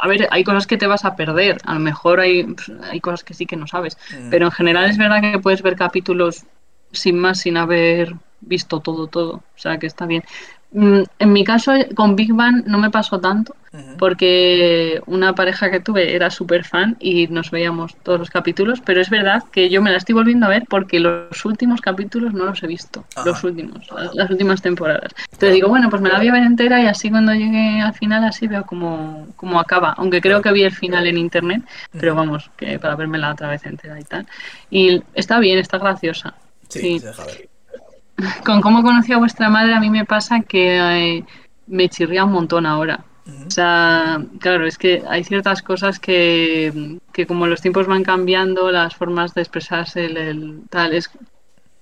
a 0.00 0.06
ver, 0.06 0.28
hay 0.30 0.44
cosas 0.44 0.68
que 0.68 0.76
te 0.76 0.86
vas 0.86 1.04
a 1.04 1.16
perder. 1.16 1.58
A 1.64 1.74
lo 1.74 1.80
mejor 1.80 2.20
hay, 2.20 2.46
hay 2.88 3.00
cosas 3.00 3.24
que 3.24 3.34
sí 3.34 3.46
que 3.46 3.56
no 3.56 3.66
sabes. 3.66 3.98
Mm. 4.16 4.30
Pero 4.30 4.46
en 4.46 4.52
general 4.52 4.88
es 4.88 4.96
verdad 4.96 5.20
que 5.20 5.40
puedes 5.40 5.60
ver 5.60 5.74
capítulos 5.74 6.44
sin 6.92 7.18
más, 7.18 7.40
sin 7.40 7.56
haber 7.56 8.14
visto 8.40 8.80
todo, 8.80 9.06
todo. 9.06 9.34
O 9.34 9.58
sea 9.58 9.78
que 9.78 9.86
está 9.86 10.06
bien. 10.06 10.22
Mm, 10.70 11.02
en 11.18 11.32
mi 11.32 11.44
caso, 11.44 11.72
con 11.94 12.14
Big 12.14 12.32
Bang 12.34 12.64
no 12.66 12.78
me 12.78 12.90
pasó 12.90 13.18
tanto, 13.18 13.56
porque 13.98 15.00
una 15.06 15.34
pareja 15.34 15.70
que 15.70 15.80
tuve 15.80 16.14
era 16.14 16.30
súper 16.30 16.64
fan 16.64 16.96
y 17.00 17.26
nos 17.28 17.50
veíamos 17.50 17.96
todos 18.02 18.18
los 18.18 18.30
capítulos, 18.30 18.82
pero 18.84 19.00
es 19.00 19.08
verdad 19.08 19.44
que 19.50 19.70
yo 19.70 19.80
me 19.80 19.90
la 19.90 19.96
estoy 19.96 20.14
volviendo 20.14 20.46
a 20.46 20.50
ver 20.50 20.64
porque 20.68 21.00
los 21.00 21.44
últimos 21.44 21.80
capítulos 21.80 22.34
no 22.34 22.44
los 22.44 22.62
he 22.62 22.66
visto, 22.66 23.04
los 23.24 23.42
últimos, 23.44 23.88
las, 24.14 24.30
últimas 24.30 24.60
temporadas. 24.60 25.12
Entonces 25.32 25.54
digo, 25.54 25.68
bueno, 25.68 25.88
pues 25.88 26.02
me 26.02 26.10
la 26.10 26.18
voy 26.18 26.28
a 26.28 26.32
ver 26.32 26.42
entera 26.42 26.82
y 26.82 26.86
así 26.86 27.10
cuando 27.10 27.32
llegue 27.32 27.80
al 27.80 27.94
final 27.94 28.24
así 28.24 28.46
veo 28.46 28.64
cómo, 28.64 29.26
cómo 29.36 29.60
acaba, 29.60 29.94
aunque 29.96 30.20
creo 30.20 30.42
que 30.42 30.52
vi 30.52 30.64
el 30.64 30.72
final 30.72 31.06
en 31.06 31.16
internet, 31.16 31.62
pero 31.92 32.14
vamos, 32.14 32.50
que 32.56 32.78
para 32.78 32.96
la 32.96 33.32
otra 33.32 33.48
vez 33.48 33.64
entera 33.64 33.98
y 33.98 34.04
tal. 34.04 34.26
Y 34.70 35.02
está 35.14 35.38
bien, 35.38 35.58
está 35.58 35.78
graciosa. 35.78 36.34
Sí, 36.68 37.00
Se 37.00 37.06
deja 37.06 37.24
ver. 37.24 37.48
Con 38.44 38.60
cómo 38.60 38.82
conocí 38.82 39.12
a 39.12 39.18
vuestra 39.18 39.48
madre, 39.48 39.74
a 39.74 39.80
mí 39.80 39.90
me 39.90 40.04
pasa 40.04 40.40
que 40.40 40.78
eh, 40.78 41.24
me 41.66 41.88
chirría 41.88 42.24
un 42.24 42.32
montón 42.32 42.66
ahora. 42.66 43.04
O 43.46 43.50
sea, 43.50 44.22
claro, 44.40 44.66
es 44.66 44.78
que 44.78 45.02
hay 45.06 45.22
ciertas 45.22 45.60
cosas 45.60 45.98
que, 45.98 46.98
que 47.12 47.26
como 47.26 47.46
los 47.46 47.60
tiempos 47.60 47.86
van 47.86 48.02
cambiando, 48.02 48.70
las 48.70 48.96
formas 48.96 49.34
de 49.34 49.42
expresarse, 49.42 50.06
el, 50.06 50.62
tal, 50.70 50.94
es, 50.94 51.10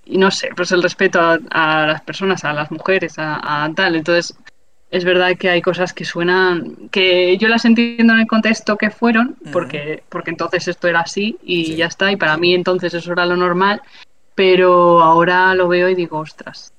y 0.05 0.19
no 0.19 0.33
sé, 0.33 0.49
pues 0.57 0.73
el 0.73 0.83
respeto 0.83 1.21
a, 1.21 1.87
las 1.87 2.03
personas, 2.03 2.45
a 2.45 2.53
las 2.53 2.73
mujeres, 2.73 3.15
a, 3.19 3.71
tal. 3.77 3.95
Entonces, 3.95 4.37
es 4.91 5.05
verdad 5.05 5.37
que 5.39 5.49
hay 5.49 5.63
cosas 5.63 5.93
que 5.93 6.05
suenan, 6.05 6.89
que 6.91 7.39
yo 7.39 7.47
las 7.47 7.65
entiendo 7.65 8.15
en 8.15 8.21
el 8.21 8.27
contexto 8.27 8.77
que 8.77 8.91
fueron, 8.91 9.37
porque, 9.53 10.03
porque 10.09 10.31
entonces 10.31 10.67
esto 10.67 10.89
era 10.89 11.01
así 11.01 11.39
y 11.45 11.77
ya 11.77 11.87
está, 11.87 12.11
y 12.11 12.17
para 12.17 12.37
mí 12.37 12.55
entonces 12.55 12.93
eso 12.93 13.13
era 13.13 13.25
lo 13.25 13.37
normal, 13.37 13.83
pero 14.37 15.03
ahora 15.03 15.53
lo 15.57 15.67
veo 15.67 15.89
y 15.89 15.97
digo, 15.97 16.19
ostras. 16.19 16.73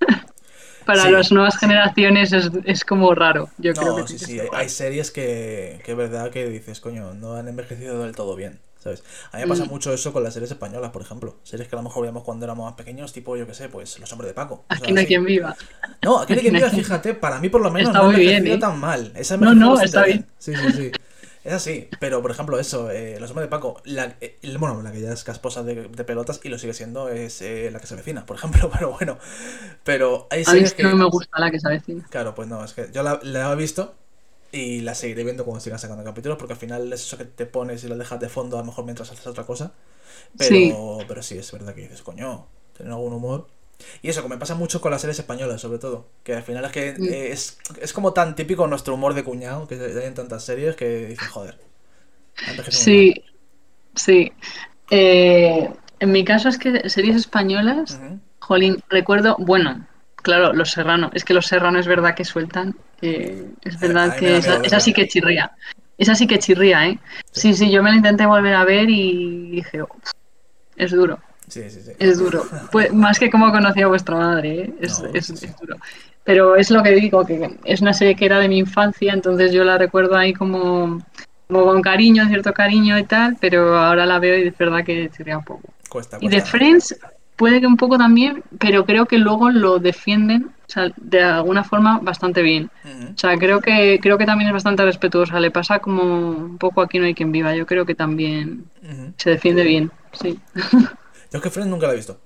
Para 0.86 1.10
las 1.10 1.30
nuevas 1.30 1.58
generaciones 1.58 2.32
es, 2.32 2.84
como 2.86 3.14
raro, 3.14 3.50
yo 3.58 3.74
creo 3.74 3.96
que 3.96 4.08
sí. 4.08 4.18
Sí, 4.18 4.40
hay, 4.52 4.70
series 4.70 5.10
que, 5.10 5.82
que 5.84 5.90
es 5.92 5.96
verdad 5.96 6.30
que 6.30 6.48
dices, 6.48 6.80
coño, 6.80 7.12
no 7.12 7.34
han 7.34 7.48
envejecido 7.48 8.02
del 8.02 8.16
todo 8.16 8.34
bien. 8.34 8.60
¿sabes? 8.80 9.04
A 9.30 9.36
mí 9.36 9.42
me 9.42 9.48
pasa 9.48 9.66
mm. 9.66 9.68
mucho 9.68 9.92
eso 9.92 10.12
con 10.12 10.24
las 10.24 10.32
series 10.32 10.50
españolas, 10.50 10.90
por 10.90 11.02
ejemplo. 11.02 11.36
Series 11.42 11.68
que 11.68 11.76
a 11.76 11.78
lo 11.78 11.82
mejor 11.82 12.02
veíamos 12.02 12.24
cuando 12.24 12.46
éramos 12.46 12.64
más 12.64 12.74
pequeños, 12.74 13.12
tipo, 13.12 13.36
yo 13.36 13.46
qué 13.46 13.54
sé, 13.54 13.68
pues 13.68 13.98
Los 13.98 14.10
Hombres 14.12 14.30
de 14.30 14.34
Paco. 14.34 14.64
Aquí 14.68 14.92
no 14.92 15.00
hay 15.00 15.06
quien 15.06 15.24
viva. 15.24 15.54
No, 16.02 16.20
aquí 16.20 16.32
no 16.32 16.38
hay 16.38 16.42
quien 16.42 16.54
viva, 16.54 16.70
fíjate, 16.70 17.14
para 17.14 17.38
mí 17.38 17.48
por 17.48 17.60
lo 17.60 17.70
menos 17.70 17.92
no 17.92 18.10
me 18.10 18.34
ha 18.34 18.38
¿eh? 18.38 18.58
tan 18.58 18.80
mal. 18.80 19.12
Esa 19.14 19.36
no, 19.36 19.54
no, 19.54 19.80
está 19.80 20.04
bien. 20.04 20.26
Sí, 20.38 20.54
sí, 20.54 20.72
sí. 20.72 20.92
Es 21.42 21.54
así, 21.54 21.88
pero 21.98 22.20
por 22.20 22.30
ejemplo, 22.30 22.58
eso, 22.58 22.90
eh, 22.90 23.18
Los 23.18 23.30
Hombres 23.30 23.46
de 23.46 23.50
Paco, 23.50 23.80
la, 23.84 24.14
eh, 24.20 24.38
bueno, 24.58 24.82
la 24.82 24.92
que 24.92 25.00
ya 25.00 25.12
es 25.12 25.24
casposa 25.24 25.62
de, 25.62 25.88
pelotas 26.04 26.38
y 26.44 26.50
lo 26.50 26.58
sigue 26.58 26.74
siendo 26.74 27.08
es 27.08 27.40
eh, 27.40 27.70
la 27.72 27.80
que 27.80 27.86
se 27.86 27.94
avecina, 27.94 28.26
por 28.26 28.36
ejemplo, 28.36 28.70
pero 28.72 28.92
bueno. 28.92 29.18
Pero 29.82 30.26
hay 30.30 30.44
series 30.44 30.74
que. 30.74 30.82
no 30.82 30.96
me 30.96 31.06
gusta 31.06 31.40
la 31.40 31.50
que 31.50 31.58
se 31.58 31.66
avecina. 31.66 32.06
Claro, 32.10 32.34
pues 32.34 32.46
no, 32.46 32.62
es 32.62 32.74
que 32.74 32.90
yo 32.92 33.02
la, 33.02 33.20
la 33.22 33.50
he 33.52 33.56
visto 33.56 33.94
y 34.52 34.80
la 34.80 34.94
seguiré 34.94 35.24
viendo 35.24 35.44
cuando 35.44 35.60
sigan 35.60 35.78
sacando 35.78 36.04
capítulos, 36.04 36.36
porque 36.36 36.52
al 36.52 36.58
final 36.58 36.92
es 36.92 37.02
eso 37.02 37.16
que 37.16 37.24
te 37.24 37.46
pones 37.46 37.84
y 37.84 37.88
la 37.88 37.96
dejas 37.96 38.20
de 38.20 38.28
fondo, 38.28 38.58
a 38.58 38.60
lo 38.60 38.66
mejor 38.66 38.84
mientras 38.84 39.10
haces 39.10 39.26
otra 39.26 39.44
cosa. 39.44 39.72
Pero 40.36 40.50
sí, 40.50 40.74
pero 41.08 41.22
sí 41.22 41.38
es 41.38 41.50
verdad 41.52 41.74
que 41.74 41.82
dices, 41.82 42.02
coño, 42.02 42.46
tener 42.76 42.92
algún 42.92 43.14
humor. 43.14 43.46
Y 44.02 44.08
eso, 44.08 44.22
como 44.22 44.34
me 44.34 44.40
pasa 44.40 44.54
mucho 44.54 44.80
con 44.80 44.90
las 44.90 45.00
series 45.00 45.18
españolas, 45.18 45.60
sobre 45.60 45.78
todo. 45.78 46.08
Que 46.22 46.34
al 46.34 46.42
final 46.42 46.64
es 46.64 46.72
que 46.72 46.94
mm. 46.98 47.04
es, 47.32 47.58
es, 47.80 47.92
como 47.92 48.12
tan 48.12 48.34
típico 48.34 48.66
nuestro 48.66 48.94
humor 48.94 49.14
de 49.14 49.24
cuñado, 49.24 49.66
que 49.66 49.74
hay 49.74 50.06
en 50.06 50.14
tantas 50.14 50.44
series 50.44 50.76
que 50.76 51.06
dicen, 51.06 51.28
joder. 51.28 51.58
Sí, 52.68 53.14
sí. 53.94 54.32
Eh, 54.90 55.68
en 56.00 56.12
mi 56.12 56.24
caso 56.24 56.48
es 56.48 56.58
que 56.58 56.88
series 56.88 57.16
españolas, 57.16 58.00
jolín, 58.38 58.82
recuerdo, 58.88 59.36
bueno, 59.38 59.86
claro, 60.16 60.52
Los 60.52 60.70
Serrano. 60.70 61.10
Es 61.14 61.24
que 61.24 61.34
Los 61.34 61.46
Serrano 61.46 61.78
es 61.78 61.86
verdad 61.86 62.14
que 62.14 62.24
sueltan. 62.24 62.74
Eh, 63.02 63.46
es 63.62 63.78
verdad 63.80 64.16
que 64.16 64.38
esa, 64.38 64.80
sí 64.80 64.92
que 64.92 65.08
chirría. 65.08 65.52
Esa 65.98 66.14
sí 66.14 66.26
que 66.26 66.38
chirría, 66.38 66.88
¿eh? 66.88 66.98
Sí, 67.30 67.54
sí, 67.54 67.70
yo 67.70 67.82
me 67.82 67.90
la 67.90 67.96
intenté 67.96 68.24
volver 68.26 68.54
a 68.54 68.64
ver 68.64 68.88
y 68.88 69.50
dije, 69.50 69.80
es 70.76 70.90
duro. 70.92 71.20
Sí, 71.50 71.68
sí, 71.68 71.80
sí. 71.84 71.92
Es 71.98 72.18
duro. 72.18 72.44
Pues, 72.72 72.92
más 72.92 73.18
que 73.18 73.30
como 73.30 73.50
conocía 73.50 73.84
a 73.84 73.88
vuestra 73.88 74.16
madre, 74.16 74.62
¿eh? 74.62 74.74
es, 74.80 75.00
duro. 75.60 75.76
Pero 76.24 76.56
es 76.56 76.70
lo 76.70 76.82
que 76.82 76.92
digo, 76.92 77.26
que 77.26 77.58
es 77.64 77.80
una 77.80 77.92
serie 77.92 78.14
que 78.14 78.24
era 78.24 78.38
de 78.38 78.48
mi 78.48 78.58
infancia, 78.58 79.12
entonces 79.12 79.52
yo 79.52 79.64
la 79.64 79.76
recuerdo 79.76 80.16
ahí 80.16 80.32
como, 80.32 81.04
con 81.48 81.82
cariño, 81.82 82.26
cierto 82.28 82.52
cariño 82.52 82.98
y 82.98 83.04
tal, 83.04 83.36
pero 83.40 83.78
ahora 83.78 84.06
la 84.06 84.18
veo 84.18 84.38
y 84.38 84.48
es 84.48 84.56
verdad 84.56 84.84
que 84.84 85.10
sería 85.14 85.36
un 85.36 85.44
poco. 85.44 85.68
Y 86.20 86.28
de 86.28 86.40
Friends 86.40 86.96
puede 87.36 87.60
que 87.60 87.66
un 87.66 87.76
poco 87.76 87.98
también, 87.98 88.44
pero 88.58 88.86
creo 88.86 89.06
que 89.06 89.18
luego 89.18 89.50
lo 89.50 89.78
defienden 89.78 90.50
o 90.70 90.72
sea, 90.72 90.92
de 90.98 91.20
alguna 91.20 91.64
forma 91.64 91.98
bastante 92.00 92.42
bien. 92.42 92.70
O 92.84 93.18
sea, 93.18 93.36
creo 93.36 93.60
que 93.60 93.98
creo 94.00 94.16
que 94.16 94.24
también 94.24 94.46
es 94.46 94.52
bastante 94.52 94.84
respetuosa. 94.84 95.40
Le 95.40 95.50
pasa 95.50 95.80
como 95.80 96.02
un 96.04 96.58
poco 96.58 96.80
aquí 96.80 97.00
no 97.00 97.06
hay 97.06 97.14
quien 97.14 97.32
viva. 97.32 97.56
Yo 97.56 97.66
creo 97.66 97.84
que 97.84 97.96
también 97.96 98.66
se 99.16 99.30
defiende 99.30 99.64
bien, 99.64 99.90
sí. 100.12 100.38
Yo 101.30 101.38
es 101.38 101.42
que 101.42 101.50
Friends 101.50 101.70
nunca 101.70 101.86
la 101.86 101.92
he 101.92 101.96
visto. 101.96 102.18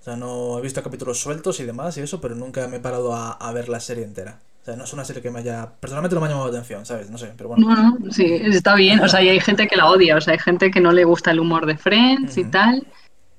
O 0.00 0.04
sea, 0.04 0.16
no 0.16 0.58
he 0.58 0.62
visto 0.62 0.82
capítulos 0.82 1.20
sueltos 1.20 1.60
y 1.60 1.64
demás 1.64 1.96
y 1.96 2.00
eso, 2.00 2.20
pero 2.20 2.34
nunca 2.34 2.66
me 2.66 2.78
he 2.78 2.80
parado 2.80 3.14
a, 3.14 3.52
ver 3.52 3.68
la 3.68 3.78
serie 3.78 4.04
entera. 4.04 4.40
O 4.60 4.64
sea, 4.64 4.76
no 4.76 4.84
es 4.84 4.92
una 4.92 5.04
serie 5.04 5.22
que 5.22 5.30
me 5.30 5.40
haya. 5.40 5.70
Personalmente 5.80 6.14
no 6.14 6.20
me 6.20 6.26
ha 6.26 6.30
llamado 6.30 6.50
la 6.50 6.58
atención, 6.58 6.86
¿sabes? 6.86 7.10
No 7.10 7.18
sé, 7.18 7.32
pero 7.36 7.50
bueno. 7.50 7.68
No, 7.68 7.98
no, 7.98 8.12
sí, 8.12 8.24
está 8.24 8.74
bien. 8.74 9.00
O 9.00 9.08
sea, 9.08 9.22
y 9.22 9.28
hay 9.28 9.40
gente 9.40 9.66
que 9.66 9.76
la 9.76 9.88
odia. 9.88 10.16
O 10.16 10.20
sea, 10.20 10.32
hay 10.32 10.40
gente 10.40 10.70
que 10.70 10.80
no 10.80 10.92
le 10.92 11.04
gusta 11.04 11.30
el 11.32 11.40
humor 11.40 11.66
de 11.66 11.76
Friends 11.76 12.36
y 12.36 12.44
tal. 12.44 12.86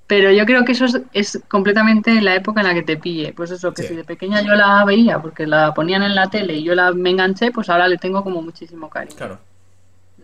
Pero 0.07 0.31
yo 0.31 0.45
creo 0.45 0.65
que 0.65 0.73
eso 0.73 0.85
es, 1.13 1.41
completamente 1.47 2.21
la 2.21 2.35
época 2.35 2.61
en 2.61 2.67
la 2.67 2.73
que 2.73 2.83
te 2.83 2.97
pille. 2.97 3.33
Pues 3.33 3.51
eso, 3.51 3.73
que 3.73 3.83
si 3.83 3.95
de 3.95 4.03
pequeña 4.03 4.41
yo 4.41 4.53
la 4.53 4.83
veía 4.85 5.21
porque 5.21 5.47
la 5.47 5.73
ponían 5.73 6.03
en 6.03 6.15
la 6.15 6.29
tele 6.29 6.55
y 6.55 6.63
yo 6.63 6.75
la 6.75 6.91
me 6.91 7.09
enganché, 7.09 7.51
pues 7.51 7.69
ahora 7.69 7.87
le 7.87 7.97
tengo 7.97 8.23
como 8.23 8.41
muchísimo 8.41 8.89
cariño. 8.89 9.15
Claro. 9.15 9.39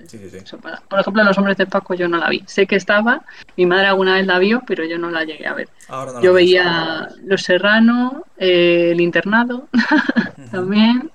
Sí, 0.10 0.18
sí, 0.18 0.39
sí. 0.43 0.57
Por 0.89 0.99
ejemplo, 0.99 1.24
Los 1.24 1.38
Hombres 1.38 1.55
de 1.57 1.68
Paco 1.68 1.93
yo 1.93 2.07
no 2.07 2.18
la 2.18 2.30
vi. 2.30 2.43
Sé 2.47 2.66
que 2.66 2.76
estaba, 2.76 3.22
mi 3.57 3.68
madre 3.68 3.88
alguna 3.88 4.16
vez 4.16 4.26
la 4.26 4.39
vio, 4.39 4.64
pero 4.66 4.84
yo 4.84 4.97
no 4.97 5.12
la 5.12 5.24
llegué 5.24 5.45
a 5.45 5.53
ver. 5.53 5.70
yo 6.24 6.34
veía 6.34 7.10
Los 7.24 7.43
Serrano, 7.43 8.26
eh, 8.38 8.89
El 8.91 9.01
Internado, 9.01 9.68
también. 10.51 11.12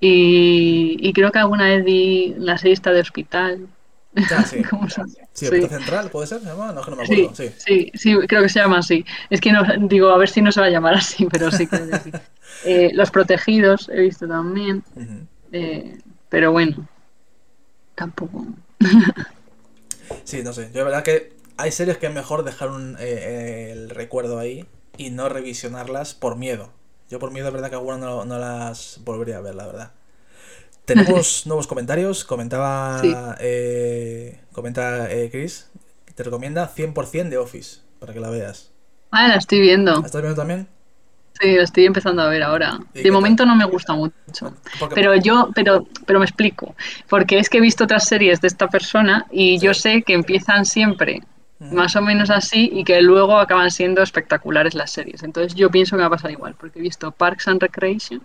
Y, 0.00 1.12
creo 1.14 1.32
que 1.32 1.38
alguna 1.38 1.64
vez 1.64 1.82
vi 1.82 2.34
la 2.36 2.58
serie 2.58 2.76
de 2.76 3.00
Hospital. 3.00 3.68
Ah, 4.16 4.44
sí. 4.44 4.62
sí, 5.32 5.46
sí. 5.46 5.68
Central, 5.68 6.10
¿puede 6.10 6.26
ser? 6.26 6.42
No, 6.42 6.72
no, 6.72 6.82
que 6.82 6.90
no 6.90 6.96
me 6.98 7.04
acuerdo. 7.04 7.34
Sí, 7.34 7.50
sí, 7.56 7.90
sí, 7.94 8.18
creo 8.26 8.42
que 8.42 8.48
se 8.50 8.60
llama 8.60 8.78
así. 8.78 9.04
Es 9.30 9.40
que 9.40 9.50
no, 9.50 9.62
digo, 9.88 10.10
a 10.10 10.18
ver 10.18 10.28
si 10.28 10.42
no 10.42 10.52
se 10.52 10.60
va 10.60 10.66
a 10.66 10.70
llamar 10.70 10.94
así, 10.94 11.26
pero 11.30 11.50
sí 11.50 11.66
creo 11.66 11.88
que 11.88 11.98
sí. 11.98 12.10
Eh, 12.64 12.90
los 12.92 13.10
Protegidos 13.10 13.88
he 13.88 14.02
visto 14.02 14.28
también. 14.28 14.84
eh, 15.52 15.98
pero 16.28 16.52
bueno, 16.52 16.86
tampoco. 18.00 18.46
sí, 20.24 20.42
no 20.42 20.54
sé. 20.54 20.70
Yo, 20.72 20.78
la 20.78 20.84
verdad 20.84 21.02
que 21.02 21.34
hay 21.58 21.70
series 21.70 21.98
que 21.98 22.06
es 22.06 22.14
mejor 22.14 22.44
dejar 22.44 22.70
un, 22.70 22.96
eh, 22.98 23.72
el 23.72 23.90
recuerdo 23.90 24.38
ahí 24.38 24.66
y 24.96 25.10
no 25.10 25.28
revisionarlas 25.28 26.14
por 26.14 26.36
miedo. 26.36 26.70
Yo 27.10 27.18
por 27.18 27.30
miedo, 27.30 27.48
es 27.48 27.52
verdad 27.52 27.68
que 27.68 27.76
algunas 27.76 28.00
no, 28.00 28.24
no, 28.24 28.38
las 28.38 29.00
volvería 29.04 29.36
a 29.36 29.40
ver, 29.42 29.54
la 29.54 29.66
verdad. 29.66 29.90
Tenemos 30.86 31.42
nuevos 31.46 31.66
comentarios. 31.66 32.24
Comentaba. 32.24 33.02
Eh, 33.38 34.40
comenta 34.52 35.12
eh, 35.12 35.28
Chris. 35.30 35.68
Te 36.14 36.22
recomienda 36.22 36.72
100% 36.74 37.28
de 37.28 37.36
Office 37.36 37.80
para 37.98 38.14
que 38.14 38.20
la 38.20 38.30
veas. 38.30 38.70
Ah, 39.10 39.28
la 39.28 39.36
estoy 39.36 39.60
viendo. 39.60 40.00
¿La 40.00 40.06
estás 40.06 40.22
viendo 40.22 40.40
también? 40.40 40.68
Sí, 41.40 41.54
lo 41.54 41.62
estoy 41.62 41.86
empezando 41.86 42.22
a 42.22 42.28
ver 42.28 42.42
ahora. 42.42 42.78
De 42.92 43.10
momento 43.10 43.46
no 43.46 43.56
me 43.56 43.64
gusta 43.64 43.94
mucho. 43.94 44.54
Pero 44.94 45.14
yo, 45.16 45.50
pero, 45.54 45.86
pero 46.06 46.18
me 46.18 46.26
explico. 46.26 46.74
Porque 47.08 47.38
es 47.38 47.48
que 47.48 47.58
he 47.58 47.60
visto 47.60 47.84
otras 47.84 48.06
series 48.06 48.40
de 48.40 48.48
esta 48.48 48.68
persona 48.68 49.26
y 49.30 49.58
yo 49.58 49.72
sé 49.72 50.02
que 50.02 50.12
empiezan 50.12 50.64
siempre 50.66 51.22
más 51.60 51.94
o 51.94 52.00
menos 52.00 52.30
así 52.30 52.70
y 52.72 52.84
que 52.84 53.02
luego 53.02 53.36
acaban 53.36 53.70
siendo 53.70 54.02
espectaculares 54.02 54.74
las 54.74 54.90
series. 54.90 55.22
Entonces 55.22 55.54
yo 55.54 55.70
pienso 55.70 55.94
que 55.94 56.00
va 56.00 56.06
a 56.06 56.10
pasar 56.10 56.30
igual, 56.30 56.54
porque 56.58 56.78
he 56.78 56.82
visto 56.82 57.10
Parks 57.12 57.48
and 57.48 57.60
Recreation, 57.60 58.22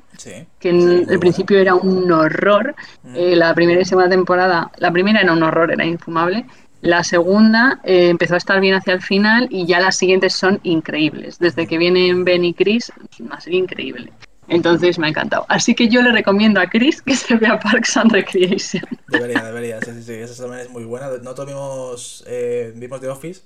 que 0.59 0.70
en 0.70 1.09
el 1.09 1.20
principio 1.20 1.59
era 1.59 1.76
un 1.76 2.09
horror. 2.11 2.74
Eh, 3.13 3.36
la 3.36 3.53
primera 3.53 3.82
y 3.82 3.86
segunda 3.86 4.09
temporada, 4.09 4.72
la 4.78 4.91
primera 4.91 5.20
era 5.20 5.34
un 5.34 5.43
horror, 5.43 5.72
era 5.72 5.86
infumable. 5.86 6.45
La 6.86 7.04
segunda 7.04 7.80
eh, 7.84 8.10
empezó 8.10 8.36
a 8.36 8.38
estar 8.38 8.62
bien 8.62 8.76
hacia 8.76 8.94
el 8.94 9.02
final 9.02 9.48
y 9.50 9.66
ya 9.66 9.80
las 9.80 9.96
siguientes 9.96 10.34
son 10.34 10.60
increíbles. 10.62 11.40
Desde 11.40 11.66
que 11.66 11.80
vienen 11.80 12.24
Ben 12.24 12.46
y 12.46 12.54
Chris, 12.54 12.92
es 13.12 13.20
una 13.20 13.42
serie 13.42 13.58
increíble. 13.58 14.14
Entonces 14.50 15.00
me 15.00 15.08
ha 15.08 15.10
encantado. 15.10 15.48
Así 15.50 15.74
que 15.74 15.88
yo 15.88 16.04
le 16.04 16.12
recomiendo 16.12 16.60
a 16.60 16.68
Chris 16.68 17.02
que 17.02 17.16
se 17.16 17.38
vea 17.38 17.60
Parks 17.60 17.98
and 17.98 18.12
Recreation. 18.12 18.84
Debería, 19.08 19.44
debería. 19.44 19.82
Sí, 19.82 19.94
sí, 19.96 20.04
sí. 20.04 20.14
Esa 20.14 20.44
también 20.44 20.62
es 20.62 20.70
muy 20.70 20.84
buena. 20.84 21.10
Nosotros 21.10 21.48
vimos, 21.48 22.24
eh, 22.28 22.72
vimos 22.76 23.02
The 23.02 23.10
Office 23.10 23.42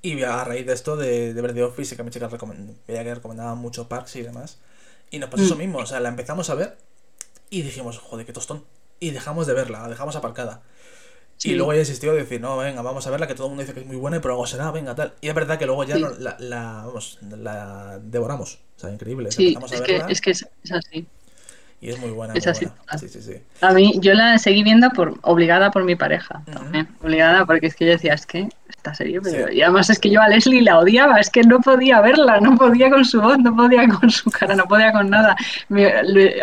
y 0.00 0.22
a 0.22 0.44
raíz 0.44 0.64
de 0.64 0.72
esto, 0.72 0.96
de, 0.96 1.32
ver 1.32 1.52
The 1.52 1.64
Office, 1.64 1.96
que 1.96 2.02
a 2.02 2.04
mi 2.04 2.12
chica 2.12 2.28
veía 2.86 3.02
que 3.02 3.14
recomendaba 3.16 3.56
mucho 3.56 3.88
Parks 3.88 4.14
y 4.14 4.22
demás. 4.22 4.58
Y 5.10 5.18
nos 5.18 5.28
pasó 5.28 5.42
eso 5.42 5.56
mm. 5.56 5.58
mismo. 5.58 5.78
O 5.78 5.86
sea, 5.86 5.98
la 5.98 6.08
empezamos 6.08 6.50
a 6.50 6.54
ver 6.54 6.78
y 7.50 7.62
dijimos, 7.62 7.98
joder, 7.98 8.24
qué 8.24 8.32
tostón. 8.32 8.62
Y 9.00 9.10
dejamos 9.10 9.48
de 9.48 9.54
verla, 9.54 9.82
la 9.82 9.88
dejamos 9.88 10.14
aparcada. 10.14 10.62
Y 11.42 11.54
luego 11.54 11.72
ya 11.72 11.80
insistió 11.80 12.10
a 12.10 12.14
decir, 12.14 12.40
no, 12.40 12.56
venga, 12.58 12.82
vamos 12.82 13.06
a 13.06 13.10
verla, 13.10 13.26
que 13.26 13.34
todo 13.34 13.46
el 13.46 13.50
mundo 13.50 13.62
dice 13.62 13.72
que 13.72 13.80
es 13.80 13.86
muy 13.86 13.96
buena, 13.96 14.20
pero 14.20 14.34
algo 14.34 14.46
será, 14.46 14.70
venga, 14.70 14.94
tal. 14.94 15.14
Y 15.20 15.28
es 15.28 15.34
verdad 15.34 15.58
que 15.58 15.66
luego 15.66 15.84
ya 15.84 15.98
la, 15.98 16.36
la, 16.38 16.82
vamos, 16.86 17.18
la 17.22 17.98
devoramos. 18.02 18.58
O 18.76 18.80
sea, 18.80 18.90
increíble. 18.90 19.30
Sí, 19.30 19.56
es, 19.70 19.80
que, 19.80 20.02
es 20.08 20.20
que 20.20 20.30
es 20.30 20.46
así. 20.70 21.06
Y 21.82 21.88
es 21.88 21.98
muy 21.98 22.10
buena. 22.10 22.34
Es 22.34 22.46
así. 22.46 22.66
Sí, 22.98 23.08
sí, 23.08 23.22
sí. 23.22 23.34
A 23.62 23.72
mí, 23.72 23.98
yo 24.00 24.12
la 24.12 24.36
seguí 24.36 24.62
viendo 24.62 24.90
por 24.90 25.14
obligada 25.22 25.70
por 25.70 25.82
mi 25.84 25.96
pareja 25.96 26.42
también. 26.52 26.88
Obligada 27.02 27.46
porque 27.46 27.68
es 27.68 27.74
que 27.74 27.86
yo 27.86 27.92
decía, 27.92 28.12
es 28.12 28.26
que 28.26 28.48
esta 28.68 28.94
serie. 28.94 29.18
Pero... 29.22 29.50
Y 29.50 29.62
además 29.62 29.88
es 29.88 29.98
que 29.98 30.10
yo 30.10 30.20
a 30.20 30.28
Leslie 30.28 30.60
la 30.60 30.78
odiaba, 30.78 31.18
es 31.18 31.30
que 31.30 31.42
no 31.42 31.60
podía 31.60 32.02
verla, 32.02 32.38
no 32.38 32.54
podía 32.56 32.90
con 32.90 33.06
su 33.06 33.22
voz, 33.22 33.38
no 33.38 33.56
podía 33.56 33.88
con 33.88 34.10
su 34.10 34.30
cara, 34.30 34.54
no 34.54 34.64
podía 34.64 34.92
con 34.92 35.08
nada. 35.08 35.34
Me, 35.70 35.90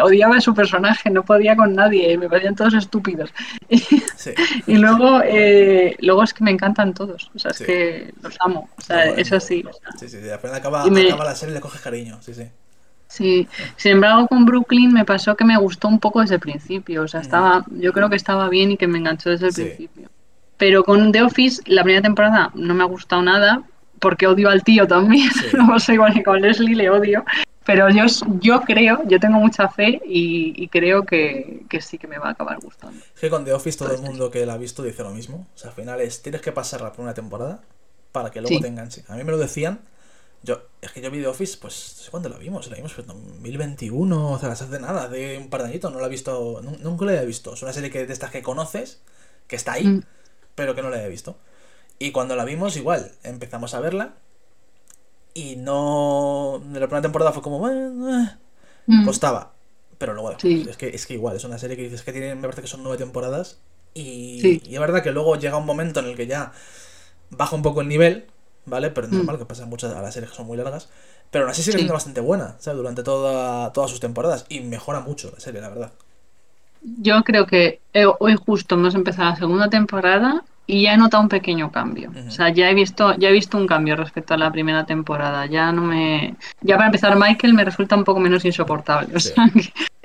odiaba 0.01 0.41
su 0.41 0.55
personaje, 0.55 1.11
no 1.11 1.23
podía 1.23 1.55
con 1.55 1.75
nadie, 1.75 2.17
me 2.17 2.27
parecían 2.27 2.55
todos 2.55 2.73
estúpidos. 2.73 3.31
y 3.69 4.75
luego, 4.75 5.21
eh, 5.23 5.95
luego 5.99 6.23
es 6.23 6.33
que 6.33 6.43
me 6.43 6.51
encantan 6.51 6.95
todos, 6.95 7.29
o 7.35 7.39
sea, 7.39 7.51
es 7.51 7.59
que 7.59 8.13
los 8.23 8.35
amo, 8.39 8.69
o 8.75 8.81
sea, 8.81 9.05
eso 9.05 9.39
sí. 9.39 9.63
Sí, 9.99 10.09
sí, 10.09 10.19
sí, 10.19 10.29
apenas 10.31 10.57
acaba, 10.57 10.83
acaba 10.83 11.25
la 11.25 11.35
serie 11.35 11.53
le 11.53 11.61
coges 11.61 11.81
cariño, 11.81 12.17
sí, 12.21 12.33
sí. 12.33 12.49
Sí, 13.07 13.47
sin 13.77 13.93
embargo 13.93 14.27
con 14.27 14.45
Brooklyn 14.45 14.91
me 14.91 15.05
pasó 15.05 15.35
que 15.35 15.45
me 15.45 15.57
gustó 15.57 15.87
un 15.87 15.99
poco 15.99 16.21
desde 16.21 16.35
el 16.35 16.41
principio, 16.41 17.03
o 17.03 17.07
sea, 17.07 17.21
estaba, 17.21 17.65
yo 17.71 17.93
creo 17.93 18.09
que 18.09 18.17
estaba 18.17 18.49
bien 18.49 18.71
y 18.71 18.77
que 18.77 18.87
me 18.87 18.97
enganchó 18.97 19.29
desde 19.29 19.47
el 19.47 19.53
principio. 19.53 20.09
Pero 20.57 20.83
con 20.83 21.11
The 21.11 21.21
Office, 21.21 21.61
la 21.67 21.83
primera 21.83 22.01
temporada 22.01 22.51
no 22.53 22.73
me 22.73 22.83
ha 22.83 22.87
gustado 22.87 23.21
nada, 23.21 23.63
porque 23.99 24.27
odio 24.27 24.49
al 24.49 24.63
tío 24.63 24.87
también, 24.87 25.29
no 25.53 25.79
sé, 25.79 25.93
igual 25.93 26.13
que 26.13 26.23
con 26.23 26.41
Leslie 26.41 26.75
le 26.75 26.89
odio, 26.89 27.23
pero 27.65 27.89
yo, 27.89 28.05
yo 28.39 28.61
creo, 28.61 29.01
yo 29.07 29.19
tengo 29.19 29.39
mucha 29.39 29.67
fe 29.67 30.01
y, 30.05 30.67
creo 30.69 31.03
que, 31.03 31.65
sí 31.81 31.97
que 31.97 32.07
me 32.07 32.17
va 32.17 32.29
a 32.29 32.31
acabar 32.31 32.57
gustando. 32.59 32.97
Es 33.13 33.19
que 33.19 33.29
con 33.29 33.43
The 33.43 33.53
Office 33.53 33.77
todo 33.77 33.93
el 33.93 34.01
mundo 34.01 34.31
que 34.31 34.45
la 34.45 34.53
ha 34.53 34.57
visto 34.57 34.83
dice 34.83 35.03
lo 35.03 35.11
mismo, 35.11 35.47
o 35.53 35.57
sea, 35.57 35.71
al 35.71 35.75
final 35.75 35.99
es, 36.01 36.21
tienes 36.21 36.41
que 36.41 36.51
pasarla 36.51 36.91
por 36.93 37.03
una 37.03 37.13
temporada 37.13 37.61
para 38.11 38.31
que 38.31 38.41
luego 38.41 38.59
te 38.61 38.67
enganche. 38.67 39.03
A 39.09 39.15
mí 39.15 39.23
me 39.23 39.31
lo 39.31 39.37
decían 39.37 39.79
yo, 40.43 40.61
es 40.81 40.91
que 40.91 41.01
yo 41.01 41.11
vi 41.11 41.19
The 41.19 41.27
Office, 41.27 41.57
pues, 41.59 41.95
no 41.97 42.03
sé 42.03 42.11
cuándo 42.11 42.29
la 42.29 42.37
vimos, 42.37 42.69
la 42.69 42.75
vimos 42.77 42.97
en 42.97 43.07
2021, 43.07 44.31
o 44.31 44.39
sea, 44.39 44.51
hace 44.51 44.79
nada, 44.79 45.07
de 45.07 45.37
un 45.37 45.49
par 45.49 45.61
de 45.61 45.69
añitos, 45.69 45.91
no 45.91 45.99
la 45.99 46.07
he 46.07 46.09
visto, 46.09 46.61
nunca 46.81 47.05
la 47.05 47.21
he 47.21 47.25
visto. 47.25 47.53
Es 47.53 47.61
una 47.63 47.73
serie 47.73 47.89
que, 47.89 48.05
de 48.05 48.13
estas 48.13 48.31
que 48.31 48.41
conoces, 48.41 49.01
que 49.47 49.55
está 49.55 49.73
ahí, 49.73 49.87
mm. 49.87 50.03
pero 50.55 50.75
que 50.75 50.81
no 50.81 50.89
la 50.89 51.03
he 51.03 51.09
visto. 51.09 51.37
Y 51.99 52.11
cuando 52.11 52.35
la 52.35 52.45
vimos, 52.45 52.77
igual, 52.77 53.11
empezamos 53.23 53.73
a 53.73 53.79
verla, 53.79 54.15
y 55.33 55.55
no. 55.55 56.61
De 56.63 56.79
la 56.79 56.87
primera 56.87 57.01
temporada 57.01 57.31
fue 57.31 57.41
como. 57.41 57.67
Mm. 57.67 59.05
Costaba. 59.05 59.53
Pero 59.97 60.13
luego, 60.13 60.31
es, 60.31 60.77
que, 60.77 60.89
es 60.89 61.07
que 61.07 61.15
igual, 61.15 61.35
es 61.35 61.43
una 61.43 61.57
serie 61.57 61.75
que 61.75 61.83
dices 61.83 62.03
que 62.03 62.11
tiene, 62.11 62.35
me 62.35 62.41
parece 62.41 62.61
que 62.61 62.67
son 62.67 62.83
nueve 62.83 62.99
temporadas, 62.99 63.59
y, 63.95 64.61
y 64.63 64.75
es 64.75 64.79
verdad 64.79 65.01
que 65.01 65.11
luego 65.11 65.35
llega 65.37 65.57
un 65.57 65.65
momento 65.65 65.99
en 65.99 66.05
el 66.05 66.15
que 66.15 66.27
ya 66.27 66.51
baja 67.31 67.55
un 67.55 67.63
poco 67.63 67.81
el 67.81 67.87
nivel 67.87 68.27
¿vale? 68.67 68.91
Pero 68.91 69.07
es 69.07 69.13
mm. 69.13 69.17
normal 69.17 69.39
que 69.39 69.45
pasen 69.45 69.69
muchas 69.69 69.93
a 69.93 70.01
las 70.01 70.13
series 70.13 70.29
que 70.29 70.37
son 70.37 70.45
muy 70.45 70.57
largas. 70.57 70.89
Pero 71.31 71.45
aún 71.45 71.51
así 71.51 71.63
sigue 71.63 71.77
siendo 71.77 71.93
bastante 71.93 72.21
buena, 72.21 72.55
¿sabes? 72.59 72.77
Durante 72.77 73.03
toda, 73.03 73.73
todas 73.73 73.89
sus 73.89 73.99
temporadas. 73.99 74.45
Y 74.49 74.59
mejora 74.61 74.99
mucho 74.99 75.31
la 75.33 75.39
serie, 75.39 75.61
la 75.61 75.69
verdad. 75.69 75.91
Yo 76.81 77.23
creo 77.23 77.47
que 77.47 77.79
hoy 78.19 78.35
justo 78.35 78.75
hemos 78.75 78.95
empezado 78.95 79.31
la 79.31 79.35
segunda 79.35 79.69
temporada 79.69 80.43
y 80.67 80.83
ya 80.83 80.93
he 80.93 80.97
notado 80.97 81.23
un 81.23 81.29
pequeño 81.29 81.71
cambio. 81.71 82.11
O 82.27 82.31
sea, 82.31 82.49
ya 82.49 82.69
he 82.69 82.73
visto, 82.73 83.15
ya 83.17 83.29
he 83.29 83.31
visto 83.31 83.57
un 83.57 83.67
cambio 83.67 83.95
respecto 83.95 84.33
a 84.33 84.37
la 84.37 84.51
primera 84.51 84.85
temporada. 84.85 85.45
Ya 85.47 85.71
no 85.71 85.81
me. 85.81 86.35
Ya 86.61 86.75
para 86.75 86.87
empezar, 86.87 87.17
Michael 87.17 87.53
me 87.53 87.63
resulta 87.63 87.95
un 87.95 88.03
poco 88.03 88.19
menos 88.19 88.45
insoportable. 88.45 89.13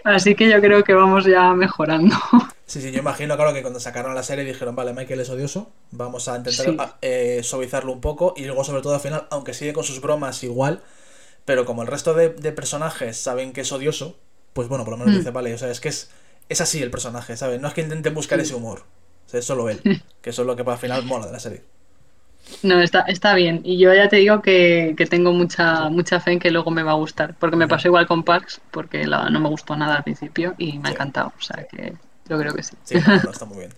así 0.04 0.34
que 0.34 0.48
yo 0.48 0.60
creo 0.60 0.82
que 0.82 0.94
vamos 0.94 1.24
ya 1.24 1.52
mejorando. 1.52 2.16
Sí, 2.72 2.80
sí, 2.80 2.90
yo 2.90 3.00
imagino, 3.00 3.36
claro, 3.36 3.52
que 3.52 3.60
cuando 3.60 3.80
sacaron 3.80 4.14
la 4.14 4.22
serie 4.22 4.46
dijeron, 4.46 4.74
vale, 4.74 4.94
Michael 4.94 5.20
es 5.20 5.28
odioso, 5.28 5.70
vamos 5.90 6.26
a 6.28 6.38
intentar 6.38 6.96
eh, 7.02 7.42
suavizarlo 7.44 7.92
un 7.92 8.00
poco 8.00 8.32
y 8.34 8.46
luego, 8.46 8.64
sobre 8.64 8.80
todo 8.80 8.94
al 8.94 9.00
final, 9.02 9.26
aunque 9.28 9.52
sigue 9.52 9.74
con 9.74 9.84
sus 9.84 10.00
bromas 10.00 10.42
igual, 10.42 10.80
pero 11.44 11.66
como 11.66 11.82
el 11.82 11.88
resto 11.88 12.14
de, 12.14 12.30
personajes 12.30 13.18
saben 13.18 13.52
que 13.52 13.60
es 13.60 13.72
odioso, 13.72 14.16
pues 14.54 14.68
bueno, 14.68 14.86
por 14.86 14.92
lo 14.92 14.96
menos 14.96 15.12
mm. 15.12 15.18
dice, 15.18 15.30
vale, 15.32 15.52
o 15.52 15.58
sea, 15.58 15.70
es 15.70 15.80
que 15.80 15.90
es, 15.90 16.12
es 16.48 16.62
así 16.62 16.80
el 16.80 16.90
personaje, 16.90 17.36
¿sabes? 17.36 17.60
No 17.60 17.68
es 17.68 17.74
que 17.74 17.82
intenten 17.82 18.14
buscar 18.14 18.40
ese 18.40 18.54
humor, 18.54 18.84
o 19.26 19.28
sea, 19.28 19.40
es 19.40 19.44
solo 19.44 19.68
él, 19.68 19.82
que 20.22 20.30
eso 20.30 20.40
es 20.40 20.46
lo 20.46 20.56
que 20.56 20.62
al 20.62 20.78
final 20.78 21.04
mola 21.04 21.26
de 21.26 21.32
la 21.32 21.40
serie. 21.40 21.60
No, 22.62 22.80
está, 22.80 23.02
está 23.02 23.34
bien. 23.34 23.60
Y 23.64 23.76
yo 23.76 23.92
ya 23.92 24.08
te 24.08 24.16
digo 24.16 24.40
que, 24.40 24.94
tengo 25.10 25.34
mucha, 25.34 25.90
mucha 25.90 26.20
fe 26.20 26.32
en 26.32 26.38
que 26.38 26.50
luego 26.50 26.70
me 26.70 26.82
va 26.82 26.92
a 26.92 26.94
gustar. 26.94 27.34
Porque 27.38 27.54
me 27.54 27.68
pasó 27.68 27.88
igual 27.88 28.06
con 28.06 28.24
Parks, 28.24 28.62
porque 28.70 29.04
no 29.04 29.40
me 29.40 29.48
gustó 29.48 29.76
nada 29.76 29.96
al 29.96 30.02
principio 30.02 30.54
y 30.56 30.78
me 30.78 30.88
ha 30.88 30.92
encantado. 30.92 31.32
O 31.38 31.42
sea 31.42 31.64
que 31.70 31.92
yo 32.28 32.38
creo 32.38 32.54
que 32.54 32.62
sí. 32.62 32.76
Sí, 32.84 32.96
está 33.30 33.44
muy 33.44 33.58
bien. 33.58 33.72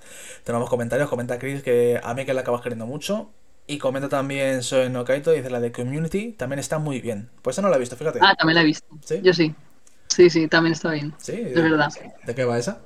Tenemos 0.44 0.68
comentarios. 0.68 1.08
Comenta 1.08 1.38
Chris 1.38 1.62
que 1.62 2.00
a 2.02 2.14
mí 2.14 2.24
que 2.24 2.34
la 2.34 2.42
acabas 2.42 2.60
queriendo 2.60 2.86
mucho. 2.86 3.30
Y 3.66 3.78
comenta 3.78 4.10
también 4.10 4.62
Soy 4.62 4.90
Nokaito, 4.90 5.30
dice 5.30 5.48
la 5.48 5.58
de 5.58 5.72
Community, 5.72 6.32
también 6.32 6.58
está 6.58 6.78
muy 6.78 7.00
bien. 7.00 7.30
Pues 7.40 7.54
esa 7.54 7.62
no 7.62 7.70
la 7.70 7.76
he 7.76 7.80
visto, 7.80 7.96
fíjate. 7.96 8.18
Ah, 8.20 8.34
también 8.34 8.56
la 8.56 8.60
he 8.60 8.66
visto. 8.66 8.86
¿Sí? 9.02 9.20
Yo 9.22 9.32
sí. 9.32 9.54
Sí, 10.08 10.28
sí, 10.28 10.48
también 10.48 10.74
está 10.74 10.90
bien. 10.90 11.14
Sí, 11.18 11.32
de 11.32 11.62
verdad. 11.62 11.90
¿De 12.26 12.34
qué 12.34 12.44
va 12.44 12.58
esa? 12.58 12.80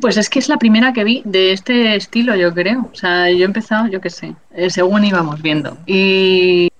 Pues 0.00 0.16
es 0.16 0.28
que 0.28 0.38
es 0.38 0.48
la 0.48 0.56
primera 0.56 0.92
que 0.92 1.04
vi 1.04 1.22
de 1.24 1.52
este 1.52 1.94
estilo, 1.94 2.34
yo 2.36 2.52
creo. 2.54 2.88
O 2.92 2.94
sea, 2.94 3.30
yo 3.30 3.38
he 3.38 3.44
empezado, 3.44 3.86
yo 3.88 4.00
qué 4.00 4.10
sé, 4.10 4.34
eh, 4.52 4.70
según 4.70 5.04
íbamos 5.04 5.40
viendo. 5.42 5.76
Y 5.86 6.72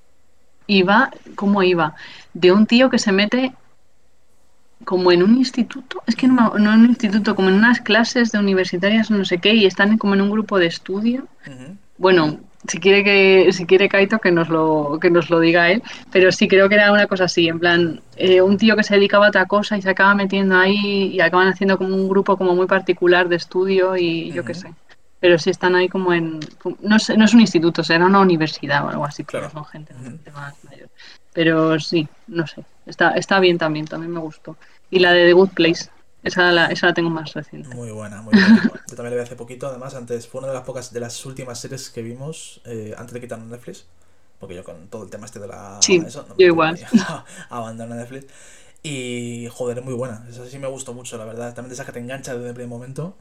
iba, 0.66 1.10
¿cómo 1.34 1.62
iba? 1.62 1.94
De 2.32 2.50
un 2.50 2.66
tío 2.66 2.90
que 2.90 2.98
se 2.98 3.12
mete 3.12 3.52
como 4.84 5.12
en 5.12 5.22
un 5.22 5.36
instituto, 5.36 6.02
es 6.06 6.16
que 6.16 6.26
no, 6.26 6.54
no 6.58 6.72
en 6.72 6.80
un 6.80 6.86
instituto, 6.86 7.34
como 7.34 7.48
en 7.48 7.56
unas 7.56 7.80
clases 7.80 8.32
de 8.32 8.38
universitarias, 8.38 9.10
no 9.10 9.24
sé 9.24 9.38
qué, 9.38 9.54
y 9.54 9.66
están 9.66 9.98
como 9.98 10.14
en 10.14 10.22
un 10.22 10.30
grupo 10.30 10.58
de 10.58 10.66
estudio. 10.66 11.26
Bueno, 11.98 12.40
si 12.68 12.78
quiere 12.78 13.02
que 13.02 13.52
si 13.52 13.64
quiere 13.66 13.88
Kaito 13.88 14.18
que 14.18 14.30
nos 14.30 14.48
lo 14.48 14.98
que 15.00 15.10
nos 15.10 15.30
lo 15.30 15.40
diga 15.40 15.70
él 15.70 15.82
pero 16.12 16.30
sí 16.30 16.46
creo 16.46 16.68
que 16.68 16.74
era 16.74 16.92
una 16.92 17.06
cosa 17.06 17.24
así 17.24 17.48
en 17.48 17.58
plan 17.58 18.02
eh, 18.16 18.42
un 18.42 18.58
tío 18.58 18.76
que 18.76 18.82
se 18.82 18.94
dedicaba 18.94 19.26
a 19.26 19.28
otra 19.30 19.46
cosa 19.46 19.78
y 19.78 19.82
se 19.82 19.90
acaba 19.90 20.14
metiendo 20.14 20.56
ahí 20.56 21.06
y 21.06 21.20
acaban 21.20 21.48
haciendo 21.48 21.78
como 21.78 21.94
un 21.94 22.08
grupo 22.08 22.36
como 22.36 22.54
muy 22.54 22.66
particular 22.66 23.28
de 23.28 23.36
estudio 23.36 23.96
y 23.96 24.30
yo 24.32 24.44
qué 24.44 24.52
sé. 24.52 24.74
Pero 25.20 25.38
sí 25.38 25.50
están 25.50 25.74
ahí 25.74 25.88
como 25.88 26.12
en 26.12 26.40
no, 26.80 26.98
sé, 26.98 27.16
no 27.16 27.24
es 27.24 27.34
un 27.34 27.40
instituto 27.40 27.82
será 27.82 28.04
una 28.06 28.20
universidad 28.20 28.84
o 28.84 28.88
algo 28.90 29.06
así 29.06 29.24
claro. 29.24 29.50
son 29.50 29.64
gente 29.64 29.94
más 30.34 30.54
mayor. 30.64 30.88
Pero 31.32 31.80
sí 31.80 32.06
no 32.26 32.46
sé 32.46 32.64
está 32.90 33.12
está 33.12 33.40
bien 33.40 33.56
también 33.56 33.86
también 33.86 34.12
me 34.12 34.20
gustó 34.20 34.56
y 34.90 34.98
la 34.98 35.12
de 35.12 35.26
The 35.26 35.32
Good 35.32 35.50
Place 35.50 35.90
esa 36.22 36.52
la, 36.52 36.66
esa 36.66 36.88
la 36.88 36.94
tengo 36.94 37.08
más 37.08 37.32
reciente. 37.32 37.74
Muy 37.74 37.90
buena, 37.90 38.20
muy 38.20 38.32
buena. 38.32 38.62
Yo 38.88 38.96
también 38.96 39.16
la 39.16 39.22
vi 39.22 39.22
hace 39.22 39.36
poquito, 39.36 39.68
además, 39.68 39.94
antes 39.94 40.28
fue 40.28 40.40
una 40.40 40.48
de 40.48 40.54
las 40.54 40.64
pocas, 40.64 40.92
de 40.92 41.00
las 41.00 41.24
últimas 41.24 41.58
series 41.58 41.88
que 41.88 42.02
vimos 42.02 42.60
eh, 42.66 42.94
antes 42.98 43.14
de 43.14 43.20
quitar 43.20 43.38
Netflix. 43.38 43.86
Porque 44.38 44.54
yo 44.54 44.64
con 44.64 44.88
todo 44.88 45.04
el 45.04 45.10
tema 45.10 45.26
este 45.26 45.38
de 45.38 45.48
la... 45.48 45.78
Sí, 45.82 46.02
eso, 46.06 46.26
yo 46.38 46.46
igual. 46.46 46.78
Abandonar 47.50 47.98
Netflix. 47.98 48.26
Y 48.82 49.48
joder, 49.50 49.78
es 49.78 49.84
muy 49.84 49.94
buena. 49.94 50.26
Esa 50.30 50.46
sí 50.46 50.58
me 50.58 50.66
gustó 50.66 50.94
mucho, 50.94 51.18
la 51.18 51.26
verdad. 51.26 51.54
También 51.54 51.68
de 51.68 51.74
esa 51.74 51.84
que 51.84 51.92
te 51.92 51.98
engancha 51.98 52.34
desde 52.34 52.48
el 52.48 52.54
primer 52.54 52.70
momento. 52.70 53.14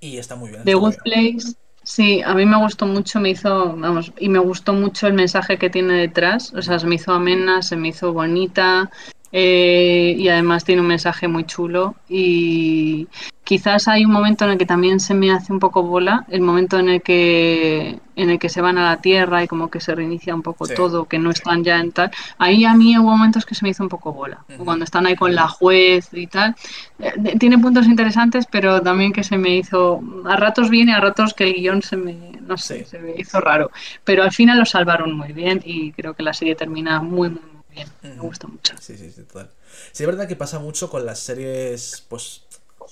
Y 0.00 0.18
está 0.18 0.36
muy 0.36 0.50
bien. 0.50 0.64
The 0.64 0.74
Good 0.74 0.96
Place, 1.02 1.56
sí, 1.86 2.20
a 2.22 2.34
mí 2.34 2.44
me 2.44 2.58
gustó 2.58 2.84
mucho, 2.84 3.20
me 3.20 3.30
hizo, 3.30 3.76
vamos, 3.76 4.12
y 4.18 4.28
me 4.28 4.40
gustó 4.40 4.72
mucho 4.72 5.06
el 5.06 5.14
mensaje 5.14 5.56
que 5.56 5.70
tiene 5.70 5.94
detrás. 5.94 6.52
O 6.52 6.60
sea, 6.60 6.78
se 6.78 6.86
me 6.86 6.96
hizo 6.96 7.12
amena, 7.12 7.62
se 7.62 7.76
me 7.76 7.88
hizo 7.88 8.12
bonita. 8.12 8.90
Eh, 9.32 10.14
y 10.16 10.28
además 10.28 10.64
tiene 10.64 10.80
un 10.80 10.86
mensaje 10.86 11.26
muy 11.26 11.44
chulo 11.44 11.96
y 12.08 13.08
quizás 13.42 13.88
hay 13.88 14.04
un 14.04 14.12
momento 14.12 14.44
en 14.44 14.52
el 14.52 14.58
que 14.58 14.66
también 14.66 15.00
se 15.00 15.14
me 15.14 15.32
hace 15.32 15.52
un 15.52 15.58
poco 15.58 15.82
bola 15.82 16.24
el 16.28 16.40
momento 16.40 16.78
en 16.78 16.88
el 16.88 17.02
que 17.02 17.98
en 18.14 18.30
el 18.30 18.38
que 18.38 18.48
se 18.48 18.60
van 18.60 18.78
a 18.78 18.84
la 18.84 19.00
tierra 19.00 19.42
y 19.42 19.48
como 19.48 19.68
que 19.68 19.80
se 19.80 19.94
reinicia 19.94 20.34
un 20.34 20.42
poco 20.42 20.66
todo 20.66 21.04
que 21.04 21.18
no 21.18 21.30
están 21.30 21.62
ya 21.64 21.78
en 21.78 21.92
tal. 21.92 22.10
Ahí 22.38 22.64
a 22.64 22.74
mí 22.74 22.96
hubo 22.98 23.10
momentos 23.10 23.44
que 23.44 23.54
se 23.54 23.64
me 23.64 23.70
hizo 23.70 23.82
un 23.82 23.88
poco 23.88 24.12
bola 24.12 24.44
cuando 24.64 24.84
están 24.84 25.06
ahí 25.06 25.16
con 25.16 25.34
la 25.34 25.48
juez 25.48 26.08
y 26.12 26.28
tal. 26.28 26.54
Eh, 26.98 27.36
tiene 27.38 27.58
puntos 27.58 27.86
interesantes 27.86 28.46
pero 28.50 28.80
también 28.80 29.12
que 29.12 29.24
se 29.24 29.38
me 29.38 29.56
hizo 29.56 30.00
a 30.24 30.36
ratos 30.36 30.70
bien 30.70 30.88
y 30.88 30.92
a 30.92 31.00
ratos 31.00 31.34
que 31.34 31.44
el 31.44 31.54
guion 31.54 31.82
se 31.82 31.96
me 31.96 32.14
no 32.40 32.56
sé 32.56 32.84
se 32.84 32.98
me 33.00 33.12
hizo 33.18 33.40
raro. 33.40 33.70
Pero 34.04 34.22
al 34.22 34.32
final 34.32 34.58
lo 34.58 34.64
salvaron 34.64 35.16
muy 35.16 35.32
bien 35.32 35.60
y 35.64 35.92
creo 35.92 36.14
que 36.14 36.22
la 36.22 36.32
serie 36.32 36.54
termina 36.54 37.02
muy 37.02 37.30
muy 37.30 37.55
me 38.02 38.16
gusta 38.16 38.46
mucho. 38.46 38.74
Sí, 38.80 38.96
sí, 38.96 39.10
sí, 39.10 39.22
total. 39.22 39.50
Sí, 39.92 40.02
es 40.02 40.06
verdad 40.06 40.28
que 40.28 40.36
pasa 40.36 40.58
mucho 40.58 40.90
con 40.90 41.04
las 41.04 41.18
series, 41.18 42.04
pues 42.08 42.44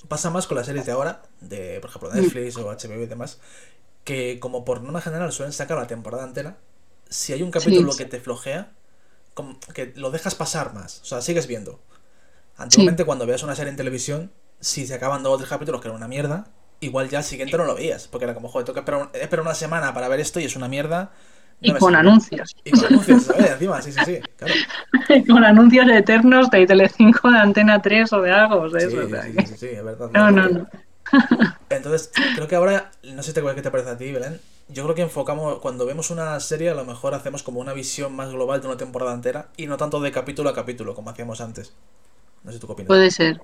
pasa 0.07 0.29
más 0.29 0.47
con 0.47 0.57
las 0.57 0.65
series 0.65 0.85
de 0.85 0.91
ahora, 0.91 1.23
de 1.41 1.79
por 1.79 1.89
ejemplo 1.89 2.13
Netflix 2.13 2.57
o 2.57 2.69
HBO 2.69 3.03
y 3.03 3.07
demás, 3.07 3.39
que 4.03 4.39
como 4.39 4.65
por 4.65 4.81
norma 4.81 5.01
general 5.01 5.31
suelen 5.31 5.53
sacar 5.53 5.77
la 5.77 5.87
temporada 5.87 6.23
entera, 6.23 6.57
si 7.09 7.33
hay 7.33 7.41
un 7.41 7.51
capítulo 7.51 7.95
que 7.95 8.05
te 8.05 8.19
flojea, 8.19 8.73
como 9.33 9.59
que 9.73 9.93
lo 9.95 10.11
dejas 10.11 10.35
pasar 10.35 10.73
más, 10.73 11.01
o 11.01 11.05
sea, 11.05 11.21
sigues 11.21 11.47
viendo. 11.47 11.79
Antiguamente 12.57 13.03
cuando 13.05 13.25
veas 13.25 13.43
una 13.43 13.55
serie 13.55 13.71
en 13.71 13.77
televisión, 13.77 14.31
si 14.59 14.87
se 14.87 14.93
acaban 14.93 15.23
dos 15.23 15.33
o 15.33 15.37
tres 15.37 15.49
capítulos 15.49 15.81
que 15.81 15.87
era 15.87 15.97
una 15.97 16.07
mierda, 16.07 16.47
igual 16.79 17.09
ya 17.09 17.19
el 17.19 17.23
siguiente 17.25 17.57
no 17.57 17.65
lo 17.65 17.75
veías, 17.75 18.07
porque 18.07 18.25
era 18.25 18.33
como, 18.33 18.47
joder, 18.47 18.65
tengo 18.65 18.75
que 18.75 18.79
esperar, 18.79 19.09
esperar 19.13 19.45
una 19.45 19.55
semana 19.55 19.93
para 19.93 20.07
ver 20.07 20.19
esto 20.19 20.39
y 20.39 20.45
es 20.45 20.55
una 20.55 20.67
mierda, 20.67 21.11
y 21.61 21.71
con 21.73 21.95
anuncios. 21.95 22.55
Y 22.63 22.71
con 22.71 22.85
anuncios, 22.85 23.23
¿sabes? 23.23 23.51
Encima, 23.51 23.81
sí, 23.81 23.91
sí, 23.91 23.99
sí, 24.05 24.19
claro. 24.37 24.53
con 25.27 25.43
anuncios 25.43 25.87
eternos 25.89 26.49
de 26.49 26.65
Telecinco, 26.65 27.31
de 27.31 27.39
Antena 27.39 27.81
3 27.81 28.13
o 28.13 28.21
de 28.21 28.31
algo, 28.31 28.69
de 28.69 28.79
eso. 28.79 29.07
Sí, 29.07 29.47
sí, 29.47 29.57
sí, 29.57 29.67
es 29.67 29.83
verdad. 29.83 30.09
No, 30.13 30.31
no, 30.31 30.49
no. 30.49 30.67
Entonces, 31.69 32.11
creo 32.35 32.47
que 32.47 32.55
ahora, 32.55 32.91
no 33.03 33.23
sé 33.23 33.33
qué 33.33 33.61
te 33.61 33.71
parece 33.71 33.89
a 33.89 33.97
ti, 33.97 34.11
Belén. 34.11 34.39
Yo 34.67 34.83
creo 34.83 34.95
que 34.95 35.03
enfocamos, 35.03 35.59
cuando 35.59 35.85
vemos 35.85 36.09
una 36.09 36.39
serie, 36.39 36.71
a 36.71 36.73
lo 36.73 36.85
mejor 36.85 37.13
hacemos 37.13 37.43
como 37.43 37.59
una 37.59 37.73
visión 37.73 38.15
más 38.15 38.31
global 38.31 38.61
de 38.61 38.67
una 38.67 38.77
temporada 38.77 39.13
entera 39.13 39.49
y 39.57 39.67
no 39.67 39.77
tanto 39.77 39.99
de 39.99 40.11
capítulo 40.11 40.49
a 40.49 40.55
capítulo, 40.55 40.95
como 40.95 41.11
hacíamos 41.11 41.39
antes. 41.39 41.73
No 42.43 42.51
sé 42.51 42.59
tú 42.59 42.67
qué 42.67 42.73
opinas. 42.73 42.87
Puede 42.87 43.11
ser. 43.11 43.41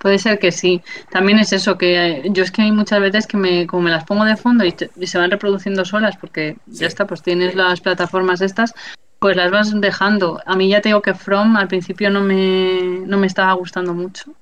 Puede 0.00 0.18
ser 0.18 0.38
que 0.38 0.50
sí. 0.50 0.80
También 1.10 1.38
es 1.38 1.52
eso, 1.52 1.76
que 1.76 2.22
yo 2.30 2.42
es 2.42 2.50
que 2.50 2.62
hay 2.62 2.72
muchas 2.72 3.00
veces 3.00 3.26
que 3.26 3.36
me, 3.36 3.66
como 3.66 3.82
me 3.82 3.90
las 3.90 4.04
pongo 4.04 4.24
de 4.24 4.36
fondo 4.36 4.64
y, 4.64 4.74
se 5.06 5.18
van 5.18 5.30
reproduciendo 5.30 5.84
solas, 5.84 6.16
porque 6.16 6.56
ya 6.66 6.86
está, 6.86 7.06
pues 7.06 7.22
tienes 7.22 7.54
las 7.54 7.82
plataformas 7.82 8.40
estas, 8.40 8.72
pues 9.18 9.36
las 9.36 9.50
vas 9.50 9.78
dejando. 9.78 10.40
A 10.46 10.56
mí 10.56 10.70
ya 10.70 10.80
te 10.80 10.88
digo 10.88 11.02
que 11.02 11.12
From 11.12 11.54
al 11.56 11.68
principio 11.68 12.08
no 12.08 12.22
me, 12.22 13.00
no 13.04 13.18
me 13.18 13.26
estaba 13.26 13.52
gustando 13.52 13.92
mucho. 13.92 14.32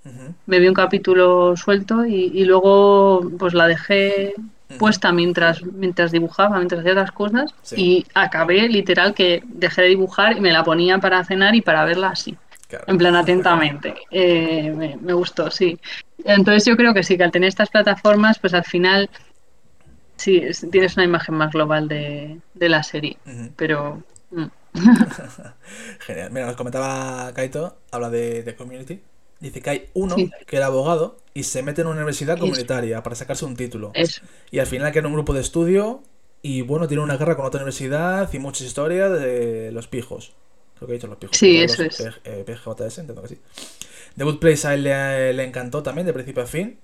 Me 0.46 0.61
vi 0.61 0.68
un 0.68 0.74
capítulo 0.74 1.56
suelto 1.56 2.06
y, 2.06 2.44
luego 2.44 3.28
pues 3.36 3.52
la 3.52 3.66
dejé 3.66 4.34
puesta 4.78 5.11
mientras, 5.11 5.64
mientras 5.64 6.12
dibujaba, 6.12 6.59
mientras 6.59 6.82
hacía 6.82 6.92
otras 6.92 7.11
cosas 7.11 7.52
y 7.76 8.06
acabé 8.14 8.68
literal 8.68 9.12
que 9.12 9.42
dejé 9.44 9.82
de 9.82 9.88
dibujar 9.88 10.36
y 10.36 10.40
me 10.40 10.52
la 10.52 10.62
ponía 10.62 10.98
para 10.98 11.24
cenar 11.24 11.56
y 11.56 11.62
para 11.62 11.84
verla 11.84 12.11
así. 12.11 12.36
En 12.86 12.98
plan, 12.98 13.16
atentamente. 13.16 13.94
Eh, 14.10 14.96
me, 15.00 15.12
gustó, 15.12 15.50
sí. 15.50 15.78
Entonces 16.24 16.66
yo 16.66 16.76
creo 16.76 16.92
que 16.92 17.02
sí, 17.02 17.16
que 17.16 17.24
al 17.24 17.30
tener 17.30 17.48
estas 17.48 17.70
plataformas, 17.70 18.38
pues 18.38 18.52
al 18.54 18.64
final 18.64 19.08
sí, 20.16 20.42
tienes 20.70 20.96
una 20.96 21.04
imagen 21.04 21.34
más 21.34 21.52
global 21.52 21.88
de, 21.88 22.40
la 22.54 22.82
serie. 22.82 23.16
Pero... 23.56 24.02
Mm. 24.30 24.46
Genial. 26.00 26.30
Mira, 26.30 26.46
nos 26.46 26.56
comentaba 26.56 27.32
Kaito, 27.34 27.78
habla 27.90 28.10
de, 28.10 28.54
Community. 28.56 29.00
Dice 29.40 29.62
que 29.62 29.70
hay 29.70 29.86
uno 29.94 30.16
que 30.46 30.56
era 30.56 30.66
abogado 30.66 31.18
y 31.32 31.44
se 31.44 31.62
mete 31.62 31.82
en 31.82 31.86
una 31.86 31.96
universidad 31.96 32.38
comunitaria 32.38 33.02
para 33.02 33.16
sacarse 33.16 33.44
un 33.44 33.56
título. 33.56 33.92
Y 34.50 34.58
al 34.58 34.66
final 34.66 34.92
queda 34.92 35.06
un 35.06 35.14
grupo 35.14 35.32
de 35.32 35.40
estudio 35.40 36.02
y 36.42 36.62
bueno, 36.62 36.88
tiene 36.88 37.02
una 37.02 37.16
guerra 37.16 37.36
con 37.36 37.46
otra 37.46 37.60
universidad 37.60 38.32
y 38.32 38.38
muchas 38.38 38.66
historias 38.66 39.12
de 39.12 39.70
los 39.72 39.86
pijos. 39.86 40.34
Creo 40.79 40.87
que 40.87 40.95
he 40.95 40.97
dicho 40.97 41.09
los 41.09 41.18
pijos. 41.18 41.37
Sí, 41.37 41.59
eso 41.59 41.83
es. 41.83 41.97
PGJS, 42.22 42.99
entiendo 42.99 43.22
que 43.22 43.29
sí. 43.29 43.39
The 44.16 44.24
Good 44.24 44.39
Place 44.39 44.66
a 44.66 44.74
él 44.74 44.85
le, 44.85 45.45
encantó 45.45 45.83
también, 45.83 46.07
de 46.07 46.12
principio 46.12 46.43
a 46.43 46.47
fin. 46.47 46.79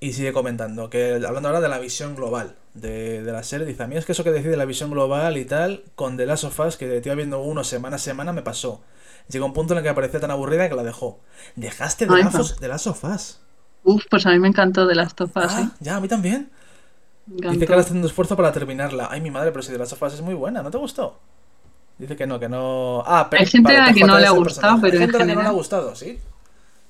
Y 0.00 0.14
sigue 0.14 0.32
comentando, 0.32 0.90
que 0.90 1.14
hablando 1.14 1.48
ahora 1.48 1.60
de 1.60 1.68
la 1.68 1.78
visión 1.78 2.16
global 2.16 2.56
de, 2.74 3.22
la 3.22 3.44
serie, 3.44 3.66
dice, 3.66 3.84
a 3.84 3.86
mí 3.86 3.96
es 3.96 4.04
que 4.04 4.12
eso 4.12 4.24
que 4.24 4.32
decide 4.32 4.56
la 4.56 4.64
visión 4.64 4.90
global 4.90 5.36
y 5.36 5.44
tal, 5.44 5.84
con 5.94 6.16
The 6.16 6.26
Last 6.26 6.42
of 6.42 6.58
Us, 6.58 6.76
que 6.76 7.00
te 7.00 7.08
iba 7.08 7.14
viendo 7.14 7.40
uno 7.40 7.62
semana 7.62 7.96
a 7.96 7.98
semana, 8.00 8.32
me 8.32 8.42
pasó. 8.42 8.82
Llegó 9.28 9.46
un 9.46 9.52
punto 9.52 9.74
en 9.74 9.78
el 9.78 9.84
que 9.84 9.94
parecía 9.94 10.18
tan 10.18 10.32
aburrida 10.32 10.68
que 10.68 10.74
la 10.74 10.82
dejó. 10.82 11.20
Dejaste 11.54 12.06
The, 12.06 12.18
Last, 12.18 12.58
The 12.58 12.68
Last 12.68 12.86
of 12.88 13.04
Us. 13.04 13.40
Uf, 13.84 14.04
pues 14.10 14.26
a 14.26 14.30
mí 14.30 14.40
me 14.40 14.48
encantó 14.48 14.88
The 14.88 14.94
Last 14.96 15.20
of 15.20 15.36
Us. 15.36 15.44
Ah, 15.48 15.60
¿eh? 15.62 15.76
ya, 15.80 15.96
a 15.96 16.00
mí 16.00 16.08
también. 16.08 16.50
Dice 17.26 17.58
que 17.58 17.72
ahora 17.72 17.80
está 17.80 17.90
haciendo 17.90 18.08
esfuerzo 18.08 18.36
para 18.36 18.52
terminarla. 18.52 19.08
Ay, 19.10 19.20
mi 19.20 19.30
madre, 19.30 19.52
pero 19.52 19.62
si 19.62 19.70
The 19.70 19.78
Last 19.78 19.92
of 19.92 20.02
Us 20.02 20.14
es 20.14 20.22
muy 20.22 20.34
buena, 20.34 20.62
¿no 20.62 20.70
te 20.72 20.78
gustó? 20.78 21.20
Dice 22.02 22.16
que 22.16 22.26
no, 22.26 22.40
que 22.40 22.48
no. 22.48 23.04
Ah, 23.06 23.28
pero. 23.30 23.42
Hay 23.42 23.46
gente 23.46 23.76
a 23.76 23.86
la 23.86 23.92
que 23.92 24.02
no 24.02 24.18
le 24.18 24.26
ha 24.26 24.32
gustado, 24.32 24.80
pero. 24.80 24.94
Hay 24.94 24.98
gente 24.98 25.16
a 25.18 25.20
la 25.20 25.26
que 25.26 25.34
no 25.36 25.42
le 25.42 25.46
ha 25.46 25.52
gustado, 25.52 25.94
¿sí? 25.94 26.18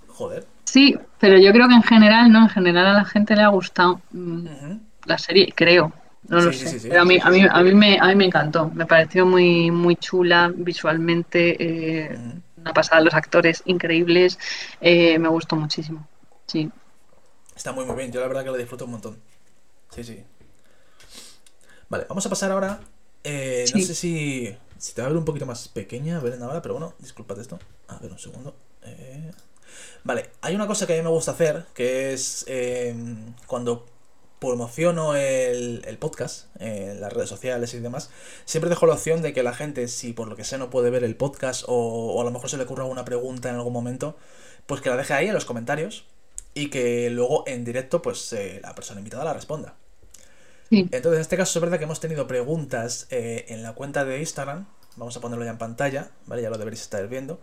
Joder. 0.09 0.47
Sí, 0.65 0.99
pero 1.21 1.39
yo 1.39 1.53
creo 1.53 1.69
que 1.69 1.75
en 1.75 1.83
general, 1.83 2.33
¿no? 2.33 2.45
En 2.45 2.49
general 2.49 2.87
a 2.87 2.93
la 2.95 3.05
gente 3.05 3.37
le 3.37 3.43
ha 3.43 3.49
gustado 3.49 4.01
mm, 4.13 4.47
la 5.05 5.19
serie, 5.19 5.53
creo. 5.55 5.93
No 6.29 6.41
lo 6.41 6.51
sé. 6.51 6.89
pero 6.89 7.03
a 7.03 7.05
mí, 7.05 7.19
a, 7.23 7.29
mí, 7.29 7.43
a, 7.43 7.63
mí 7.63 7.75
me, 7.75 7.99
a 8.01 8.07
mí 8.07 8.15
me 8.15 8.25
encantó. 8.25 8.71
Me 8.71 8.87
pareció 8.87 9.27
muy, 9.27 9.71
muy 9.71 9.97
chula 9.97 10.51
visualmente. 10.55 11.57
Eh, 11.59 12.19
Una 12.57 12.73
pasada, 12.73 13.03
los 13.03 13.13
actores 13.13 13.63
increíbles. 13.67 14.39
Eh, 14.81 15.19
me 15.19 15.29
gustó 15.29 15.57
muchísimo. 15.57 16.09
Sí. 16.47 16.71
Está 17.55 17.73
muy, 17.73 17.85
muy 17.85 17.97
bien. 17.97 18.11
Yo 18.11 18.21
la 18.23 18.29
verdad 18.29 18.45
que 18.45 18.51
la 18.51 18.57
disfruto 18.57 18.87
un 18.87 18.93
montón. 18.93 19.19
Sí, 19.91 20.05
sí. 20.05 20.25
Vale, 21.91 22.07
vamos 22.09 22.25
a 22.25 22.31
pasar 22.31 22.51
ahora. 22.51 22.81
Eh, 23.23 23.67
no 23.75 23.81
sé 23.83 23.95
si 23.95 24.57
si 24.83 24.95
te 24.95 25.01
va 25.01 25.07
a 25.07 25.11
ver 25.11 25.19
un 25.19 25.25
poquito 25.25 25.47
más 25.47 25.69
pequeña, 25.69 26.19
ver 26.19 26.43
ahora, 26.43 26.61
pero 26.61 26.75
bueno, 26.75 26.93
disculpad 26.99 27.39
esto. 27.39 27.57
A 27.87 27.99
ver, 28.01 28.11
un 28.11 28.19
segundo. 28.19 28.57
Eh, 28.83 29.31
vale, 30.03 30.29
hay 30.41 30.57
una 30.57 30.67
cosa 30.67 30.89
que 30.89 30.95
a 30.95 30.97
mí 30.97 31.03
me 31.03 31.09
gusta 31.09 31.31
hacer, 31.31 31.67
que 31.73 32.13
es 32.13 32.45
em, 32.49 33.33
cuando 33.47 33.87
promociono 34.41 35.15
el, 35.15 35.85
el, 35.87 35.99
podcast 35.99 36.47
en 36.59 37.01
las 37.01 37.13
redes 37.13 37.29
sociales 37.29 37.75
y 37.75 37.79
demás, 37.79 38.11
siempre 38.45 38.71
dejo 38.71 38.87
la 38.87 38.95
opción 38.95 39.23
de 39.23 39.33
que 39.33 39.45
la 39.45 39.55
gente, 39.55 39.87
si 39.87 40.13
por 40.13 40.27
lo 40.27 40.35
que 40.35 40.43
sea 40.43 40.59
no 40.59 40.69
puede 40.69 40.91
ver 40.91 41.05
el 41.05 41.15
podcast 41.15 41.63
o, 41.69 42.21
a 42.21 42.25
lo 42.25 42.33
mejor 42.33 42.51
se 42.51 42.57
le 42.57 42.65
ocurre 42.65 42.83
alguna 42.83 43.05
pregunta 43.05 43.51
en 43.51 43.55
algún 43.55 43.73
momento, 43.73 44.17
pues 44.67 44.81
que 44.81 44.91
la 44.91 44.97
deje 44.97 45.15
ahí 45.15 45.29
en 45.29 45.35
los 45.35 45.45
comentarios 45.45 46.07
y 46.55 46.71
que 46.71 47.09
luego 47.09 47.45
en 47.47 47.65
directo 47.65 48.03
pues 48.03 48.33
eh, 48.33 48.59
la 48.65 48.75
persona 48.75 48.99
invitada 48.99 49.23
la 49.23 49.33
responda. 49.33 49.77
Entonces, 50.73 51.15
en 51.15 51.21
este 51.21 51.37
caso 51.37 51.59
es 51.59 51.61
verdad 51.61 51.79
que 51.79 51.85
hemos 51.85 52.01
tenido 52.01 52.27
preguntas 52.27 53.07
eh, 53.11 53.45
en 53.49 53.63
la 53.63 53.75
cuenta 53.75 54.05
de 54.05 54.19
Instagram. 54.19 54.67
Vamos 54.97 55.17
a 55.17 55.21
ponerlo 55.21 55.45
ya 55.45 55.51
en 55.51 55.59
pantalla, 55.59 56.11
¿vale? 56.27 56.43
Ya 56.43 56.51
lo 56.51 56.59
deberéis 56.59 56.83
estar 56.83 57.07
viendo. 57.09 57.41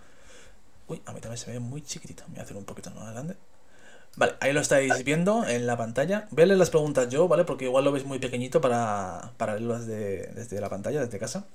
Uy, 0.87 1.01
a 1.05 1.13
mí 1.13 1.21
también 1.21 1.37
se 1.37 1.51
ve 1.51 1.59
muy 1.59 1.81
chiquitito. 1.81 2.23
Me 2.27 2.33
voy 2.33 2.39
a 2.39 2.43
hacer 2.43 2.57
un 2.57 2.65
poquito 2.65 2.89
más 2.91 3.11
grande. 3.13 3.35
Vale, 4.15 4.33
ahí 4.39 4.53
lo 4.53 4.59
estáis 4.59 5.03
viendo 5.03 5.47
en 5.47 5.67
la 5.67 5.77
pantalla. 5.77 6.27
Voy 6.31 6.43
a 6.43 6.47
leer 6.47 6.59
las 6.59 6.71
preguntas 6.71 7.09
yo, 7.09 7.27
¿vale? 7.27 7.45
Porque 7.45 7.65
igual 7.65 7.85
lo 7.85 7.91
veis 7.91 8.05
muy 8.05 8.19
pequeñito 8.19 8.61
para, 8.61 9.31
para 9.37 9.53
leerlo 9.53 9.79
desde, 9.79 10.27
desde 10.33 10.59
la 10.59 10.69
pantalla, 10.69 10.99
desde 10.99 11.19
casa. 11.19 11.45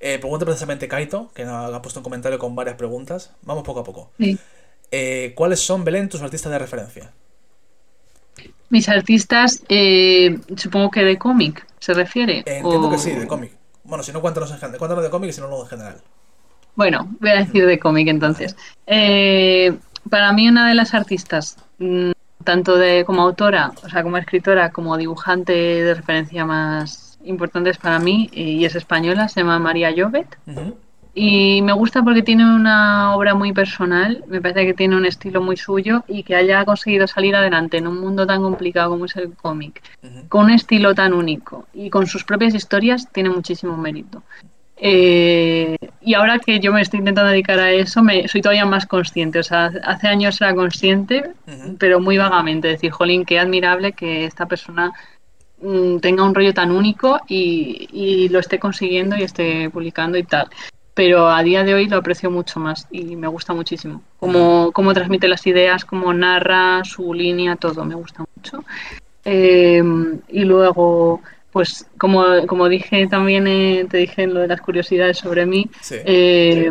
Eh, 0.00 0.18
pregunta 0.18 0.44
precisamente 0.44 0.88
Kaito, 0.88 1.30
que 1.34 1.44
nos 1.44 1.72
ha 1.72 1.82
puesto 1.82 2.00
un 2.00 2.04
comentario 2.04 2.38
con 2.38 2.54
varias 2.54 2.76
preguntas. 2.76 3.32
Vamos 3.42 3.64
poco 3.64 3.80
a 3.80 3.84
poco. 3.84 4.10
Eh, 4.90 5.32
¿Cuáles 5.34 5.60
son, 5.60 5.84
Belén, 5.84 6.08
tus 6.08 6.22
artistas 6.22 6.50
de 6.52 6.58
referencia? 6.58 7.12
Mis 8.72 8.88
artistas, 8.88 9.62
eh, 9.68 10.38
supongo 10.56 10.90
que 10.90 11.04
de 11.04 11.18
cómic. 11.18 11.66
se 11.78 11.92
refiere? 11.92 12.38
entiendo 12.46 12.88
que 12.88 12.96
sí, 12.96 13.10
de 13.10 13.26
cómic. 13.26 13.52
Bueno, 13.84 14.02
si 14.02 14.12
no, 14.12 14.22
cuéntanos, 14.22 14.50
en 14.50 14.56
general, 14.56 14.78
cuéntanos 14.78 15.04
de 15.04 15.10
cómic 15.10 15.28
y 15.28 15.32
si 15.34 15.42
no, 15.42 15.48
luego 15.48 15.64
en 15.64 15.68
general. 15.68 15.96
Bueno, 16.74 17.06
voy 17.20 17.30
a 17.30 17.34
decir 17.40 17.66
de 17.66 17.78
cómic 17.78 18.08
entonces. 18.08 18.56
Eh, 18.86 19.76
para 20.08 20.32
mí 20.32 20.48
una 20.48 20.66
de 20.70 20.74
las 20.74 20.94
artistas, 20.94 21.58
mm, 21.80 22.12
tanto 22.44 22.78
de 22.78 23.04
como 23.04 23.20
autora, 23.20 23.72
o 23.84 23.90
sea, 23.90 24.02
como 24.02 24.16
escritora, 24.16 24.70
como 24.70 24.96
dibujante 24.96 25.52
de 25.52 25.92
referencia 25.92 26.46
más 26.46 27.18
importantes 27.24 27.76
para 27.76 27.98
mí, 27.98 28.30
y 28.32 28.64
es 28.64 28.74
española, 28.74 29.28
se 29.28 29.40
llama 29.40 29.58
María 29.58 29.90
Llobet. 29.90 30.38
Y 31.14 31.60
me 31.60 31.74
gusta 31.74 32.02
porque 32.02 32.22
tiene 32.22 32.44
una 32.44 33.14
obra 33.14 33.34
muy 33.34 33.52
personal, 33.52 34.24
me 34.28 34.40
parece 34.40 34.64
que 34.64 34.72
tiene 34.72 34.96
un 34.96 35.04
estilo 35.04 35.42
muy 35.42 35.58
suyo 35.58 36.04
y 36.08 36.22
que 36.22 36.34
haya 36.34 36.64
conseguido 36.64 37.06
salir 37.06 37.36
adelante 37.36 37.76
en 37.76 37.86
un 37.86 38.00
mundo 38.00 38.26
tan 38.26 38.40
complicado 38.40 38.90
como 38.90 39.04
es 39.04 39.16
el 39.16 39.34
cómic, 39.34 39.82
con 40.28 40.46
un 40.46 40.52
estilo 40.52 40.94
tan 40.94 41.12
único 41.12 41.66
y 41.74 41.90
con 41.90 42.06
sus 42.06 42.24
propias 42.24 42.54
historias, 42.54 43.12
tiene 43.12 43.28
muchísimo 43.28 43.76
mérito. 43.76 44.22
Eh, 44.84 45.76
y 46.00 46.14
ahora 46.14 46.38
que 46.38 46.58
yo 46.60 46.72
me 46.72 46.80
estoy 46.80 47.00
intentando 47.00 47.30
dedicar 47.30 47.58
a 47.60 47.70
eso, 47.70 48.02
me, 48.02 48.26
soy 48.26 48.40
todavía 48.40 48.64
más 48.64 48.86
consciente. 48.86 49.38
O 49.38 49.42
sea, 49.44 49.70
hace 49.84 50.08
años 50.08 50.40
era 50.40 50.54
consciente, 50.54 51.30
pero 51.78 52.00
muy 52.00 52.18
vagamente. 52.18 52.66
Decir, 52.66 52.90
jolín, 52.90 53.24
qué 53.24 53.38
admirable 53.38 53.92
que 53.92 54.24
esta 54.24 54.46
persona 54.46 54.92
mm, 55.60 55.98
tenga 55.98 56.24
un 56.24 56.34
rollo 56.34 56.52
tan 56.52 56.72
único 56.72 57.20
y, 57.28 57.88
y, 57.92 58.28
lo 58.30 58.40
esté 58.40 58.58
consiguiendo 58.58 59.16
y 59.16 59.22
esté 59.22 59.70
publicando 59.70 60.18
y 60.18 60.24
tal 60.24 60.48
pero 60.94 61.28
a 61.28 61.42
día 61.42 61.64
de 61.64 61.74
hoy 61.74 61.88
lo 61.88 61.96
aprecio 61.96 62.30
mucho 62.30 62.60
más 62.60 62.86
y 62.90 63.16
me 63.16 63.26
gusta 63.28 63.54
muchísimo. 63.54 64.02
Cómo, 64.18 64.72
cómo 64.72 64.92
transmite 64.92 65.28
las 65.28 65.46
ideas, 65.46 65.84
cómo 65.84 66.12
narra, 66.12 66.82
su 66.84 67.14
línea, 67.14 67.56
todo, 67.56 67.84
me 67.84 67.94
gusta 67.94 68.24
mucho. 68.36 68.64
Eh, 69.24 69.82
y 70.28 70.44
luego, 70.44 71.22
pues 71.50 71.86
como, 71.96 72.46
como 72.46 72.68
dije 72.68 73.06
también, 73.06 73.46
eh, 73.46 73.86
te 73.88 73.98
dije 73.98 74.24
en 74.24 74.34
lo 74.34 74.40
de 74.40 74.48
las 74.48 74.60
curiosidades 74.60 75.18
sobre 75.18 75.46
mí, 75.46 75.70
eh, 75.90 76.70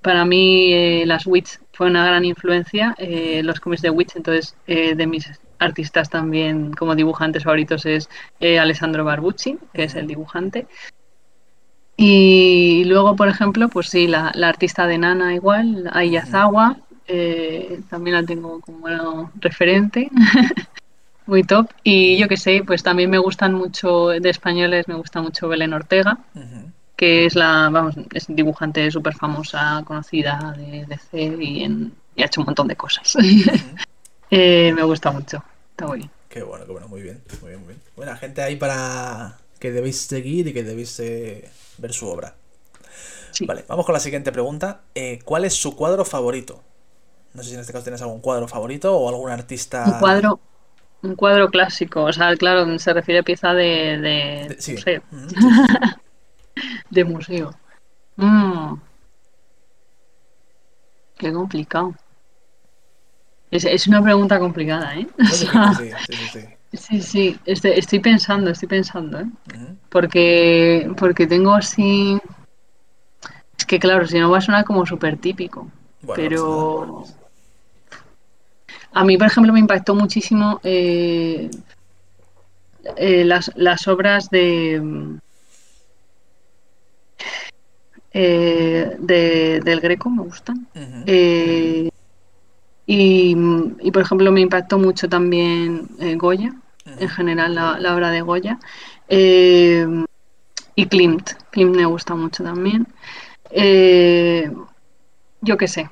para 0.00 0.24
mí 0.24 1.04
las 1.04 1.26
Witch 1.26 1.58
fue 1.72 1.88
una 1.88 2.06
gran 2.06 2.24
influencia, 2.24 2.94
los 3.42 3.60
cómics 3.60 3.82
de 3.82 3.90
Witch, 3.90 4.16
entonces 4.16 4.54
de 4.66 5.06
mis 5.06 5.28
artistas 5.58 6.08
también 6.08 6.72
como 6.72 6.94
dibujantes 6.94 7.42
favoritos 7.42 7.84
es 7.84 8.08
Alessandro 8.40 9.04
Barbucci, 9.04 9.58
que 9.74 9.84
es 9.84 9.94
el 9.96 10.06
dibujante. 10.06 10.66
Y 12.00 12.84
luego, 12.84 13.16
por 13.16 13.26
ejemplo, 13.26 13.68
pues 13.68 13.88
sí, 13.88 14.06
la, 14.06 14.28
artista 14.28 14.86
de 14.86 14.98
Nana 14.98 15.34
igual, 15.34 15.90
Ayazawa, 15.92 16.76
eh, 17.08 17.80
también 17.90 18.14
la 18.14 18.22
tengo 18.22 18.60
como 18.60 19.32
referente, 19.40 20.08
muy 21.26 21.42
top. 21.42 21.68
Y 21.82 22.16
yo 22.16 22.28
que 22.28 22.36
sé, 22.36 22.62
pues 22.64 22.84
también 22.84 23.10
me 23.10 23.18
gustan 23.18 23.52
mucho, 23.52 24.10
de 24.10 24.30
españoles, 24.30 24.86
me 24.86 24.94
gusta 24.94 25.20
mucho 25.20 25.48
Belén 25.48 25.72
Ortega, 25.72 26.20
que 26.94 27.26
es 27.26 27.34
la, 27.34 27.68
vamos, 27.68 27.96
es 28.14 28.26
dibujante 28.28 28.88
súper 28.92 29.14
famosa, 29.14 29.82
conocida 29.84 30.54
de 30.56 30.86
DC 30.86 31.36
y, 31.40 31.64
en, 31.64 31.92
y 32.14 32.22
ha 32.22 32.26
hecho 32.26 32.42
un 32.42 32.46
montón 32.46 32.68
de 32.68 32.76
cosas. 32.76 33.16
Eh, 34.30 34.74
me 34.76 34.82
gusta 34.82 35.10
mucho, 35.10 35.42
está 35.70 35.86
muy 35.86 36.00
bien. 36.00 36.10
Qué 36.28 36.42
bueno, 36.42 36.66
qué 36.66 36.72
bueno, 36.72 36.86
muy 36.86 37.00
bien, 37.00 37.18
muy 37.40 37.48
bien, 37.48 37.60
muy 37.60 37.68
bien. 37.68 37.80
Buena 37.96 38.14
gente 38.14 38.42
ahí 38.42 38.56
para 38.56 39.38
que 39.58 39.72
debéis 39.72 39.96
seguir 40.02 40.46
y 40.48 40.52
que 40.52 40.62
debéis... 40.62 41.00
Eh, 41.00 41.48
ver 41.78 41.92
su 41.92 42.08
obra. 42.08 42.34
Vale, 43.46 43.64
vamos 43.68 43.86
con 43.86 43.92
la 43.92 44.00
siguiente 44.00 44.32
pregunta. 44.32 44.82
Eh, 44.94 45.20
¿Cuál 45.24 45.44
es 45.44 45.54
su 45.54 45.76
cuadro 45.76 46.04
favorito? 46.04 46.62
No 47.34 47.42
sé 47.42 47.50
si 47.50 47.54
en 47.54 47.60
este 47.60 47.72
caso 47.72 47.84
tienes 47.84 48.02
algún 48.02 48.20
cuadro 48.20 48.48
favorito 48.48 48.96
o 48.96 49.08
algún 49.08 49.30
artista. 49.30 49.84
Un 49.86 49.98
cuadro, 50.00 50.40
un 51.02 51.14
cuadro 51.14 51.48
clásico. 51.50 52.04
O 52.04 52.12
sea, 52.12 52.34
claro, 52.36 52.78
se 52.78 52.92
refiere 52.92 53.20
a 53.20 53.22
pieza 53.22 53.54
de, 53.54 53.98
de, 53.98 54.56
museo. 54.72 55.02
de 56.90 57.04
museo. 57.04 57.54
Mm. 58.16 58.74
Qué 61.16 61.32
complicado. 61.32 61.94
Es, 63.50 63.64
es, 63.64 63.86
una 63.86 64.02
pregunta 64.02 64.38
complicada, 64.38 64.96
¿eh? 64.96 65.06
sí, 65.32 65.46
sí, 65.46 66.16
sí. 66.32 66.40
Sí, 66.72 67.00
sí, 67.00 67.38
estoy, 67.46 67.72
estoy 67.72 68.00
pensando, 68.00 68.50
estoy 68.50 68.68
pensando, 68.68 69.20
¿eh? 69.20 69.26
Porque, 69.88 70.90
porque 70.96 71.26
tengo 71.26 71.54
así... 71.54 72.18
Es 73.58 73.64
que 73.64 73.78
claro, 73.78 74.06
si 74.06 74.18
no 74.18 74.30
va 74.30 74.38
a 74.38 74.42
sonar 74.42 74.64
como 74.64 74.84
súper 74.84 75.16
típico, 75.16 75.70
pero... 76.14 77.04
A 78.92 79.04
mí, 79.04 79.16
por 79.16 79.26
ejemplo, 79.26 79.52
me 79.52 79.60
impactó 79.60 79.94
muchísimo 79.94 80.60
eh, 80.62 81.50
eh, 82.96 83.24
las, 83.24 83.50
las, 83.54 83.86
obras 83.86 84.30
de, 84.30 84.82
eh, 88.12 88.96
de, 88.98 89.60
del 89.60 89.80
Greco, 89.80 90.10
me 90.10 90.22
gustan. 90.22 90.66
Y, 92.90 93.36
por 93.92 94.00
ejemplo, 94.00 94.32
me 94.32 94.40
impactó 94.40 94.78
mucho 94.78 95.10
también 95.10 95.88
eh, 96.00 96.16
Goya, 96.16 96.54
en 96.86 97.08
general 97.10 97.54
la, 97.54 97.94
obra 97.94 98.10
de 98.10 98.22
Goya. 98.22 98.58
Eh, 99.08 99.86
y 100.74 100.86
Klimt, 100.86 101.32
Klimt 101.50 101.76
me 101.76 101.84
gusta 101.84 102.14
mucho 102.14 102.42
también. 102.42 102.86
Eh, 103.50 104.50
yo 105.42 105.58
qué 105.58 105.68
sé. 105.68 105.90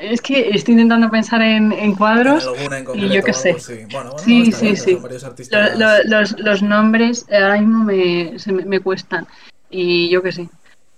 es 0.00 0.20
que 0.20 0.50
estoy 0.50 0.74
intentando 0.74 1.10
pensar 1.10 1.42
en, 1.42 1.96
cuadros 1.96 2.48
y 2.94 3.08
yo 3.08 3.20
qué 3.24 3.32
sé. 3.32 3.56
Sí, 3.58 4.52
sí, 4.52 4.76
sí. 4.76 4.96
Los, 6.04 6.62
nombres 6.62 7.26
ahora 7.32 7.58
mismo 7.58 7.82
me, 7.82 8.36
me 8.64 8.78
cuestan 8.78 9.26
y 9.70 10.08
yo 10.08 10.22
qué 10.22 10.30
sé 10.30 10.48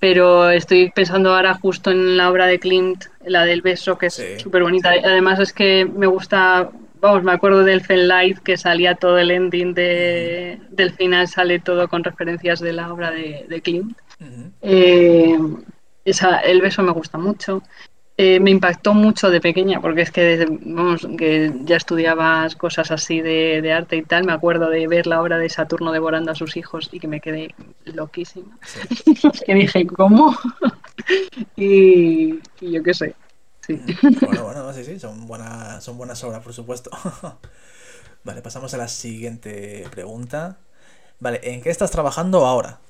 pero 0.01 0.49
estoy 0.51 0.91
pensando 0.91 1.35
ahora 1.35 1.55
justo 1.55 1.91
en 1.91 2.17
la 2.17 2.31
obra 2.31 2.47
de 2.47 2.59
Klimt, 2.59 3.05
la 3.25 3.45
del 3.45 3.61
beso, 3.61 3.99
que 3.99 4.07
es 4.07 4.21
súper 4.39 4.63
bonita. 4.63 4.91
Además 4.91 5.39
es 5.39 5.53
que 5.53 5.85
me 5.85 6.07
gusta, 6.07 6.71
vamos, 7.01 7.23
me 7.23 7.33
acuerdo 7.33 7.63
del 7.63 7.83
Light 8.09 8.39
que 8.39 8.57
salía 8.57 8.95
todo 8.95 9.19
el 9.19 9.31
ending 9.31 9.75
de, 9.75 10.59
del 10.71 10.93
final, 10.93 11.29
sale 11.29 11.59
todo 11.59 11.87
con 11.89 12.03
referencias 12.03 12.61
de 12.61 12.73
la 12.73 12.91
obra 12.91 13.11
de, 13.11 13.45
de 13.47 13.61
Klimt. 13.61 13.97
Eh, 14.63 15.39
esa, 16.07 16.39
el 16.39 16.63
beso 16.63 16.83
me 16.83 16.93
gusta 16.93 17.19
mucho. 17.19 17.63
Eh, 18.23 18.39
me 18.39 18.51
impactó 18.51 18.93
mucho 18.93 19.31
de 19.31 19.41
pequeña, 19.41 19.81
porque 19.81 20.03
es 20.03 20.11
que, 20.11 20.47
vamos, 20.61 21.09
que 21.17 21.55
ya 21.65 21.77
estudiabas 21.77 22.55
cosas 22.55 22.91
así 22.91 23.23
de, 23.23 23.73
arte 23.73 23.97
y 23.97 24.03
tal. 24.03 24.25
Me 24.25 24.35
acuerdo 24.35 24.69
de 24.69 24.87
ver 24.89 25.07
la 25.07 25.23
obra 25.23 25.39
de 25.39 25.49
Saturno 25.49 25.91
devorando 25.91 26.31
a 26.31 26.35
sus 26.35 26.59
hijos 26.59 26.91
y 26.93 27.01
que 27.01 27.09
me 27.09 27.23
quedé 27.23 27.55
loquísima. 27.87 28.59
que 29.47 29.55
dije, 29.55 29.87
¿cómo? 29.87 30.37
y, 31.57 32.41
yo 32.61 32.83
qué 32.83 32.93
sé. 32.93 33.15
Sí. 33.67 33.73
Mm, 33.77 34.27
bueno, 34.27 34.45
bueno, 34.45 34.73
sí, 34.75 34.85
sí, 34.85 35.01
son 35.01 35.27
buenas, 35.27 35.83
son 35.83 35.97
buenas 35.97 36.23
obras, 36.23 36.43
por 36.43 36.53
supuesto. 36.53 36.91
vale, 38.23 38.43
pasamos 38.43 38.75
a 38.75 38.77
la 38.77 38.89
siguiente 38.89 39.87
pregunta. 39.91 40.59
Vale, 41.21 41.41
¿en 41.43 41.63
qué 41.63 41.71
estás 41.71 41.91
trabajando 41.91 42.45
ahora? 42.45 42.81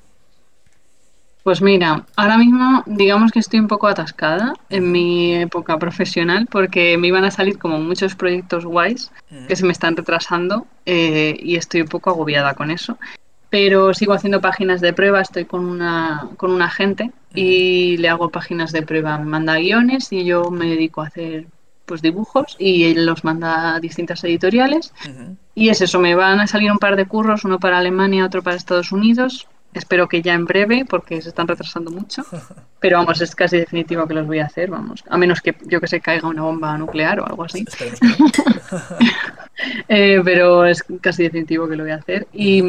Pues 1.43 1.63
mira, 1.63 2.05
ahora 2.17 2.37
mismo 2.37 2.83
digamos 2.85 3.33
que 3.33 3.39
estoy 3.39 3.61
un 3.61 3.69
poco 3.69 3.87
atascada 3.87 4.53
en 4.69 4.93
mi 4.93 5.35
época 5.37 5.79
profesional 5.79 6.47
porque 6.51 6.99
me 6.99 7.09
iban 7.09 7.25
a 7.25 7.31
salir 7.31 7.59
como 7.59 7.79
muchos 7.79 8.15
proyectos 8.15 8.67
guays 8.67 9.11
que 9.49 9.57
se 9.57 9.65
me 9.65 9.73
están 9.73 9.97
retrasando 9.97 10.67
eh, 10.85 11.39
y 11.41 11.57
estoy 11.57 11.81
un 11.81 11.89
poco 11.89 12.11
agobiada 12.11 12.55
con 12.55 12.71
eso. 12.71 12.99
Pero 13.49 13.95
sigo 13.95 14.13
haciendo 14.13 14.41
páginas 14.41 14.81
de 14.81 14.93
prueba, 14.93 15.23
estoy 15.23 15.47
con 15.47 15.65
una, 15.65 16.29
con 16.37 16.53
un 16.53 16.63
agente 16.63 17.11
y 17.35 17.97
le 17.97 18.09
hago 18.09 18.29
páginas 18.29 18.71
de 18.71 18.83
prueba. 18.83 19.19
Me 19.19 19.25
manda 19.25 19.57
guiones 19.57 20.13
y 20.13 20.25
yo 20.25 20.51
me 20.51 20.67
dedico 20.67 21.01
a 21.01 21.07
hacer 21.07 21.47
pues 21.87 22.03
dibujos 22.03 22.55
y 22.59 22.85
él 22.85 23.07
los 23.07 23.25
manda 23.25 23.75
a 23.75 23.81
distintas 23.81 24.23
editoriales. 24.25 24.93
Y 25.55 25.71
es 25.71 25.81
eso, 25.81 25.99
me 26.01 26.15
van 26.15 26.39
a 26.39 26.47
salir 26.47 26.71
un 26.71 26.79
par 26.79 26.97
de 26.97 27.07
curros, 27.07 27.45
uno 27.45 27.59
para 27.59 27.79
Alemania, 27.79 28.27
otro 28.27 28.43
para 28.43 28.57
Estados 28.57 28.93
Unidos 28.93 29.49
Espero 29.73 30.09
que 30.09 30.21
ya 30.21 30.35
en 30.35 30.47
breve, 30.47 30.85
porque 30.89 31.23
se 31.23 31.29
están 31.29 31.47
retrasando 31.47 31.91
mucho. 31.93 32.25
Pero 32.81 32.99
vamos, 32.99 33.21
es 33.21 33.37
casi 33.37 33.59
definitivo 33.59 34.07
que 34.07 34.15
los 34.15 34.27
voy 34.27 34.41
a 34.41 34.47
hacer, 34.47 34.69
vamos. 34.69 35.05
A 35.09 35.17
menos 35.17 35.41
que 35.41 35.55
yo 35.67 35.81
que 35.81 35.87
sé 35.87 36.01
caiga 36.01 36.29
una 36.29 36.43
bomba 36.43 36.77
nuclear 36.77 37.21
o 37.21 37.27
algo 37.27 37.45
así. 37.45 37.65
Eh, 39.89 40.23
pero 40.25 40.65
es 40.65 40.83
casi 41.03 41.25
definitivo 41.25 41.69
que 41.69 41.77
lo 41.77 41.83
voy 41.83 41.93
a 41.93 41.97
hacer. 41.97 42.27
Y, 42.33 42.63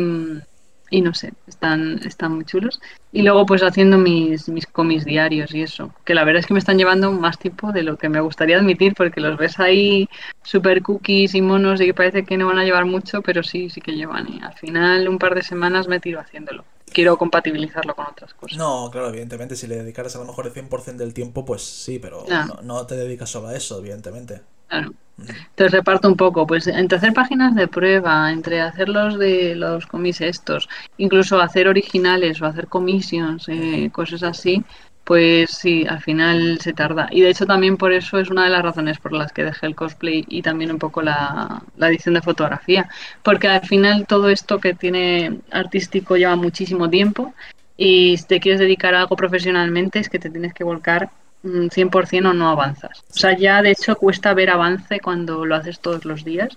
y 0.90 1.02
no 1.02 1.14
sé, 1.14 1.32
están, 1.48 2.02
están 2.04 2.36
muy 2.36 2.44
chulos. 2.44 2.82
Y 3.14 3.22
luego 3.22 3.46
pues 3.46 3.64
haciendo 3.64 3.98
mis, 3.98 4.50
mis 4.50 4.68
cómics 4.68 5.06
diarios 5.06 5.56
y 5.56 5.62
eso, 5.62 5.94
que 6.04 6.14
la 6.14 6.26
verdad 6.26 6.42
es 6.42 6.48
que 6.48 6.54
me 6.54 6.60
están 6.60 6.78
llevando 6.78 7.10
más 7.14 7.40
tiempo 7.40 7.72
de 7.72 7.84
lo 7.84 7.96
que 7.96 8.10
me 8.10 8.20
gustaría 8.20 8.58
admitir, 8.58 8.94
porque 8.94 9.22
los 9.22 9.38
ves 9.38 9.58
ahí 9.62 10.10
super 10.44 10.82
cookies 10.82 11.34
y 11.34 11.42
monos 11.42 11.80
y 11.80 11.86
que 11.86 11.94
parece 11.94 12.26
que 12.26 12.38
no 12.38 12.48
van 12.48 12.60
a 12.60 12.66
llevar 12.66 12.84
mucho, 12.84 13.22
pero 13.22 13.42
sí, 13.42 13.70
sí 13.70 13.80
que 13.80 13.96
llevan. 13.96 14.28
Y 14.28 14.42
al 14.42 14.54
final 14.56 15.08
un 15.08 15.18
par 15.18 15.34
de 15.34 15.44
semanas 15.44 15.88
me 15.88 16.02
tiro 16.02 16.20
haciéndolo 16.20 16.66
quiero 16.94 17.18
compatibilizarlo 17.18 17.96
con 17.96 18.06
otras 18.08 18.34
cosas. 18.34 18.58
No, 18.58 18.90
claro, 18.92 19.10
evidentemente, 19.10 19.56
si 19.56 19.68
le 19.68 19.78
dedicaras 19.78 20.16
a 20.16 20.20
lo 20.20 20.26
mejor 20.26 20.48
el 20.48 20.54
100% 20.54 20.98
del 20.98 21.14
tiempo, 21.14 21.46
pues 21.46 21.62
sí, 21.62 22.00
pero 22.00 22.26
no. 22.62 22.86
te 22.86 22.96
dedicas 22.96 23.30
solo 23.30 23.48
a 23.48 23.56
eso, 23.56 23.80
evidentemente. 23.80 24.42
Claro. 24.68 24.94
Entonces 25.18 25.72
reparto 25.72 26.08
un 26.08 26.16
poco, 26.16 26.48
pues 26.48 26.66
entre 26.68 26.98
hacer 26.98 27.14
páginas 27.14 27.54
de 27.54 27.68
prueba, 27.68 28.32
entre 28.32 28.62
hacerlos 28.62 29.20
de 29.20 29.56
los 29.56 29.86
comis 29.86 30.22
estos, 30.22 30.68
incluso 30.98 31.40
hacer 31.40 31.68
originales 31.68 32.42
o 32.42 32.46
hacer 32.46 32.68
commissions, 32.68 33.48
eh, 33.50 33.90
cosas 33.94 34.24
así, 34.24 34.64
pues 35.04 35.52
sí, 35.52 35.86
al 35.88 36.02
final 36.02 36.60
se 36.62 36.74
tarda. 36.74 37.08
Y 37.12 37.22
de 37.22 37.30
hecho 37.30 37.46
también 37.46 37.78
por 37.78 37.92
eso 37.92 38.20
es 38.20 38.30
una 38.30 38.44
de 38.44 38.50
las 38.50 38.62
razones 38.62 39.00
por 39.00 39.14
las 39.14 39.32
que 39.32 39.44
dejé 39.44 39.66
el 39.66 39.76
cosplay 39.76 40.26
y 40.28 40.42
también 40.42 40.72
un 40.72 40.80
poco 40.80 41.02
la, 41.02 41.64
la 41.78 41.88
edición 41.88 42.16
de 42.16 42.22
fotografía, 42.22 42.90
porque 43.24 43.48
al 43.48 43.66
final 43.68 44.06
todo 44.08 44.30
esto 44.30 44.60
que 44.60 44.74
tiene 44.74 45.40
artístico 45.52 46.18
lleva 46.18 46.36
muchísimo 46.36 46.90
tiempo 46.90 47.34
y 47.78 48.18
si 48.18 48.26
te 48.26 48.40
quieres 48.40 48.60
dedicar 48.60 48.94
a 48.94 49.02
algo 49.02 49.16
profesionalmente 49.16 50.00
es 50.00 50.10
que 50.10 50.20
te 50.20 50.30
tienes 50.30 50.54
que 50.54 50.64
volcar 50.64 51.10
100% 51.44 52.30
o 52.30 52.34
no 52.34 52.50
avanzas. 52.50 53.04
O 53.10 53.18
sea, 53.18 53.36
ya 53.36 53.62
de 53.62 53.72
hecho 53.72 53.96
cuesta 53.96 54.34
ver 54.34 54.50
avance 54.50 55.00
cuando 55.00 55.46
lo 55.46 55.56
haces 55.56 55.80
todos 55.80 56.06
los 56.06 56.24
días. 56.24 56.50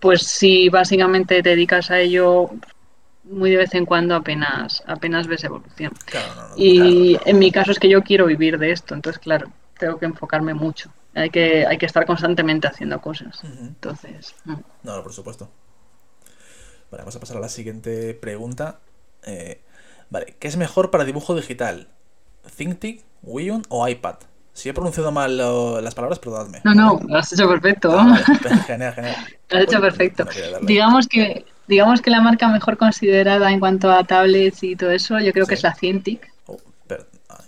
Pues 0.00 0.22
si 0.22 0.68
básicamente 0.68 1.42
te 1.42 1.50
dedicas 1.50 1.90
a 1.90 2.00
ello 2.00 2.50
muy 3.30 3.50
de 3.50 3.58
vez 3.58 3.74
en 3.74 3.84
cuando 3.84 4.14
apenas 4.14 4.82
apenas 4.86 5.26
ves 5.26 5.44
evolución. 5.44 5.92
y 6.56 7.18
en 7.24 7.38
mi 7.38 7.50
caso 7.52 7.72
es 7.72 7.78
que 7.78 7.88
yo 7.88 8.02
quiero 8.02 8.26
vivir 8.26 8.58
de 8.58 8.72
esto, 8.72 8.94
entonces 8.94 9.20
claro, 9.20 9.50
tengo 9.78 9.98
que 9.98 10.06
enfocarme 10.06 10.54
mucho. 10.54 10.90
Hay 11.14 11.30
que, 11.30 11.66
hay 11.66 11.78
que 11.78 11.86
estar 11.86 12.06
constantemente 12.06 12.66
haciendo 12.66 13.00
cosas. 13.00 13.42
Entonces. 13.42 14.34
No. 14.44 14.62
no, 14.82 15.02
por 15.02 15.12
supuesto. 15.12 15.48
Vale, 16.90 17.02
vamos 17.02 17.16
a 17.16 17.20
pasar 17.20 17.38
a 17.38 17.40
la 17.40 17.48
siguiente 17.48 18.14
pregunta. 18.14 18.78
Eh, 19.24 19.60
vale, 20.10 20.36
¿qué 20.38 20.48
es 20.48 20.56
mejor 20.56 20.90
para 20.90 21.04
dibujo 21.04 21.34
digital? 21.34 21.88
ThinkTick, 22.56 23.04
Wii 23.22 23.62
o 23.68 23.88
iPad. 23.88 24.16
Si 24.52 24.68
he 24.68 24.74
pronunciado 24.74 25.12
mal 25.12 25.36
las 25.36 25.94
palabras, 25.94 26.18
perdonadme. 26.18 26.60
No, 26.64 26.74
no, 26.74 27.00
lo 27.06 27.18
has 27.18 27.32
hecho 27.32 27.48
perfecto. 27.48 27.96
Ah, 27.96 28.16
genial, 28.66 28.92
genial. 28.92 29.16
Lo 29.50 29.58
has 29.58 29.64
hecho 29.64 29.80
perfecto. 29.80 30.26
digamos 30.62 31.06
que, 31.06 31.44
digamos 31.68 32.00
que 32.00 32.10
la 32.10 32.20
marca 32.20 32.48
mejor 32.48 32.76
considerada 32.76 33.52
en 33.52 33.60
cuanto 33.60 33.92
a 33.92 34.04
tablets 34.04 34.62
y 34.62 34.74
todo 34.74 34.90
eso, 34.90 35.20
yo 35.20 35.32
creo 35.32 35.46
que 35.46 35.54
es 35.54 35.62
la 35.62 35.74
Cintiq. 35.74 36.20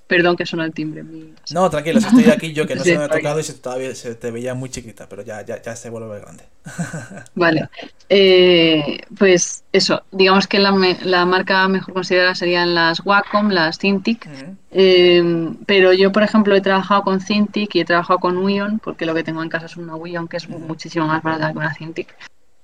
Perdón 0.06 0.36
que 0.36 0.44
suena 0.44 0.64
el 0.64 0.72
timbre. 0.72 1.04
No, 1.52 1.70
tranquilo, 1.70 2.00
estoy 2.00 2.24
aquí 2.24 2.52
yo 2.52 2.66
que 2.66 2.74
no 2.74 2.82
se 2.84 2.98
me 2.98 3.04
ha 3.04 3.08
tocado 3.08 3.38
y 3.38 3.44
se, 3.44 3.54
todavía 3.54 3.94
se 3.94 4.16
te 4.16 4.32
veía 4.32 4.54
muy 4.54 4.68
chiquita, 4.68 5.08
pero 5.08 5.22
ya, 5.22 5.46
ya, 5.46 5.62
ya 5.62 5.76
se 5.76 5.88
vuelve 5.88 6.18
grande. 6.18 6.42
vale. 7.36 7.68
Eh, 8.08 9.02
pues 9.16 9.62
eso, 9.72 10.02
digamos 10.10 10.48
que 10.48 10.58
la, 10.58 10.72
la, 11.04 11.24
marca 11.26 11.68
mejor 11.68 11.94
considerada 11.94 12.34
serían 12.34 12.74
las 12.74 13.06
Wacom, 13.06 13.50
las 13.50 13.78
Cintiq, 13.78 14.26
eh, 14.72 15.52
pero 15.64 15.92
yo, 15.92 16.10
por 16.10 16.24
ejemplo, 16.24 16.56
he 16.56 16.60
trabajado 16.60 17.02
con 17.02 17.20
Cintiq 17.20 17.76
y 17.76 17.80
he 17.80 17.84
trabajado 17.84 18.18
con 18.18 18.38
Wion, 18.38 18.80
porque 18.80 19.06
lo 19.06 19.14
que 19.14 19.22
tengo 19.22 19.44
en 19.44 19.48
casa 19.48 19.66
es 19.66 19.76
una 19.76 19.94
Wion 19.94 20.26
que 20.26 20.38
es 20.38 20.48
muchísimo 20.48 21.06
más 21.06 21.22
barata 21.22 21.52
que 21.52 21.58
una 21.58 21.72
Cintiq. 21.72 22.08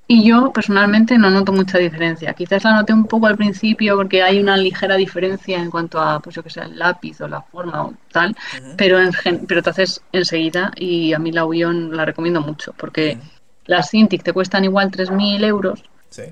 Y 0.08 0.24
yo 0.24 0.52
personalmente 0.52 1.18
no 1.18 1.30
noto 1.30 1.52
mucha 1.52 1.78
diferencia. 1.78 2.32
Quizás 2.32 2.62
la 2.62 2.74
noté 2.74 2.92
un 2.92 3.06
poco 3.06 3.26
al 3.26 3.36
principio 3.36 3.96
porque 3.96 4.22
hay 4.22 4.38
una 4.38 4.56
ligera 4.56 4.94
diferencia 4.94 5.58
en 5.58 5.68
cuanto 5.68 6.00
a, 6.00 6.20
pues 6.20 6.36
yo 6.36 6.44
que 6.44 6.50
sé, 6.50 6.60
el 6.60 6.78
lápiz 6.78 7.20
o 7.20 7.28
la 7.28 7.42
forma 7.42 7.86
o 7.86 7.94
tal, 8.12 8.36
pero 8.76 9.00
en 9.00 9.10
pero 9.48 9.62
te 9.62 9.70
haces 9.70 10.00
enseguida 10.12 10.70
y 10.76 11.12
a 11.12 11.18
mí 11.18 11.32
la 11.32 11.44
Wion 11.44 11.96
la 11.96 12.04
recomiendo 12.04 12.40
mucho 12.40 12.72
porque 12.76 13.18
las 13.64 13.90
Cintiq 13.90 14.22
te 14.22 14.32
cuestan 14.32 14.64
igual 14.64 14.92
3.000 14.92 15.44
euros 15.44 15.82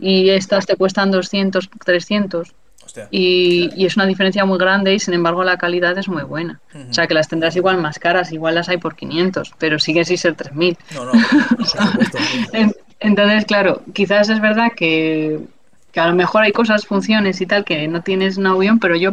y 0.01 0.31
estas 0.31 0.67
te 0.67 0.77
cuestan 0.77 1.11
200, 1.11 1.69
300. 1.85 2.55
Y, 3.11 3.71
y, 3.75 3.87
es 3.87 3.97
una 3.97 4.07
diferencia 4.07 4.45
muy 4.45 4.59
grande 4.59 4.95
y 4.95 5.01
sin 5.01 5.15
embargo 5.15 5.43
la 5.43 5.57
calidad 5.57 5.97
es 5.99 6.07
muy 6.07 6.23
buena. 6.23 6.61
O 6.91 6.95
sea 6.95 7.07
que 7.09 7.15
las 7.15 7.27
tendrás 7.27 7.57
igual 7.57 7.79
más 7.79 7.99
caras, 7.99 8.31
igual 8.31 8.55
las 8.55 8.69
hay 8.69 8.77
por 8.77 8.95
500, 8.95 9.55
pero 9.59 9.79
sigue 9.81 10.05
sin 10.05 10.19
ser 10.19 10.35
3000. 10.37 10.77
No, 10.95 11.07
no, 11.07 11.13
Entonces, 13.05 13.45
claro, 13.45 13.83
quizás 13.93 14.31
es 14.31 14.41
verdad 14.41 14.73
que, 14.75 15.39
a 15.95 16.07
lo 16.09 16.15
mejor 16.15 16.43
hay 16.43 16.53
cosas, 16.53 16.87
funciones 16.87 17.39
y 17.43 17.45
tal 17.45 17.63
que 17.63 17.87
no 17.87 18.01
tienes 18.01 18.39
un 18.39 18.47
avión, 18.47 18.79
pero 18.79 18.97
yo 18.97 19.13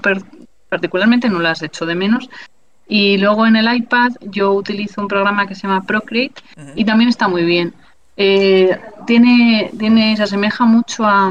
particularmente 0.69 1.27
no 1.27 1.39
las 1.39 1.61
hecho 1.61 1.85
de 1.85 1.95
menos. 1.95 2.29
Y 2.87 3.17
luego 3.17 3.45
en 3.45 3.57
el 3.57 3.73
iPad 3.75 4.11
yo 4.21 4.53
utilizo 4.53 5.01
un 5.01 5.09
programa 5.09 5.45
que 5.45 5.55
se 5.55 5.63
llama 5.63 5.83
Procreate 5.83 6.41
y 6.73 6.85
también 6.85 7.09
está 7.09 7.27
muy 7.27 7.43
bien. 7.43 7.73
Eh, 8.15 8.79
tiene, 9.05 9.71
tiene, 9.77 10.15
se 10.15 10.23
asemeja 10.23 10.63
mucho 10.63 11.05
a, 11.05 11.29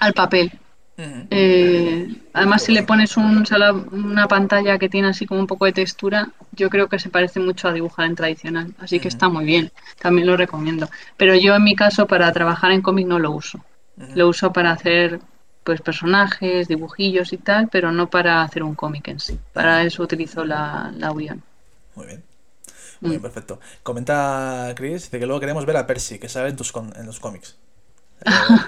al 0.00 0.12
papel. 0.12 0.50
Eh, 0.96 2.08
además, 2.32 2.62
si 2.62 2.72
le 2.72 2.84
pones 2.84 3.16
un, 3.16 3.44
una 3.92 4.28
pantalla 4.28 4.78
que 4.78 4.88
tiene 4.88 5.08
así 5.08 5.26
como 5.26 5.40
un 5.40 5.46
poco 5.46 5.64
de 5.64 5.72
textura, 5.72 6.30
yo 6.52 6.70
creo 6.70 6.88
que 6.88 6.98
se 6.98 7.10
parece 7.10 7.40
mucho 7.40 7.68
a 7.68 7.72
dibujar 7.72 8.06
en 8.06 8.14
tradicional. 8.14 8.74
Así 8.78 9.00
que 9.00 9.08
está 9.08 9.28
muy 9.28 9.44
bien. 9.44 9.72
También 10.00 10.26
lo 10.26 10.36
recomiendo. 10.36 10.88
Pero 11.16 11.34
yo, 11.34 11.54
en 11.54 11.64
mi 11.64 11.74
caso, 11.74 12.06
para 12.06 12.32
trabajar 12.32 12.70
en 12.70 12.82
cómic 12.82 13.06
no 13.06 13.18
lo 13.18 13.32
uso. 13.32 13.64
Lo 14.14 14.28
uso 14.28 14.52
para 14.52 14.72
hacer 14.72 15.20
pues 15.64 15.80
personajes, 15.80 16.68
dibujillos 16.68 17.32
y 17.32 17.38
tal, 17.38 17.68
pero 17.68 17.90
no 17.90 18.10
para 18.10 18.42
hacer 18.42 18.62
un 18.62 18.74
cómic 18.74 19.08
en 19.08 19.18
sí. 19.18 19.38
Para 19.52 19.82
eso 19.82 20.02
utilizo 20.02 20.44
la, 20.44 20.92
la 20.96 21.12
Muy 21.12 21.24
bien. 21.24 21.42
Muy 23.00 23.10
bien, 23.10 23.20
mm. 23.20 23.22
perfecto. 23.22 23.60
Comenta 23.82 24.72
Chris, 24.76 25.04
dice 25.04 25.18
que 25.18 25.26
luego 25.26 25.40
queremos 25.40 25.64
ver 25.64 25.76
a 25.78 25.86
Percy, 25.86 26.18
que 26.18 26.28
sale 26.28 26.50
en, 26.50 26.56
tus 26.56 26.72
en 26.96 27.06
los 27.06 27.18
cómics. 27.18 27.56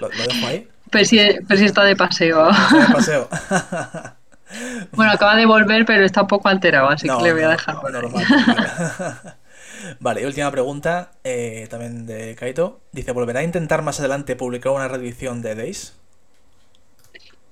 Lo, 0.00 0.08
dejo 0.08 0.46
ahí. 0.46 0.68
Pero 0.90 1.04
si, 1.04 1.18
está 1.18 1.84
de 1.84 1.96
paseo. 1.96 2.48
bueno, 4.92 5.12
acaba 5.12 5.36
de 5.36 5.46
volver, 5.46 5.84
pero 5.84 6.04
está 6.04 6.22
un 6.22 6.28
poco 6.28 6.48
alterado, 6.48 6.88
así 6.88 7.08
que 7.08 7.22
le 7.22 7.32
voy 7.32 7.42
a 7.42 7.48
dejar. 7.48 7.76
vale, 10.00 10.22
y 10.22 10.24
última 10.24 10.50
pregunta, 10.50 11.10
eh, 11.24 11.66
también 11.70 12.06
de 12.06 12.34
Kaito. 12.36 12.80
Dice, 12.92 13.12
¿volverá 13.12 13.40
a 13.40 13.44
intentar 13.44 13.82
más 13.82 14.00
adelante 14.00 14.36
publicar 14.36 14.72
una 14.72 14.88
reedición 14.88 15.42
de 15.42 15.54
Days? 15.54 15.94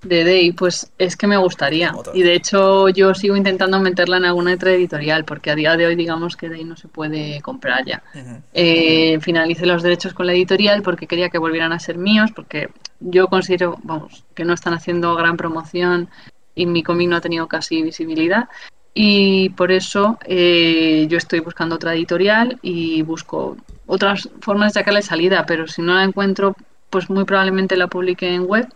De 0.04 0.24
Day, 0.24 0.52
pues 0.52 0.90
es 0.98 1.16
que 1.16 1.26
me 1.26 1.36
gustaría. 1.36 1.92
Y 2.12 2.22
de 2.22 2.34
hecho 2.34 2.88
yo 2.88 3.14
sigo 3.14 3.36
intentando 3.36 3.80
meterla 3.80 4.18
en 4.18 4.26
alguna 4.26 4.54
otra 4.54 4.72
editorial, 4.72 5.24
porque 5.24 5.50
a 5.50 5.54
día 5.54 5.76
de 5.76 5.86
hoy 5.86 5.96
digamos 5.96 6.36
que 6.36 6.48
Day 6.48 6.64
no 6.64 6.76
se 6.76 6.88
puede 6.88 7.40
comprar 7.42 7.84
ya. 7.84 8.02
Eh, 8.52 9.18
finalicé 9.20 9.66
los 9.66 9.82
derechos 9.82 10.14
con 10.14 10.26
la 10.26 10.32
editorial 10.32 10.82
porque 10.82 11.06
quería 11.06 11.30
que 11.30 11.38
volvieran 11.38 11.72
a 11.72 11.78
ser 11.78 11.98
míos, 11.98 12.30
porque 12.34 12.70
yo 13.00 13.28
considero, 13.28 13.78
vamos, 13.82 14.24
que 14.34 14.44
no 14.44 14.54
están 14.54 14.74
haciendo 14.74 15.14
gran 15.14 15.36
promoción 15.36 16.08
y 16.54 16.66
mi 16.66 16.82
cómic 16.82 17.08
no 17.08 17.16
ha 17.16 17.20
tenido 17.20 17.48
casi 17.48 17.82
visibilidad. 17.82 18.48
Y 18.94 19.48
por 19.50 19.72
eso 19.72 20.18
eh, 20.24 21.06
yo 21.08 21.18
estoy 21.18 21.40
buscando 21.40 21.74
otra 21.74 21.94
editorial 21.94 22.58
y 22.62 23.02
busco 23.02 23.56
otras 23.86 24.28
formas 24.40 24.72
de 24.72 24.80
sacarle 24.80 25.02
salida, 25.02 25.44
pero 25.46 25.66
si 25.66 25.82
no 25.82 25.94
la 25.94 26.04
encuentro, 26.04 26.54
pues 26.90 27.10
muy 27.10 27.24
probablemente 27.24 27.76
la 27.76 27.88
publique 27.88 28.32
en 28.32 28.46
web 28.46 28.68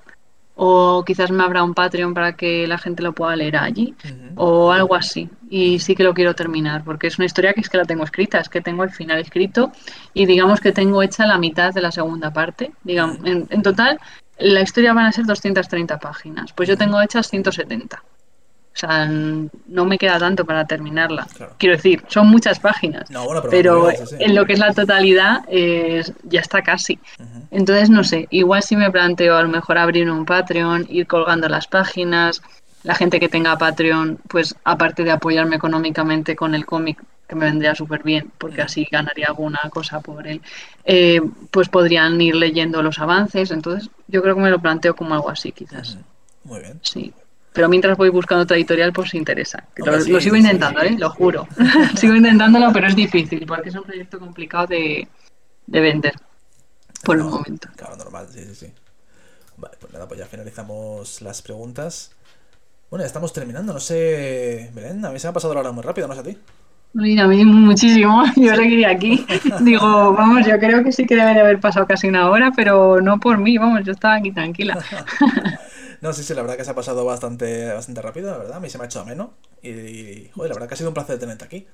o 0.60 1.04
quizás 1.04 1.30
me 1.30 1.44
abra 1.44 1.62
un 1.62 1.72
Patreon 1.72 2.14
para 2.14 2.32
que 2.32 2.66
la 2.66 2.78
gente 2.78 3.00
lo 3.04 3.12
pueda 3.12 3.36
leer 3.36 3.56
allí 3.56 3.94
o 4.34 4.72
algo 4.72 4.96
así. 4.96 5.30
Y 5.48 5.78
sí 5.78 5.94
que 5.94 6.02
lo 6.02 6.14
quiero 6.14 6.34
terminar 6.34 6.82
porque 6.82 7.06
es 7.06 7.16
una 7.16 7.26
historia 7.26 7.52
que 7.52 7.60
es 7.60 7.68
que 7.68 7.78
la 7.78 7.84
tengo 7.84 8.02
escrita, 8.02 8.40
es 8.40 8.48
que 8.48 8.60
tengo 8.60 8.82
el 8.82 8.90
final 8.90 9.20
escrito 9.20 9.70
y 10.14 10.26
digamos 10.26 10.60
que 10.60 10.72
tengo 10.72 11.00
hecha 11.00 11.26
la 11.26 11.38
mitad 11.38 11.72
de 11.72 11.80
la 11.80 11.92
segunda 11.92 12.32
parte. 12.32 12.72
Digamos, 12.82 13.18
en, 13.24 13.46
en 13.48 13.62
total 13.62 14.00
la 14.38 14.60
historia 14.60 14.92
van 14.92 15.06
a 15.06 15.12
ser 15.12 15.26
230 15.26 15.98
páginas, 15.98 16.52
pues 16.52 16.68
yo 16.68 16.76
tengo 16.76 17.00
hechas 17.00 17.28
170. 17.28 18.02
O 18.78 18.80
sea, 18.80 19.06
no 19.06 19.84
me 19.86 19.98
queda 19.98 20.20
tanto 20.20 20.44
para 20.44 20.64
terminarla. 20.64 21.26
Quiero 21.58 21.74
decir, 21.74 22.04
son 22.06 22.28
muchas 22.28 22.60
páginas. 22.60 23.08
pero, 23.50 23.88
en 23.90 24.36
lo 24.36 24.46
que 24.46 24.52
es 24.52 24.60
la 24.60 24.72
totalidad 24.72 25.44
ya 25.48 26.40
está 26.40 26.62
casi. 26.62 26.96
Entonces, 27.50 27.90
no 27.90 28.04
sé, 28.04 28.28
igual 28.30 28.62
si 28.62 28.76
me 28.76 28.88
planteo 28.88 29.36
a 29.36 29.42
lo 29.42 29.48
mejor 29.48 29.78
abrir 29.78 30.08
un 30.08 30.24
Patreon, 30.24 30.86
ir 30.88 31.08
colgando 31.08 31.48
las 31.48 31.66
páginas. 31.66 32.40
La 32.84 32.94
gente 32.94 33.18
que 33.18 33.28
tenga 33.28 33.58
Patreon, 33.58 34.20
pues 34.28 34.54
aparte 34.62 35.02
de 35.02 35.10
apoyarme 35.10 35.56
económicamente 35.56 36.36
con 36.36 36.54
el 36.54 36.64
cómic, 36.64 37.02
que 37.26 37.34
me 37.34 37.46
vendría 37.46 37.74
súper 37.74 38.04
bien, 38.04 38.30
porque 38.38 38.62
así 38.62 38.86
ganaría 38.88 39.26
alguna 39.26 39.58
cosa 39.70 39.98
por 39.98 40.28
él, 40.28 40.40
eh, 40.84 41.20
pues 41.50 41.68
podrían 41.68 42.20
ir 42.20 42.36
leyendo 42.36 42.80
los 42.80 43.00
avances. 43.00 43.50
Entonces, 43.50 43.90
yo 44.06 44.22
creo 44.22 44.36
que 44.36 44.42
me 44.42 44.50
lo 44.50 44.60
planteo 44.60 44.94
como 44.94 45.14
algo 45.14 45.30
así, 45.30 45.50
quizás. 45.50 45.98
Muy 46.44 46.60
bien. 46.60 46.78
Sí. 46.82 47.12
Pero 47.52 47.68
mientras 47.68 47.96
voy 47.96 48.10
buscando 48.10 48.44
otra 48.44 48.56
editorial, 48.56 48.92
pues 48.92 49.10
si 49.10 49.18
interesa. 49.18 49.64
lo, 49.76 50.20
sigo 50.20 50.36
intentando, 50.36 50.80
¿eh? 50.82 50.96
Lo 50.98 51.10
juro. 51.10 51.46
sigo 51.96 52.14
intentándolo, 52.14 52.72
pero 52.72 52.86
es 52.86 52.96
difícil, 52.96 53.44
porque 53.46 53.70
es 53.70 53.74
un 53.74 53.84
proyecto 53.84 54.18
complicado 54.18 54.66
de, 54.66 55.08
vender. 55.66 56.14
Por 57.04 57.16
el 57.16 57.24
momento. 57.24 57.68
Claro, 57.76 57.96
normal, 57.96 58.26
sí, 58.30 58.44
sí, 58.44 58.54
sí. 58.54 58.72
Vale, 59.56 59.76
pues 59.80 59.92
nada, 59.92 60.06
pues 60.06 60.20
ya 60.20 60.26
finalizamos 60.26 61.20
las 61.22 61.42
preguntas. 61.42 62.12
Bueno, 62.90 63.02
ya 63.02 63.06
estamos 63.06 63.32
terminando, 63.32 63.72
no 63.72 63.80
sé, 63.80 64.70
Belén, 64.74 65.04
a 65.04 65.10
mí 65.10 65.18
se 65.18 65.26
me 65.26 65.30
ha 65.30 65.34
pasado 65.34 65.52
la 65.54 65.60
hora 65.60 65.72
muy 65.72 65.82
rápido, 65.82 66.06
¿no 66.06 66.14
es 66.14 66.20
a 66.20 66.22
ti? 66.22 66.38
a 66.94 67.26
mí 67.26 67.44
muchísimo, 67.44 68.24
yo 68.36 68.54
seguiría 68.54 68.90
aquí. 68.90 69.26
Digo, 69.60 70.12
vamos, 70.14 70.46
yo 70.46 70.58
creo 70.58 70.82
que 70.82 70.92
sí 70.92 71.06
que 71.06 71.16
debe 71.16 71.34
de 71.34 71.40
haber 71.40 71.60
pasado 71.60 71.86
casi 71.86 72.08
una 72.08 72.30
hora, 72.30 72.52
pero 72.54 73.00
no 73.00 73.18
por 73.18 73.38
mí, 73.38 73.58
vamos, 73.58 73.82
yo 73.84 73.92
estaba 73.92 74.14
aquí 74.14 74.32
tranquila. 74.32 74.78
No, 76.00 76.12
sí, 76.12 76.22
sí, 76.22 76.34
la 76.34 76.42
verdad 76.42 76.56
que 76.56 76.64
se 76.64 76.70
ha 76.70 76.74
pasado 76.74 77.04
bastante, 77.04 77.72
bastante 77.72 78.02
rápido, 78.02 78.30
la 78.30 78.38
verdad. 78.38 78.56
A 78.56 78.60
mí 78.60 78.70
se 78.70 78.78
me 78.78 78.84
ha 78.84 78.86
hecho 78.86 79.00
ameno. 79.00 79.34
Y, 79.62 80.28
joder, 80.34 80.50
la 80.50 80.54
verdad 80.54 80.68
que 80.68 80.74
ha 80.74 80.76
sido 80.76 80.90
un 80.90 80.94
placer 80.94 81.18
tenerte 81.18 81.44
aquí. 81.44 81.66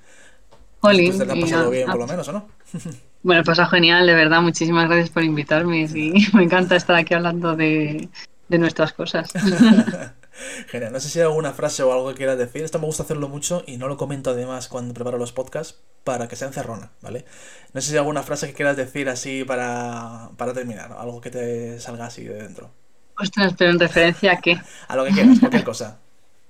Jolín. 0.80 1.16
¿Te 1.16 1.24
has 1.24 1.36
y 1.36 1.40
pasado 1.40 1.70
bien 1.70 1.90
por 1.90 1.98
lo 1.98 2.06
menos 2.06 2.28
o 2.28 2.32
no? 2.32 2.48
Bueno, 3.24 3.40
he 3.40 3.44
pasado 3.44 3.70
genial, 3.70 4.06
de 4.06 4.14
verdad. 4.14 4.42
Muchísimas 4.42 4.86
gracias 4.86 5.08
por 5.08 5.24
invitarme. 5.24 5.88
Sí, 5.88 6.12
me 6.34 6.42
encanta 6.42 6.76
estar 6.76 6.94
aquí 6.94 7.14
hablando 7.14 7.56
de, 7.56 8.10
de 8.48 8.58
nuestras 8.58 8.92
cosas. 8.92 9.32
Genial. 10.68 10.92
No 10.92 11.00
sé 11.00 11.08
si 11.08 11.20
hay 11.20 11.24
alguna 11.24 11.52
frase 11.54 11.82
o 11.82 11.92
algo 11.92 12.10
que 12.10 12.16
quieras 12.16 12.36
decir. 12.36 12.62
Esto 12.64 12.78
me 12.78 12.84
gusta 12.84 13.02
hacerlo 13.02 13.30
mucho 13.30 13.62
y 13.66 13.78
no 13.78 13.88
lo 13.88 13.96
comento 13.96 14.30
además 14.30 14.68
cuando 14.68 14.92
preparo 14.92 15.16
los 15.16 15.32
podcasts 15.32 15.80
para 16.04 16.28
que 16.28 16.36
sea 16.36 16.48
encerrona, 16.48 16.90
¿vale? 17.00 17.24
No 17.72 17.80
sé 17.80 17.88
si 17.88 17.92
hay 17.94 18.00
alguna 18.00 18.22
frase 18.22 18.46
que 18.48 18.52
quieras 18.52 18.76
decir 18.76 19.08
así 19.08 19.42
para, 19.44 20.30
para 20.36 20.52
terminar, 20.52 20.92
algo 20.92 21.22
que 21.22 21.30
te 21.30 21.80
salga 21.80 22.06
así 22.06 22.24
de 22.24 22.34
dentro. 22.34 22.70
Ostras, 23.18 23.54
pero 23.56 23.70
en 23.70 23.78
referencia 23.78 24.32
a 24.32 24.36
qué? 24.40 24.60
A 24.88 24.96
lo 24.96 25.04
que 25.04 25.12
quieras, 25.12 25.38
cualquier 25.40 25.64
cosa. 25.64 25.98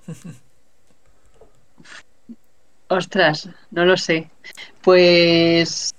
Ostras, 2.89 3.49
no 3.71 3.85
lo 3.85 3.97
sé. 3.97 4.31
Pues 4.83 5.95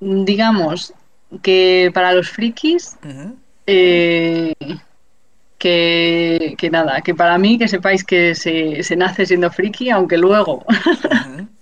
digamos 0.00 0.92
que 1.42 1.90
para 1.92 2.12
los 2.12 2.30
frikis, 2.30 2.96
eh, 3.66 4.54
que, 5.58 6.54
que 6.58 6.70
nada, 6.70 7.00
que 7.02 7.14
para 7.14 7.38
mí 7.38 7.58
que 7.58 7.68
sepáis 7.68 8.04
que 8.04 8.34
se, 8.34 8.82
se 8.82 8.96
nace 8.96 9.26
siendo 9.26 9.50
friki, 9.50 9.90
aunque 9.90 10.16
luego. 10.16 10.64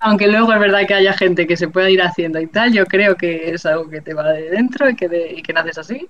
aunque 0.00 0.26
luego 0.28 0.52
es 0.52 0.60
verdad 0.60 0.86
que 0.86 0.94
haya 0.94 1.12
gente 1.12 1.46
que 1.46 1.56
se 1.56 1.68
pueda 1.68 1.90
ir 1.90 2.02
haciendo 2.02 2.40
y 2.40 2.46
tal, 2.46 2.72
yo 2.72 2.86
creo 2.86 3.16
que 3.16 3.50
es 3.54 3.64
algo 3.66 3.88
que 3.88 4.00
te 4.00 4.14
va 4.14 4.32
de 4.32 4.50
dentro 4.50 4.88
y 4.90 4.96
que, 4.96 5.08
de- 5.08 5.32
y 5.34 5.42
que 5.42 5.52
naces 5.52 5.78
así. 5.78 6.06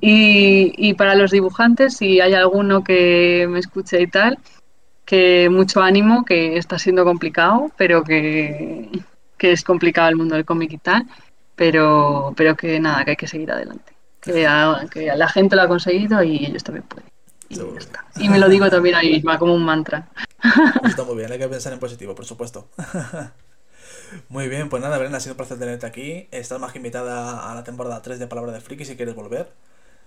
Y, 0.00 0.72
y 0.76 0.94
para 0.94 1.14
los 1.14 1.30
dibujantes, 1.30 1.96
si 1.96 2.20
hay 2.20 2.34
alguno 2.34 2.82
que 2.82 3.46
me 3.50 3.58
escuche 3.58 4.00
y 4.00 4.06
tal, 4.06 4.38
que 5.04 5.48
mucho 5.50 5.82
ánimo, 5.82 6.24
que 6.24 6.56
está 6.56 6.78
siendo 6.78 7.04
complicado, 7.04 7.70
pero 7.76 8.02
que, 8.04 8.88
que 9.36 9.52
es 9.52 9.62
complicado 9.64 10.08
el 10.08 10.16
mundo 10.16 10.36
del 10.36 10.44
cómic 10.44 10.72
y 10.72 10.78
tal, 10.78 11.04
pero, 11.56 12.32
pero 12.36 12.56
que 12.56 12.78
nada, 12.80 13.04
que 13.04 13.10
hay 13.10 13.16
que 13.16 13.26
seguir 13.26 13.50
adelante. 13.52 13.92
Que, 14.20 14.46
a- 14.46 14.86
que 14.90 15.06
la 15.16 15.28
gente 15.28 15.56
lo 15.56 15.62
ha 15.62 15.68
conseguido 15.68 16.22
y 16.22 16.44
ellos 16.46 16.62
también 16.62 16.84
pueden. 16.86 17.08
Y, 17.48 17.56
ya 17.56 17.78
está. 17.78 18.04
Y 18.20 18.28
me 18.28 18.38
lo 18.38 18.48
digo 18.48 18.70
también 18.70 18.94
a 18.94 19.00
mí 19.00 19.08
misma 19.10 19.38
como 19.38 19.54
un 19.54 19.64
mantra. 19.64 20.06
Está 20.84 21.04
muy 21.04 21.16
bien, 21.16 21.30
hay 21.32 21.38
que 21.38 21.48
pensar 21.48 21.72
en 21.72 21.78
positivo, 21.78 22.14
por 22.14 22.24
supuesto. 22.24 22.68
Muy 24.28 24.48
bien, 24.48 24.68
pues 24.68 24.82
nada, 24.82 24.98
Belén, 24.98 25.14
ha 25.14 25.20
sido 25.20 25.34
un 25.34 25.36
placer 25.36 25.58
tenerte 25.58 25.86
aquí. 25.86 26.28
Estás 26.32 26.60
más 26.60 26.72
que 26.72 26.78
invitada 26.78 27.50
a 27.50 27.54
la 27.54 27.64
temporada 27.64 28.02
3 28.02 28.18
de 28.18 28.26
Palabra 28.26 28.52
de 28.52 28.60
Friki 28.60 28.84
si 28.84 28.96
quieres 28.96 29.14
volver. 29.14 29.52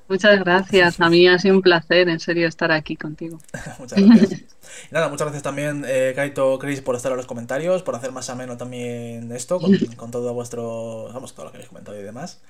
Muchas 0.09 0.37
gracias, 0.39 0.99
a 0.99 1.09
mí 1.09 1.27
ha 1.29 1.39
sido 1.39 1.55
un 1.55 1.61
placer, 1.61 2.09
en 2.09 2.19
serio, 2.19 2.47
estar 2.47 2.71
aquí 2.73 2.97
contigo. 2.97 3.39
muchas 3.79 4.01
gracias. 4.01 4.41
Y 4.41 4.93
nada, 4.93 5.07
muchas 5.07 5.25
gracias 5.25 5.43
también, 5.43 5.85
eh, 5.87 6.11
Kaito, 6.13 6.59
Chris, 6.59 6.81
por 6.81 6.95
estar 6.95 7.11
en 7.11 7.17
los 7.17 7.25
comentarios, 7.25 7.83
por 7.83 7.95
hacer 7.95 8.11
más 8.11 8.29
ameno 8.29 8.57
también 8.57 9.31
esto, 9.31 9.59
con, 9.59 9.77
con 9.95 10.11
todo 10.11 10.33
vuestro, 10.33 11.09
vamos, 11.13 11.33
todo 11.33 11.45
lo 11.45 11.51
que 11.51 11.57
habéis 11.57 11.69
comentado 11.69 11.97
y 11.97 12.03
demás. 12.03 12.41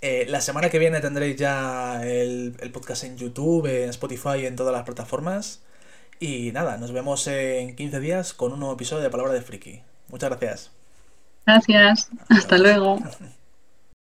Eh, 0.00 0.26
la 0.28 0.40
semana 0.40 0.68
que 0.68 0.80
viene 0.80 1.00
tendréis 1.00 1.36
ya 1.36 2.02
el, 2.04 2.56
el 2.58 2.72
podcast 2.72 3.04
en 3.04 3.16
YouTube, 3.16 3.66
en 3.66 3.90
Spotify, 3.90 4.46
en 4.46 4.56
todas 4.56 4.72
las 4.72 4.82
plataformas. 4.82 5.62
Y 6.18 6.52
nada, 6.52 6.78
nos 6.78 6.92
vemos 6.92 7.26
en 7.26 7.76
15 7.76 8.00
días 8.00 8.32
con 8.32 8.52
un 8.52 8.60
nuevo 8.60 8.74
episodio 8.74 9.02
de 9.02 9.10
Palabra 9.10 9.34
de 9.34 9.42
Friki. 9.42 9.82
Muchas 10.08 10.30
gracias. 10.30 10.70
Gracias, 11.44 12.10
hasta 12.28 12.58
luego. 12.58 12.98